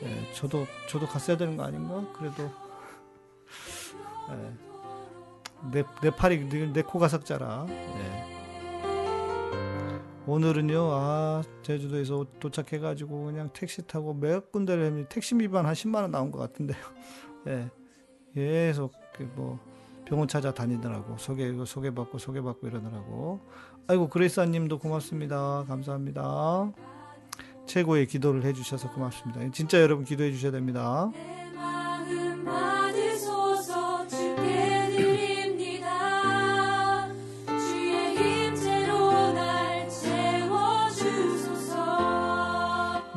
예, 0.03 0.33
저도 0.33 0.67
저도 0.89 1.07
갔어야 1.07 1.37
되는 1.37 1.55
거 1.55 1.63
아닌가? 1.63 2.05
그래도 2.11 2.43
예. 4.31 4.53
내, 5.71 5.85
내 6.01 6.09
팔이 6.09 6.73
내 6.73 6.81
코가 6.81 7.07
석자라. 7.07 7.67
예. 7.69 8.25
오늘은요, 10.25 10.89
아, 10.91 11.41
제주도에서 11.61 12.25
도착해가지고 12.41 13.27
그냥 13.27 13.49
택시 13.53 13.87
타고 13.87 14.13
몇 14.13 14.51
군데를 14.51 14.87
했는데 14.87 15.07
택시비만 15.07 15.65
한 15.65 15.73
10만원 15.73 16.09
나온 16.09 16.31
것 16.31 16.39
같은데요. 16.39 16.77
예. 17.47 17.69
계속 18.33 18.91
뭐 19.35 19.57
병원 20.03 20.27
찾아 20.27 20.53
다니더라고. 20.53 21.17
소개, 21.17 21.53
소개받고 21.65 22.17
소개받고 22.17 22.67
이러더라고. 22.67 23.39
아이고, 23.89 24.09
그레이스님도 24.09 24.79
고맙습니다. 24.79 25.63
감사합니다. 25.65 26.71
최고의 27.65 28.07
기도를 28.07 28.43
해주셔서 28.43 28.91
고맙습니다. 28.91 29.39
진짜 29.53 29.81
여러분 29.81 30.03
기도해 30.03 30.31
주셔야 30.33 30.51
됩니다. 30.51 31.09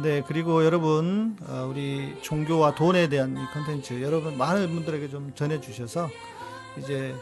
네, 0.03 0.23
그리고 0.27 0.65
여러분, 0.65 1.37
어, 1.47 1.67
우리 1.69 2.17
종교와 2.23 2.75
돈에 2.75 3.09
대한 3.09 3.37
이 3.37 3.41
컨텐츠, 3.53 4.01
여러분, 4.03 4.39
많은 4.39 4.71
분들에게 4.71 5.09
좀 5.11 5.33
전해주셔서, 5.35 6.09
이제, 6.79 7.15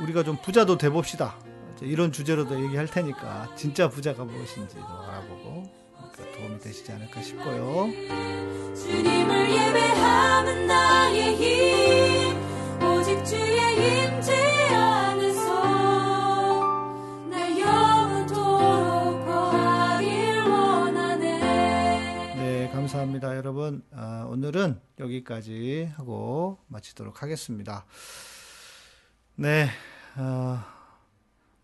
우리가 0.00 0.22
좀 0.22 0.36
부자도 0.40 0.78
돼봅시다. 0.78 1.34
이런 1.82 2.12
주제로도 2.12 2.62
얘기할 2.64 2.86
테니까, 2.86 3.54
진짜 3.56 3.88
부자가 3.88 4.24
무엇인지도 4.24 4.84
알아보고, 4.84 5.70
그러니까 6.12 6.38
도움이 6.38 6.58
되시지 6.60 6.92
않을까 6.92 7.22
싶고요. 7.22 7.88
주님을 8.74 9.50
예배하는 9.50 10.66
나의 10.66 11.36
힘, 11.36 12.82
오직 12.82 13.24
주의 13.24 14.08
임재 14.08 14.54
감사합니다, 22.84 23.36
여러분. 23.36 23.82
아, 23.92 24.26
오늘은 24.28 24.78
여기까지 24.98 25.90
하고 25.96 26.58
마치도록 26.68 27.22
하겠습니다. 27.22 27.86
네, 29.36 29.68
어, 30.16 30.60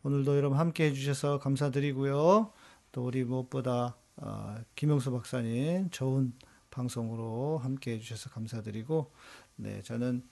오늘도 0.03 0.35
여러분 0.39 0.59
함께 0.59 0.85
해주셔서 0.87 1.41
감사드리고요. 1.41 2.53
또 2.93 3.05
우리 3.05 3.23
무엇보다 3.23 3.97
어, 4.17 4.57
김영수 4.75 5.13
박사님 5.13 5.91
좋은 5.91 6.33
방송으로 6.71 7.59
함께 7.59 7.93
해주셔서 7.93 8.31
감사드리고, 8.31 9.13
네, 9.57 9.83
저는 9.83 10.27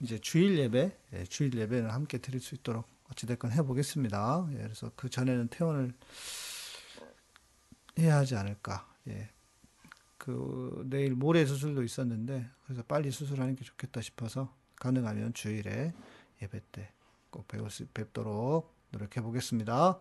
이제 0.00 0.18
주일 0.18 0.58
예배, 0.58 0.98
예, 1.12 1.24
주일 1.24 1.54
예배는 1.54 1.90
함께 1.90 2.16
드릴 2.16 2.40
수 2.40 2.54
있도록 2.54 2.88
어찌됐건 3.10 3.52
해보겠습니다. 3.52 4.48
예, 4.52 4.56
그래서 4.56 4.90
그 4.96 5.10
전에는 5.10 5.48
퇴원을 5.48 5.92
해야 7.98 8.16
하지 8.16 8.36
않을까. 8.36 8.90
예. 9.08 9.28
그 10.16 10.86
내일 10.88 11.14
모레 11.14 11.44
수술도 11.44 11.82
있었는데 11.82 12.48
그래서 12.64 12.82
빨리 12.84 13.10
수술하는 13.10 13.54
게 13.54 13.64
좋겠다 13.64 14.00
싶어서 14.00 14.54
가능하면 14.76 15.34
주일에 15.34 15.92
예배 16.40 16.60
때 16.70 16.92
꼭 17.32 17.48
배울 17.48 17.68
수 17.70 17.84
뵙도록 17.86 18.72
노력해 18.90 19.20
보겠습니다. 19.22 19.98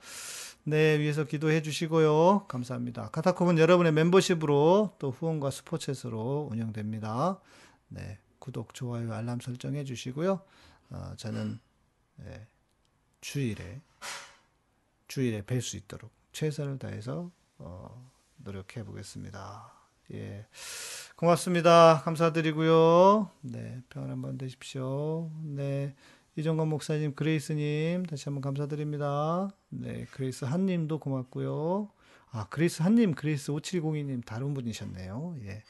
네, 0.65 0.99
위에서 0.99 1.23
기도해 1.23 1.63
주시고요. 1.63 2.45
감사합니다. 2.47 3.09
카타콤은 3.09 3.57
여러분의 3.57 3.93
멤버십으로 3.93 4.95
또 4.99 5.09
후원과 5.09 5.49
스포츠로 5.49 6.49
운영됩니다. 6.51 7.39
네, 7.88 8.19
구독, 8.38 8.75
좋아요, 8.75 9.11
알람 9.13 9.39
설정해 9.39 9.86
주시고요. 9.86 10.41
어, 10.91 11.13
저는 11.15 11.59
네, 12.17 12.47
주일에 13.21 13.82
주일에 15.07 15.41
뵐 15.41 15.61
수 15.61 15.77
있도록 15.77 16.11
최선을 16.34 16.77
다해서 16.77 17.32
어, 17.57 18.11
노력해 18.38 18.84
보겠습니다. 18.84 19.73
예. 20.13 20.45
고맙습니다. 21.15 22.01
감사드리고요. 22.03 23.29
네. 23.41 23.82
평안한 23.89 24.09
밤 24.09 24.38
되십시오. 24.38 25.29
네. 25.43 25.95
이정관 26.38 26.69
목사님, 26.69 27.13
그레이스님, 27.13 28.05
다시 28.05 28.25
한번 28.25 28.41
감사드립니다. 28.41 29.49
네. 29.69 30.05
그레이스 30.11 30.45
한님도 30.45 30.99
고맙고요. 30.99 31.89
아, 32.32 32.47
그레이스 32.49 32.82
한님, 32.82 33.13
그레이스 33.15 33.51
5702님, 33.51 34.25
다른 34.25 34.53
분이셨네요. 34.53 35.36
예. 35.43 35.63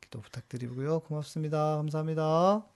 기도 0.00 0.20
부탁드리고요. 0.22 1.00
고맙습니다. 1.00 1.76
감사합니다. 1.76 2.75